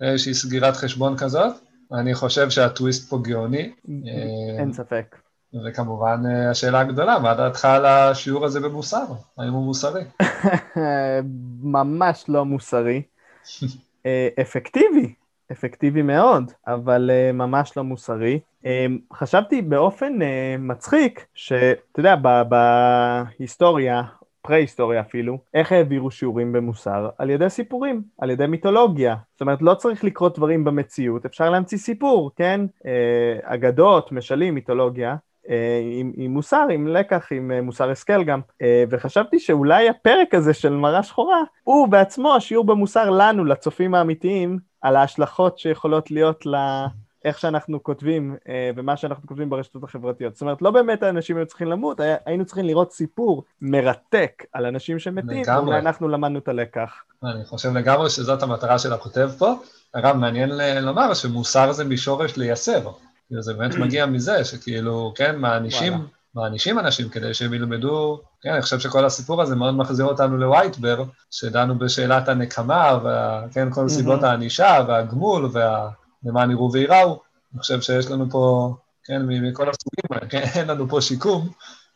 איזושהי 0.00 0.34
סגירת 0.34 0.76
חשבון 0.76 1.16
כזאת. 1.16 1.54
אני 1.92 2.14
חושב 2.14 2.50
שהטוויסט 2.50 3.10
פה 3.10 3.18
גאוני. 3.22 3.72
אין 4.58 4.72
ספק. 4.72 5.16
וכמובן, 5.66 6.22
השאלה 6.50 6.80
הגדולה, 6.80 7.18
מה 7.18 7.34
דעתך 7.34 7.64
על 7.64 7.86
השיעור 7.86 8.44
הזה 8.44 8.60
במוסר? 8.60 9.04
האם 9.38 9.52
הוא 9.52 9.64
מוסרי? 9.64 10.02
ממש 11.62 12.24
לא 12.28 12.44
מוסרי. 12.44 13.02
אפקטיבי, 14.40 15.14
אפקטיבי 15.52 16.02
מאוד, 16.02 16.52
אבל 16.66 17.10
ממש 17.34 17.76
לא 17.76 17.84
מוסרי. 17.84 18.40
חשבתי 19.12 19.62
באופן 19.62 20.18
מצחיק, 20.58 21.26
שאתה 21.34 22.00
יודע, 22.00 22.14
בהיסטוריה, 22.48 24.02
פרה-היסטוריה 24.46 25.00
אפילו, 25.00 25.38
איך 25.54 25.72
העבירו 25.72 26.10
שיעורים 26.10 26.52
במוסר? 26.52 27.08
על 27.18 27.30
ידי 27.30 27.50
סיפורים, 27.50 28.02
על 28.18 28.30
ידי 28.30 28.46
מיתולוגיה. 28.46 29.16
זאת 29.32 29.40
אומרת, 29.40 29.62
לא 29.62 29.74
צריך 29.74 30.04
לקרות 30.04 30.36
דברים 30.36 30.64
במציאות, 30.64 31.26
אפשר 31.26 31.50
להמציא 31.50 31.78
סיפור, 31.78 32.30
כן? 32.36 32.60
אגדות, 33.42 34.12
משלים, 34.12 34.54
מיתולוגיה. 34.54 35.16
עם, 36.00 36.12
עם 36.16 36.30
מוסר, 36.30 36.66
עם 36.70 36.86
לקח, 36.86 37.28
עם 37.32 37.52
מוסר 37.64 37.90
השכל 37.90 38.24
גם, 38.24 38.40
וחשבתי 38.90 39.38
שאולי 39.38 39.88
הפרק 39.88 40.34
הזה 40.34 40.54
של 40.54 40.72
מראה 40.72 41.02
שחורה, 41.02 41.42
הוא 41.64 41.88
בעצמו 41.88 42.34
השיעור 42.34 42.64
במוסר 42.64 43.10
לנו, 43.10 43.44
לצופים 43.44 43.94
האמיתיים, 43.94 44.58
על 44.80 44.96
ההשלכות 44.96 45.58
שיכולות 45.58 46.10
להיות 46.10 46.46
איך 47.26 47.38
שאנחנו 47.38 47.82
כותבים 47.82 48.36
אה, 48.48 48.70
ומה 48.76 48.96
שאנחנו 48.96 49.28
כותבים 49.28 49.50
ברשתות 49.50 49.84
החברתיות. 49.84 50.34
זאת 50.34 50.40
אומרת, 50.40 50.62
לא 50.62 50.70
באמת 50.70 51.02
האנשים 51.02 51.36
היו 51.36 51.46
צריכים 51.46 51.68
למות, 51.68 52.00
היה, 52.00 52.16
היינו 52.26 52.44
צריכים 52.44 52.64
לראות 52.64 52.92
סיפור 52.92 53.44
מרתק 53.60 54.44
על 54.52 54.66
אנשים 54.66 54.98
שמתים, 54.98 55.42
לגמרי. 55.42 55.64
ואולי 55.64 55.78
אנחנו 55.78 56.08
למדנו 56.08 56.38
את 56.38 56.48
הלקח. 56.48 56.94
אני 57.24 57.44
חושב 57.44 57.72
לגמרי 57.72 58.10
שזאת 58.10 58.42
המטרה 58.42 58.78
של 58.78 58.92
הכותב 58.92 59.30
פה. 59.38 59.54
אגב, 59.92 60.16
מעניין 60.16 60.50
לומר 60.82 61.14
שמוסר 61.14 61.72
זה 61.72 61.84
משורש 61.84 62.36
לייסר. 62.36 62.90
זה 63.38 63.54
באמת 63.54 63.74
מגיע 63.84 64.06
מזה, 64.06 64.44
שכאילו, 64.44 65.12
כן, 65.16 65.38
מענישים. 65.38 65.92
מענישים 66.34 66.78
אנשים 66.78 67.08
כדי 67.08 67.34
שהם 67.34 67.54
ילמדו, 67.54 68.20
כן, 68.40 68.50
אני 68.50 68.62
חושב 68.62 68.78
שכל 68.78 69.04
הסיפור 69.04 69.42
הזה 69.42 69.56
מאוד 69.56 69.74
מחזיר 69.74 70.06
אותנו 70.06 70.36
לווייטבר, 70.36 71.04
שדנו 71.30 71.78
בשאלת 71.78 72.28
הנקמה, 72.28 72.98
וכן, 72.98 73.70
כל 73.70 73.88
סיבות 73.88 74.22
הענישה, 74.22 74.84
והגמול, 74.88 75.48
והלמען 76.22 76.50
יראו 76.50 76.72
וייראו. 76.72 77.20
אני 77.52 77.60
חושב 77.60 77.80
שיש 77.80 78.10
לנו 78.10 78.30
פה, 78.30 78.74
כן, 79.04 79.22
מכל 79.26 79.70
הסוגים, 79.70 80.28
כן, 80.28 80.42
אין 80.54 80.68
לנו 80.68 80.88
פה 80.88 81.00
שיקום, 81.00 81.48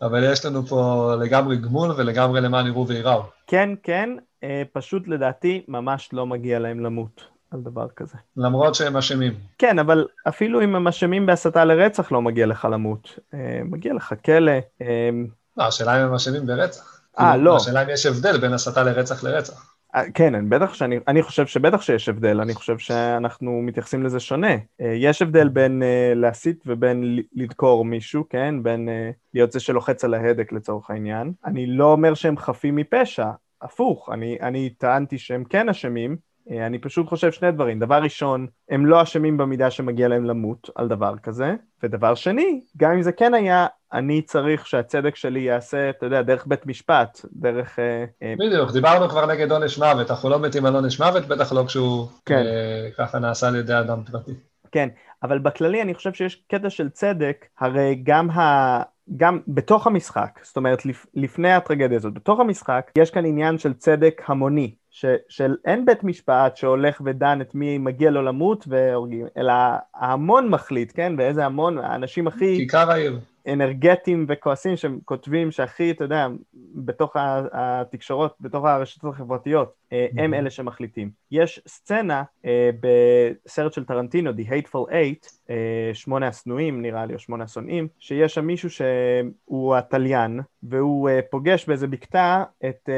אבל 0.02 0.32
יש 0.32 0.44
לנו 0.44 0.66
פה 0.66 1.12
לגמרי 1.20 1.56
גמול 1.56 1.90
ולגמרי 1.96 2.40
למען 2.40 2.66
יראו 2.66 2.88
וייראו. 2.88 3.22
כן, 3.46 3.70
כן, 3.82 4.10
אה, 4.44 4.62
פשוט 4.72 5.08
לדעתי 5.08 5.64
ממש 5.68 6.08
לא 6.12 6.26
מגיע 6.26 6.58
להם 6.58 6.80
למות 6.80 7.24
על 7.50 7.60
דבר 7.60 7.86
כזה. 7.96 8.16
למרות 8.36 8.74
שהם 8.74 8.96
אשמים. 8.96 9.34
כן, 9.58 9.78
אבל 9.78 10.06
אפילו 10.28 10.62
אם 10.62 10.76
הם 10.76 10.88
אשמים 10.88 11.26
בהסתה 11.26 11.64
לרצח, 11.64 12.12
לא 12.12 12.22
מגיע 12.22 12.46
לך 12.46 12.68
למות. 12.72 13.18
אה, 13.34 13.60
מגיע 13.64 13.94
לך 13.94 14.14
כלא. 14.24 14.52
אה, 14.82 15.10
לא, 15.56 15.64
השאלה 15.64 16.00
אם 16.00 16.06
הם 16.06 16.14
אשמים 16.14 16.46
ברצח. 16.46 17.00
אה, 17.18 17.30
כאילו, 17.32 17.44
לא. 17.44 17.56
השאלה 17.56 17.82
אם 17.82 17.88
יש 17.90 18.06
הבדל 18.06 18.38
בין 18.38 18.52
הסתה 18.52 18.82
לרצח 18.82 19.24
לרצח. 19.24 19.69
אה, 19.94 20.10
כן, 20.14 20.34
אני 20.34 20.48
בטח 20.48 20.74
שאני, 20.74 20.98
אני 21.08 21.22
חושב 21.22 21.46
שבטח 21.46 21.82
שיש 21.82 22.08
הבדל, 22.08 22.40
אני 22.40 22.54
חושב 22.54 22.78
שאנחנו 22.78 23.62
מתייחסים 23.62 24.02
לזה 24.02 24.20
שונה. 24.20 24.52
אה, 24.80 24.92
יש 24.96 25.22
הבדל 25.22 25.48
בין 25.48 25.82
אה, 25.82 26.12
להסית 26.16 26.64
ובין 26.66 27.18
לדקור 27.32 27.84
מישהו, 27.84 28.24
כן? 28.28 28.62
בין 28.62 28.88
להיות 29.34 29.52
זה 29.52 29.60
שלוחץ 29.60 30.04
על 30.04 30.14
ההדק 30.14 30.52
לצורך 30.52 30.90
העניין. 30.90 31.32
אני 31.44 31.66
לא 31.66 31.92
אומר 31.92 32.14
שהם 32.14 32.36
חפים 32.36 32.76
מפשע, 32.76 33.30
הפוך, 33.62 34.08
אני, 34.12 34.38
אני 34.40 34.70
טענתי 34.70 35.18
שהם 35.18 35.44
כן 35.44 35.68
אשמים, 35.68 36.16
אני 36.50 36.78
פשוט 36.78 37.08
חושב 37.08 37.32
שני 37.32 37.52
דברים. 37.52 37.78
דבר 37.78 38.02
ראשון, 38.02 38.46
הם 38.70 38.86
לא 38.86 39.02
אשמים 39.02 39.36
במידה 39.36 39.70
שמגיע 39.70 40.08
להם 40.08 40.24
למות 40.24 40.70
על 40.74 40.88
דבר 40.88 41.18
כזה, 41.22 41.54
ודבר 41.82 42.14
שני, 42.14 42.60
גם 42.76 42.92
אם 42.92 43.02
זה 43.02 43.12
כן 43.12 43.34
היה, 43.34 43.66
אני 43.92 44.22
צריך 44.22 44.66
שהצדק 44.66 45.16
שלי 45.16 45.40
ייעשה, 45.40 45.90
אתה 45.90 46.06
יודע, 46.06 46.22
דרך 46.22 46.46
בית 46.46 46.66
משפט, 46.66 47.20
דרך... 47.32 47.78
אה, 47.78 48.04
אה, 48.22 48.34
בדיוק, 48.38 48.70
דיברנו 48.72 49.08
כבר 49.08 49.26
נגד 49.26 49.52
עונש 49.52 49.78
מוות, 49.78 50.10
אנחנו 50.10 50.30
לא 50.30 50.38
מתים 50.38 50.66
על 50.66 50.74
עונש 50.74 51.00
מוות, 51.00 51.26
בטח 51.26 51.52
לא 51.52 51.64
כשהוא 51.66 52.06
כן. 52.26 52.42
אה, 52.46 52.88
ככה 52.98 53.18
נעשה 53.18 53.48
על 53.48 53.56
ידי 53.56 53.78
אדם 53.78 54.02
פרטי. 54.04 54.32
כן, 54.72 54.88
אבל 55.22 55.38
בכללי 55.38 55.82
אני 55.82 55.94
חושב 55.94 56.12
שיש 56.12 56.42
קטע 56.48 56.70
של 56.70 56.88
צדק, 56.88 57.46
הרי 57.58 58.00
גם 58.02 58.30
ה... 58.30 58.82
גם 59.16 59.40
בתוך 59.48 59.86
המשחק, 59.86 60.40
זאת 60.42 60.56
אומרת 60.56 60.86
לפ... 60.86 61.06
לפני 61.14 61.52
הטרגדיה 61.52 61.96
הזאת, 61.96 62.14
בתוך 62.14 62.40
המשחק 62.40 62.90
יש 62.98 63.10
כאן 63.10 63.24
עניין 63.26 63.58
של 63.58 63.72
צדק 63.74 64.22
המוני, 64.26 64.74
ש... 64.90 65.04
של 65.28 65.56
אין 65.64 65.84
בית 65.84 66.04
משפט 66.04 66.56
שהולך 66.56 67.02
ודן 67.04 67.40
את 67.40 67.54
מי 67.54 67.78
מגיע 67.78 68.10
לו 68.10 68.22
למות 68.22 68.64
והורגים, 68.68 69.26
אלא 69.36 69.52
ההמון 69.94 70.48
מחליט, 70.48 70.92
כן? 70.94 71.12
ואיזה 71.18 71.46
המון, 71.46 71.78
האנשים 71.78 72.26
הכי 72.26 72.56
כיכר 72.56 72.90
העיר. 72.90 73.18
אנרגטיים 73.48 74.26
וכועסים 74.28 74.76
שכותבים 74.76 75.50
שהכי, 75.50 75.90
אתה 75.90 76.04
יודע, 76.04 76.26
בתוך 76.74 77.16
התקשורות, 77.52 78.34
בתוך 78.40 78.64
הרשתות 78.64 79.14
החברתיות, 79.14 79.72
אה, 79.92 80.06
הם 80.16 80.34
אלה 80.34 80.50
שמחליטים. 80.50 81.10
יש 81.30 81.60
סצנה 81.68 82.22
אה, 82.44 82.70
בסרט 82.80 83.72
של 83.72 83.84
טרנטינו, 83.84 84.30
The 84.30 84.50
Hateful 84.50 84.90
Eight, 84.90 85.28
אה, 85.50 85.90
שמונה 85.92 86.28
השנואים 86.28 86.82
נראה 86.82 87.06
לי, 87.06 87.14
או 87.14 87.18
שמונה 87.18 87.44
השונאים, 87.44 87.88
שיש 87.98 88.34
שם 88.34 88.46
מישהו 88.46 88.68
שהוא 88.70 89.76
התליין, 89.76 90.40
והוא 90.62 91.10
פוגש 91.30 91.66
באיזה 91.66 91.86
בקתה 91.86 92.44
את 92.68 92.88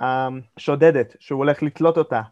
השודדת, 0.00 1.16
שהוא 1.18 1.38
הולך 1.38 1.62
לתלות 1.62 1.98
אותה. 1.98 2.22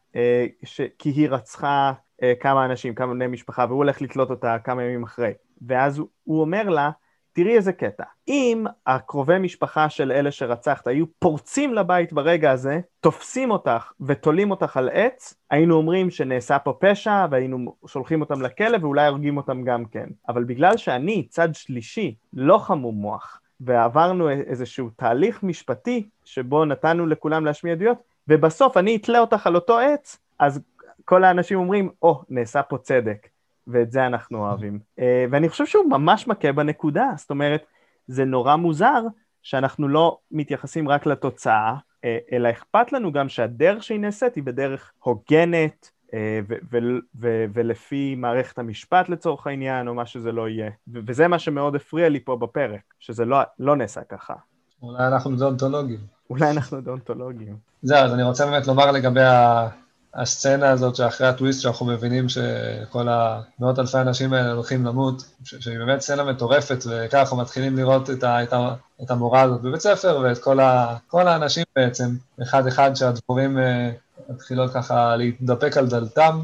כי 0.98 1.10
היא 1.10 1.28
רצחה 1.28 1.92
כמה 2.40 2.64
אנשים, 2.64 2.94
כמה 2.94 3.14
בני 3.14 3.26
משפחה, 3.26 3.66
והוא 3.68 3.76
הולך 3.76 4.02
לתלות 4.02 4.30
אותה 4.30 4.56
כמה 4.64 4.82
ימים 4.82 5.02
אחרי. 5.02 5.32
ואז 5.66 5.98
הוא 6.24 6.40
אומר 6.40 6.68
לה, 6.68 6.90
תראי 7.34 7.56
איזה 7.56 7.72
קטע. 7.72 8.04
אם 8.28 8.64
הקרובי 8.86 9.38
משפחה 9.38 9.88
של 9.88 10.12
אלה 10.12 10.30
שרצחת 10.30 10.86
היו 10.86 11.06
פורצים 11.18 11.74
לבית 11.74 12.12
ברגע 12.12 12.50
הזה, 12.50 12.80
תופסים 13.00 13.50
אותך 13.50 13.92
ותולים 14.00 14.50
אותך 14.50 14.76
על 14.76 14.88
עץ, 14.92 15.34
היינו 15.50 15.74
אומרים 15.74 16.10
שנעשה 16.10 16.58
פה 16.58 16.72
פשע 16.80 17.26
והיינו 17.30 17.74
שולחים 17.86 18.20
אותם 18.20 18.42
לכלא 18.42 18.78
ואולי 18.80 19.06
הורגים 19.06 19.36
אותם 19.36 19.64
גם 19.64 19.84
כן. 19.84 20.08
אבל 20.28 20.44
בגלל 20.44 20.76
שאני, 20.76 21.26
צד 21.28 21.54
שלישי, 21.54 22.14
לא 22.32 22.58
חמום 22.58 22.94
מוח, 22.94 23.40
ועברנו 23.60 24.30
איזשהו 24.30 24.90
תהליך 24.96 25.42
משפטי 25.42 26.08
שבו 26.24 26.64
נתנו 26.64 27.06
לכולם 27.06 27.44
להשמיע 27.44 27.72
עדויות, 27.72 27.98
ובסוף 28.28 28.76
אני 28.76 28.96
אתלה 28.96 29.18
אותך 29.18 29.46
על 29.46 29.54
אותו 29.54 29.78
עץ, 29.78 30.18
אז 30.38 30.60
כל 31.04 31.24
האנשים 31.24 31.58
אומרים, 31.58 31.90
או, 32.02 32.20
oh, 32.20 32.24
נעשה 32.28 32.62
פה 32.62 32.78
צדק. 32.78 33.33
ואת 33.66 33.92
זה 33.92 34.06
אנחנו 34.06 34.38
אוהבים. 34.38 34.78
אה, 34.98 35.24
ואני 35.30 35.48
חושב 35.48 35.66
שהוא 35.66 35.90
ממש 35.90 36.28
מכה 36.28 36.52
בנקודה, 36.52 37.10
זאת 37.16 37.30
אומרת, 37.30 37.64
זה 38.06 38.24
נורא 38.24 38.56
מוזר 38.56 39.02
שאנחנו 39.42 39.88
לא 39.88 40.18
מתייחסים 40.30 40.88
רק 40.88 41.06
לתוצאה, 41.06 41.74
אה, 42.04 42.18
אלא 42.32 42.50
אכפת 42.50 42.92
לנו 42.92 43.12
גם 43.12 43.28
שהדרך 43.28 43.82
שהיא 43.82 44.00
נעשית 44.00 44.34
היא 44.34 44.44
בדרך 44.44 44.92
הוגנת, 44.98 45.90
אה, 46.14 46.40
ו- 46.48 46.54
ו- 46.72 46.98
ו- 47.20 47.44
ולפי 47.54 48.14
מערכת 48.14 48.58
המשפט 48.58 49.08
לצורך 49.08 49.46
העניין, 49.46 49.88
או 49.88 49.94
מה 49.94 50.06
שזה 50.06 50.32
לא 50.32 50.48
יהיה. 50.48 50.70
וזה 50.88 51.28
מה 51.28 51.38
שמאוד 51.38 51.74
הפריע 51.74 52.08
לי 52.08 52.20
פה 52.20 52.36
בפרק, 52.36 52.80
שזה 53.00 53.24
לא, 53.24 53.38
לא 53.58 53.76
נעשה 53.76 54.00
ככה. 54.04 54.34
אולי 54.82 55.06
אנחנו 55.06 55.36
דאונטולוגים. 55.36 55.98
אולי 56.30 56.50
אנחנו 56.50 56.80
דאונטולוגים. 56.80 57.56
זהו, 57.82 57.98
אז 57.98 58.14
אני 58.14 58.22
רוצה 58.22 58.46
באמת 58.46 58.66
לומר 58.66 58.90
לגבי 58.92 59.22
ה- 59.22 59.68
הסצנה 60.14 60.70
הזאת 60.70 60.96
שאחרי 60.96 61.26
הטוויסט, 61.26 61.62
שאנחנו 61.62 61.86
מבינים 61.86 62.28
שכל 62.28 63.08
המאות 63.08 63.78
אלפי 63.78 63.98
האנשים 63.98 64.32
האלה 64.32 64.52
הולכים 64.52 64.84
למות, 64.84 65.24
שהיא 65.44 65.78
באמת 65.78 66.00
סצנה 66.00 66.24
מטורפת, 66.24 66.84
וככה 66.86 67.20
אנחנו 67.20 67.36
מתחילים 67.36 67.76
לראות 67.76 68.10
את, 68.10 68.24
ה- 68.24 68.42
את, 68.42 68.52
ה- 68.52 68.74
את 69.02 69.10
המורה 69.10 69.42
הזאת 69.42 69.60
בבית 69.62 69.80
ספר, 69.80 70.20
ואת 70.22 70.38
כל, 70.38 70.60
ה- 70.60 70.96
כל 71.08 71.28
האנשים 71.28 71.64
בעצם, 71.76 72.16
אחד-אחד 72.42 72.94
שהדבורים 72.94 73.58
אה, 73.58 73.90
מתחילות 74.28 74.72
ככה 74.72 75.16
להתדפק 75.16 75.76
על 75.76 75.86
דלתם, 75.86 76.40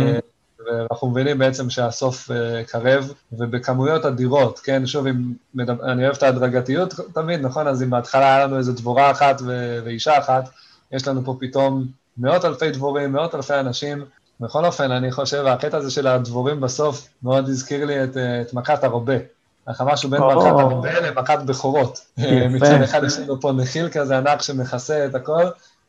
אה, 0.00 0.18
ואנחנו 0.66 1.10
מבינים 1.10 1.38
בעצם 1.38 1.70
שהסוף 1.70 2.30
אה, 2.30 2.64
קרב, 2.64 3.12
ובכמויות 3.32 4.04
אדירות, 4.04 4.58
כן? 4.58 4.86
שוב, 4.86 5.06
אם 5.06 5.32
מדבר, 5.54 5.92
אני 5.92 6.04
אוהב 6.04 6.16
את 6.16 6.22
ההדרגתיות 6.22 6.94
תמיד, 7.14 7.40
נכון? 7.40 7.66
אז 7.66 7.82
אם 7.82 7.90
בהתחלה 7.90 8.36
היה 8.36 8.46
לנו 8.46 8.58
איזו 8.58 8.72
דבורה 8.72 9.10
אחת 9.10 9.40
ו- 9.46 9.78
ואישה 9.84 10.18
אחת, 10.18 10.48
יש 10.92 11.08
לנו 11.08 11.24
פה 11.24 11.36
פתאום 11.40 11.99
מאות 12.20 12.44
אלפי 12.44 12.70
דבורים, 12.70 13.12
מאות 13.12 13.34
אלפי 13.34 13.54
אנשים. 13.54 14.04
בכל 14.40 14.64
אופן, 14.64 14.90
אני 14.90 15.12
חושב, 15.12 15.46
הקטע 15.46 15.76
הזה 15.76 15.90
של 15.90 16.06
הדבורים 16.06 16.60
בסוף 16.60 17.08
מאוד 17.22 17.48
הזכיר 17.48 17.84
לי 17.84 18.04
את, 18.04 18.16
אה, 18.16 18.40
את 18.40 18.54
מכת 18.54 18.84
הרבה. 18.84 19.14
ככה 19.68 19.84
משהו 19.84 20.10
בין. 20.10 20.20
מכת 20.22 20.46
הרבה 20.46 21.00
למכת 21.00 21.38
בכורות. 21.46 21.98
יפה. 22.18 22.48
מצד 22.48 22.82
אחד 22.82 23.04
יש 23.04 23.18
לנו 23.18 23.40
פה 23.40 23.52
נחיל 23.52 23.88
כזה 23.88 24.18
ענק 24.18 24.42
שמכסה 24.42 25.06
את 25.06 25.14
הכל, 25.14 25.44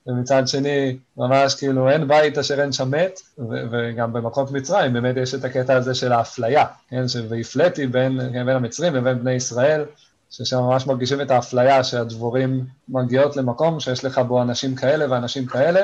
ומצד 0.07 0.47
שני, 0.47 0.97
ממש 1.17 1.55
כאילו 1.55 1.89
אין 1.89 2.07
בית 2.07 2.37
אשר 2.37 2.61
אין 2.61 2.71
שם 2.71 2.91
מת, 2.91 3.19
ו- 3.39 3.63
וגם 3.71 4.13
במכות 4.13 4.51
מצרים 4.51 4.93
באמת 4.93 5.17
יש 5.17 5.35
את 5.35 5.43
הקטע 5.43 5.75
הזה 5.75 5.93
של 5.93 6.11
האפליה, 6.11 6.65
כן, 6.89 7.03
והפליתי 7.29 7.87
בין, 7.87 8.19
כן, 8.33 8.45
בין 8.45 8.55
המצרים 8.55 8.93
ובין 8.95 9.19
בני 9.19 9.31
ישראל, 9.31 9.83
ששם 10.31 10.57
ממש 10.57 10.87
מרגישים 10.87 11.21
את 11.21 11.31
האפליה 11.31 11.83
שהדבורים 11.83 12.65
מגיעות 12.89 13.37
למקום 13.37 13.79
שיש 13.79 14.05
לך 14.05 14.17
בו 14.19 14.41
אנשים 14.41 14.75
כאלה 14.75 15.05
ואנשים 15.09 15.45
כאלה, 15.45 15.81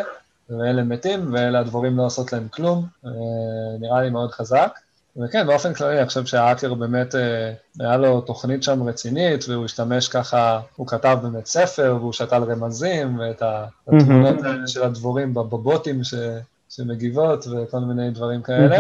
ואלה 0.50 0.84
מתים, 0.84 1.34
ואלה 1.34 1.60
הדבורים 1.60 1.98
לא 1.98 2.06
עושות 2.06 2.34
להם 2.34 2.48
כלום, 2.48 2.86
אה, 3.06 3.12
נראה 3.80 4.02
לי 4.02 4.10
מאוד 4.10 4.32
חזק. 4.32 4.80
וכן, 5.18 5.48
באופן 5.48 5.74
כללי, 5.74 6.00
אני 6.00 6.08
חושב 6.08 6.26
שהאקר 6.26 6.74
באמת, 6.74 7.16
אה, 7.16 7.54
היה 7.80 7.98
לו 7.98 8.22
תוכנית 8.22 8.64
שם 8.64 8.84
רצינית, 8.84 9.45
והוא 9.50 9.66
השתמש 9.66 10.08
ככה, 10.08 10.60
הוא 10.76 10.88
כתב 10.88 11.18
באמת 11.22 11.45
ספר, 11.45 11.95
והוא 12.00 12.14
שתל 12.14 12.43
רמזים, 12.43 13.20
ואת 13.20 13.41
התמונות 13.88 14.43
האלה 14.43 14.68
של 14.68 14.84
הדבורים 14.84 15.34
בבוטים 15.34 16.04
ש, 16.04 16.14
שמגיבות, 16.70 17.48
וכל 17.48 17.80
מיני 17.80 18.10
דברים 18.12 18.41
כאלה. 18.41 18.78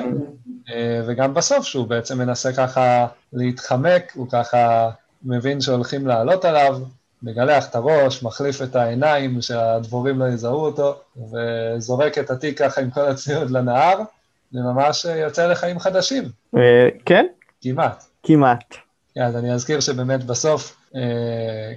אה, 0.69 1.01
וגם 1.07 1.33
בסוף, 1.33 1.65
שהוא 1.65 1.87
בעצם 1.87 2.17
מנסה 2.17 2.53
ככה 2.53 3.07
להתחמק, 3.33 4.11
הוא 4.15 4.27
ככה 4.31 4.89
מבין 5.23 5.61
שהולכים 5.61 6.07
לעלות 6.07 6.45
עליו, 6.45 6.79
מגלח 7.23 7.69
את 7.69 7.75
הראש, 7.75 8.23
מחליף 8.23 8.61
את 8.61 8.75
העיניים, 8.75 9.41
שהדבורים 9.41 10.19
לא 10.19 10.25
יזהו 10.25 10.65
אותו, 10.65 10.95
וזורק 11.31 12.17
את 12.17 12.31
התיק 12.31 12.59
ככה 12.59 12.81
עם 12.81 12.89
כל 12.89 13.05
הציוד 13.05 13.51
לנהר, 13.51 13.99
וממש 14.53 15.05
אה, 15.05 15.15
יוצא 15.15 15.47
לחיים 15.47 15.79
חדשים, 15.79 16.23
אה, 16.57 16.89
כן, 17.05 17.25
כמעט. 17.61 18.03
כמעט. 18.23 18.75
אז 19.21 19.35
אני 19.35 19.53
אזכיר 19.53 19.79
שבאמת 19.79 20.23
בסוף, 20.23 20.77
אה, 20.95 21.01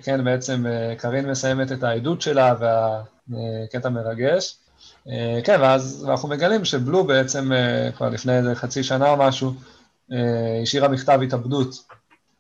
כן, 0.02 0.24
בעצם 0.24 0.64
קארין 0.98 1.30
מסיימת 1.30 1.72
את 1.72 1.82
העדות 1.82 2.22
שלה 2.22 2.54
והקטע 3.28 3.88
מרגש. 3.88 4.56
כן, 5.44 5.60
ואז 5.60 6.06
אנחנו 6.08 6.28
מגלים 6.28 6.64
שבלו 6.64 7.04
בעצם, 7.04 7.50
כבר 7.96 8.08
לפני 8.08 8.36
איזה 8.38 8.54
חצי 8.54 8.82
שנה 8.82 9.10
או 9.10 9.16
משהו, 9.16 9.52
השאירה 10.62 10.88
מכתב 10.88 11.20
התאבדות. 11.22 11.74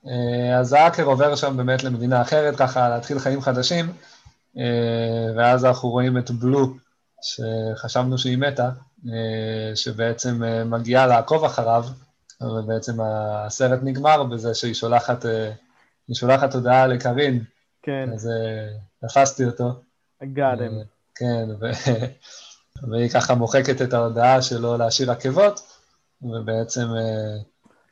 אה, 0.06 0.58
אז 0.58 0.72
האקר 0.72 1.04
עובר 1.04 1.36
שם 1.36 1.56
באמת 1.56 1.84
למדינה 1.84 2.22
אחרת, 2.22 2.56
ככה 2.56 2.88
להתחיל 2.88 3.18
חיים 3.18 3.40
חדשים, 3.40 3.92
אה, 4.58 5.32
ואז 5.36 5.64
אנחנו 5.64 5.88
רואים 5.88 6.18
את 6.18 6.30
בלו, 6.30 6.74
שחשבנו 7.22 8.18
שהיא 8.18 8.38
מתה, 8.38 8.70
אה, 9.06 9.76
שבעצם 9.76 10.42
מגיעה 10.66 11.06
לעקוב 11.06 11.44
אחריו, 11.44 11.84
ובעצם 12.40 13.00
הסרט 13.00 13.80
נגמר 13.82 14.22
בזה 14.22 14.54
שהיא 14.54 14.74
שולחת, 14.74 15.24
היא 16.08 16.16
שולחת 16.16 16.54
הודעה 16.54 16.86
לקרין, 16.86 17.44
כן, 17.82 18.10
אז 18.14 18.30
תפסתי 19.00 19.44
אותו. 19.44 19.70
Him. 20.22 20.84
כן, 21.14 21.48
ו... 21.60 21.66
והיא 22.90 23.10
ככה 23.10 23.34
מוחקת 23.34 23.82
את 23.82 23.92
ההודעה 23.92 24.42
שלו 24.42 24.76
להשאיר 24.76 25.10
עקבות, 25.10 25.60
ובעצם 26.22 26.88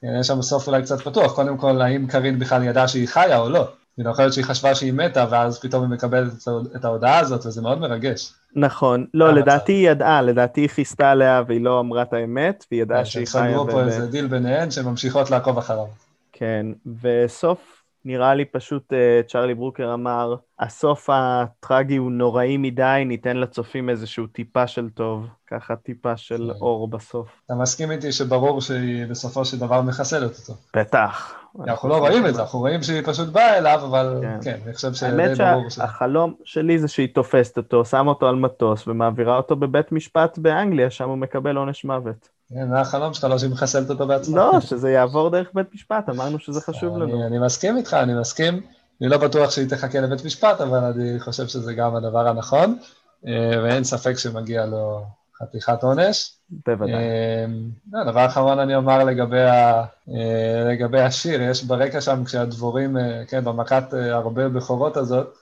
אה, 0.04 0.10
כן, 0.10 0.20
יש 0.20 0.26
שם 0.26 0.42
סוף 0.42 0.66
אולי 0.68 0.82
קצת 0.82 1.00
פתוח. 1.00 1.32
קודם 1.34 1.56
כל, 1.56 1.80
האם 1.80 2.06
קארין 2.06 2.38
בכלל 2.38 2.62
ידעה 2.62 2.88
שהיא 2.88 3.08
חיה 3.08 3.38
או 3.38 3.48
לא? 3.48 3.68
כאילו, 3.94 4.10
יכול 4.10 4.24
להיות 4.24 4.34
שהיא 4.34 4.44
חשבה 4.44 4.74
שהיא 4.74 4.92
מתה, 4.92 5.26
ואז 5.30 5.60
פתאום 5.60 5.82
היא 5.82 5.90
מקבלת 5.90 6.32
את 6.42 6.48
ההוד- 6.48 6.68
את 6.76 6.84
ההודעה 6.84 7.18
הזאת, 7.18 7.46
וזה 7.46 7.62
מאוד 7.62 7.80
מרגש. 7.80 8.32
נכון. 8.56 9.06
לא, 9.14 9.28
המצב. 9.28 9.38
לדעתי 9.38 9.72
היא 9.72 9.90
ידעה, 9.90 10.22
לדעתי 10.22 10.60
היא 10.60 10.68
חיפתה 10.68 11.10
עליה 11.10 11.42
והיא 11.46 11.64
לא 11.64 11.80
אמרה 11.80 12.02
את 12.02 12.12
האמת, 12.12 12.64
והיא 12.70 12.82
ידעה 12.82 13.04
שהיא 13.04 13.26
שהם 13.26 13.42
חיה. 13.42 13.50
סגרו 13.52 13.70
פה 13.70 13.80
איזה 13.82 14.06
דיל 14.06 14.26
ביניהן, 14.26 14.70
שהן 14.70 14.84
ממשיכות 14.84 15.30
לעקוב 15.30 15.58
אחריו. 15.58 15.86
כן, 16.32 16.66
וסוף, 17.02 17.77
נראה 18.04 18.34
לי 18.34 18.44
פשוט 18.44 18.92
אה, 18.92 19.20
צ'רלי 19.26 19.54
ברוקר 19.54 19.94
אמר, 19.94 20.34
הסוף 20.60 21.10
הטרגי 21.12 21.96
הוא 21.96 22.12
נוראי 22.12 22.56
מדי, 22.56 23.02
ניתן 23.06 23.36
לצופים 23.36 23.90
איזשהו 23.90 24.26
טיפה 24.26 24.66
של 24.66 24.88
טוב, 24.90 25.26
ככה 25.50 25.76
טיפה 25.76 26.16
של 26.16 26.50
כן. 26.54 26.60
אור 26.60 26.88
בסוף. 26.88 27.28
אתה 27.46 27.54
מסכים 27.54 27.90
איתי 27.90 28.12
שברור 28.12 28.60
שהיא 28.60 29.06
בסופו 29.06 29.44
של 29.44 29.58
דבר 29.58 29.82
מחסלת 29.82 30.38
אותו. 30.38 30.60
בטח. 30.76 31.34
אנחנו 31.66 31.88
לא 31.88 31.98
רואים 31.98 32.26
את 32.26 32.34
זה, 32.34 32.40
אנחנו 32.40 32.58
רואים 32.58 32.82
שהיא 32.82 33.02
פשוט 33.04 33.28
באה 33.28 33.58
אליו, 33.58 33.80
אבל 33.84 34.18
כן. 34.22 34.38
כן, 34.42 34.58
אני 34.64 34.74
חושב 34.74 34.88
האמת 35.02 35.36
שדי 35.36 35.44
ברור 35.44 35.70
ש... 35.70 35.74
שהחלום 35.74 36.34
שלי 36.44 36.78
זה 36.78 36.88
שהיא 36.88 37.14
תופסת 37.14 37.56
אותו, 37.56 37.84
שמה 37.84 38.08
אותו 38.10 38.28
על 38.28 38.36
מטוס 38.36 38.88
ומעבירה 38.88 39.36
אותו 39.36 39.56
בבית 39.56 39.92
משפט 39.92 40.38
באנגליה, 40.38 40.90
שם 40.90 41.08
הוא 41.08 41.18
מקבל 41.18 41.56
עונש 41.56 41.84
מוות. 41.84 42.37
כן, 42.54 42.68
זה 42.68 42.80
החלום 42.80 43.14
שלך, 43.14 43.24
לא 43.24 43.38
שהיא 43.38 43.50
מחסלת 43.50 43.90
אותו 43.90 44.06
בעצמה. 44.06 44.36
לא, 44.36 44.60
שזה 44.60 44.90
יעבור 44.90 45.30
דרך 45.30 45.48
בית 45.54 45.74
משפט, 45.74 46.08
אמרנו 46.08 46.38
שזה 46.38 46.60
חשוב 46.60 46.98
לנו. 46.98 47.26
אני 47.26 47.38
מסכים 47.38 47.76
איתך, 47.76 47.94
אני 47.94 48.14
מסכים. 48.20 48.60
אני 49.00 49.08
לא 49.08 49.18
בטוח 49.18 49.50
שהיא 49.50 49.68
תחכה 49.68 50.00
לבית 50.00 50.24
משפט, 50.24 50.60
אבל 50.60 50.78
אני 50.78 51.20
חושב 51.20 51.46
שזה 51.46 51.74
גם 51.74 51.96
הדבר 51.96 52.28
הנכון, 52.28 52.78
אה, 53.26 53.62
ואין 53.62 53.84
ספק 53.84 54.18
שמגיע 54.18 54.66
לו 54.66 55.06
חתיכת 55.42 55.82
עונש. 55.82 56.32
בוודאי. 56.66 56.94
אה, 56.94 57.46
לא, 57.92 58.04
דבר 58.04 58.26
אחרון 58.26 58.58
אני 58.58 58.74
אומר 58.74 59.04
לגבי, 59.04 59.42
ה, 59.42 59.84
אה, 60.08 60.64
לגבי 60.70 61.00
השיר, 61.00 61.42
יש 61.42 61.64
ברקע 61.64 62.00
שם 62.00 62.24
כשהדבורים, 62.24 62.96
אה, 62.96 63.22
כן, 63.28 63.44
במכת 63.44 63.94
אה, 63.94 64.14
הרבה 64.14 64.48
בכורות 64.48 64.96
הזאת, 64.96 65.34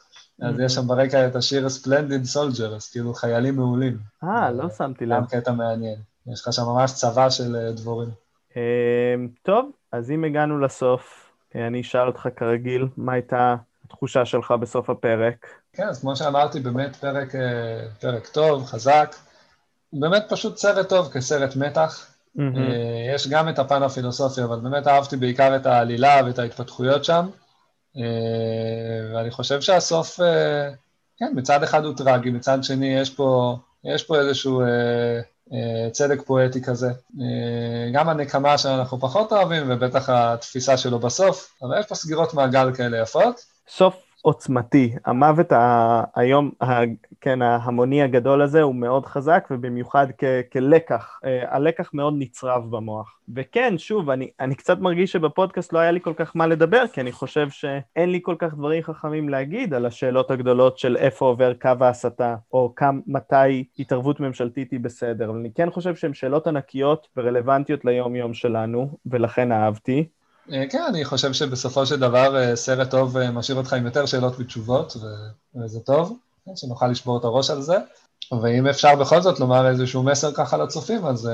אז 0.42 0.60
יש 0.60 0.74
שם 0.74 0.86
ברקע 0.86 1.26
את 1.26 1.36
השיר 1.36 1.66
Splendid 1.66 2.36
Soldiers, 2.36 2.92
כאילו 2.92 3.14
חיילים 3.14 3.56
מעולים. 3.56 3.98
אה, 4.24 4.50
לא 4.50 4.70
שמתי 4.70 5.06
לב. 5.06 5.16
גם 5.16 5.26
קטע 5.26 5.52
מעניין. 5.52 5.96
יש 6.32 6.40
לך 6.40 6.52
שם 6.52 6.62
ממש 6.62 6.92
צבא 6.92 7.30
של 7.30 7.56
אה, 7.56 7.72
דבורים. 7.72 8.08
אמ, 8.56 9.28
טוב, 9.42 9.70
אז 9.92 10.10
אם 10.10 10.24
הגענו 10.24 10.58
לסוף, 10.58 11.30
אה, 11.56 11.66
אני 11.66 11.80
אשאל 11.80 12.06
אותך 12.06 12.28
כרגיל, 12.36 12.86
מה 12.96 13.12
הייתה 13.12 13.54
התחושה 13.84 14.24
שלך 14.24 14.54
בסוף 14.60 14.90
הפרק? 14.90 15.46
כן, 15.72 15.88
אז 15.88 16.00
כמו 16.00 16.16
שאמרתי, 16.16 16.60
באמת 16.60 16.96
פרק, 16.96 17.34
אה, 17.34 17.88
פרק 18.00 18.26
טוב, 18.26 18.64
חזק. 18.64 19.16
באמת 19.92 20.24
פשוט 20.28 20.56
סרט 20.56 20.88
טוב 20.88 21.08
כסרט 21.12 21.56
מתח. 21.56 22.10
אה, 22.38 22.44
יש 23.14 23.28
גם 23.28 23.48
את 23.48 23.58
הפן 23.58 23.82
הפילוסופי, 23.82 24.42
אבל 24.44 24.60
באמת 24.60 24.86
אהבתי 24.86 25.16
בעיקר 25.16 25.56
את 25.56 25.66
העלילה 25.66 26.20
ואת 26.26 26.38
ההתפתחויות 26.38 27.04
שם. 27.04 27.28
ואני 29.14 29.30
חושב 29.30 29.60
שהסוף, 29.60 30.20
כן, 31.18 31.32
מצד 31.34 31.62
אחד 31.62 31.84
הוא 31.84 31.96
טרגי, 31.96 32.30
מצד 32.30 32.64
שני 32.64 32.96
יש 32.98 33.10
פה, 33.10 33.56
יש 33.84 34.02
פה 34.02 34.18
איזשהו 34.18 34.62
צדק 35.92 36.22
פואטי 36.22 36.62
כזה. 36.62 36.88
אה, 37.20 37.90
גם 37.92 38.08
הנקמה 38.08 38.58
שאנחנו 38.58 39.00
פחות 39.00 39.32
אוהבים, 39.32 39.62
ובטח 39.68 40.08
התפיסה 40.08 40.76
שלו 40.76 40.98
בסוף, 40.98 41.54
אבל 41.62 41.80
יש 41.80 41.86
פה 41.86 41.94
סגירות 41.94 42.34
מעגל 42.34 42.74
כאלה 42.74 42.98
יפות. 42.98 43.40
סוף 43.68 43.94
עוצמתי, 44.26 44.94
המוות 45.04 45.52
ה- 45.52 46.02
היום, 46.14 46.50
ה- 46.62 46.80
כן, 47.20 47.42
ההמוני 47.42 48.02
הגדול 48.02 48.42
הזה 48.42 48.62
הוא 48.62 48.74
מאוד 48.74 49.06
חזק, 49.06 49.48
ובמיוחד 49.50 50.06
כ- 50.18 50.24
כלקח, 50.52 51.20
אה, 51.24 51.54
הלקח 51.56 51.90
מאוד 51.94 52.14
נצרב 52.18 52.70
במוח. 52.70 53.18
וכן, 53.36 53.78
שוב, 53.78 54.10
אני, 54.10 54.30
אני 54.40 54.54
קצת 54.54 54.78
מרגיש 54.78 55.12
שבפודקאסט 55.12 55.72
לא 55.72 55.78
היה 55.78 55.90
לי 55.90 56.00
כל 56.00 56.12
כך 56.16 56.36
מה 56.36 56.46
לדבר, 56.46 56.84
כי 56.92 57.00
אני 57.00 57.12
חושב 57.12 57.50
שאין 57.50 58.10
לי 58.10 58.20
כל 58.22 58.34
כך 58.38 58.54
דברים 58.54 58.82
חכמים 58.82 59.28
להגיד 59.28 59.74
על 59.74 59.86
השאלות 59.86 60.30
הגדולות 60.30 60.78
של 60.78 60.96
איפה 60.96 61.26
עובר 61.26 61.54
קו 61.54 61.70
ההסתה, 61.80 62.36
או 62.52 62.72
כמה, 62.76 63.00
מתי 63.06 63.64
התערבות 63.78 64.20
ממשלתית 64.20 64.70
היא 64.70 64.80
בסדר, 64.80 65.30
אבל 65.30 65.38
אני 65.38 65.50
כן 65.54 65.70
חושב 65.70 65.94
שהן 65.94 66.14
שאלות 66.14 66.46
ענקיות 66.46 67.08
ורלוונטיות 67.16 67.84
ליום-יום 67.84 68.34
שלנו, 68.34 68.98
ולכן 69.06 69.52
אהבתי. 69.52 70.08
אה, 70.52 70.64
כן, 70.70 70.82
אני 70.88 71.04
חושב 71.04 71.32
שבסופו 71.32 71.86
של 71.86 72.00
דבר 72.00 72.36
אה, 72.36 72.56
סרט 72.56 72.90
טוב 72.90 73.16
אה, 73.16 73.30
משאיר 73.30 73.58
אותך 73.58 73.72
עם 73.72 73.86
יותר 73.86 74.06
שאלות 74.06 74.34
ותשובות, 74.38 74.96
וזה 75.54 75.80
טוב, 75.80 76.18
כן, 76.44 76.56
שנוכל 76.56 76.86
לשבור 76.88 77.18
את 77.18 77.24
הראש 77.24 77.50
על 77.50 77.60
זה. 77.60 77.76
ואם 78.42 78.66
אפשר 78.66 78.96
בכל 78.96 79.20
זאת 79.20 79.40
לומר 79.40 79.68
איזשהו 79.68 80.02
מסר 80.02 80.32
ככה 80.32 80.56
לצופים, 80.56 81.06
אז 81.06 81.30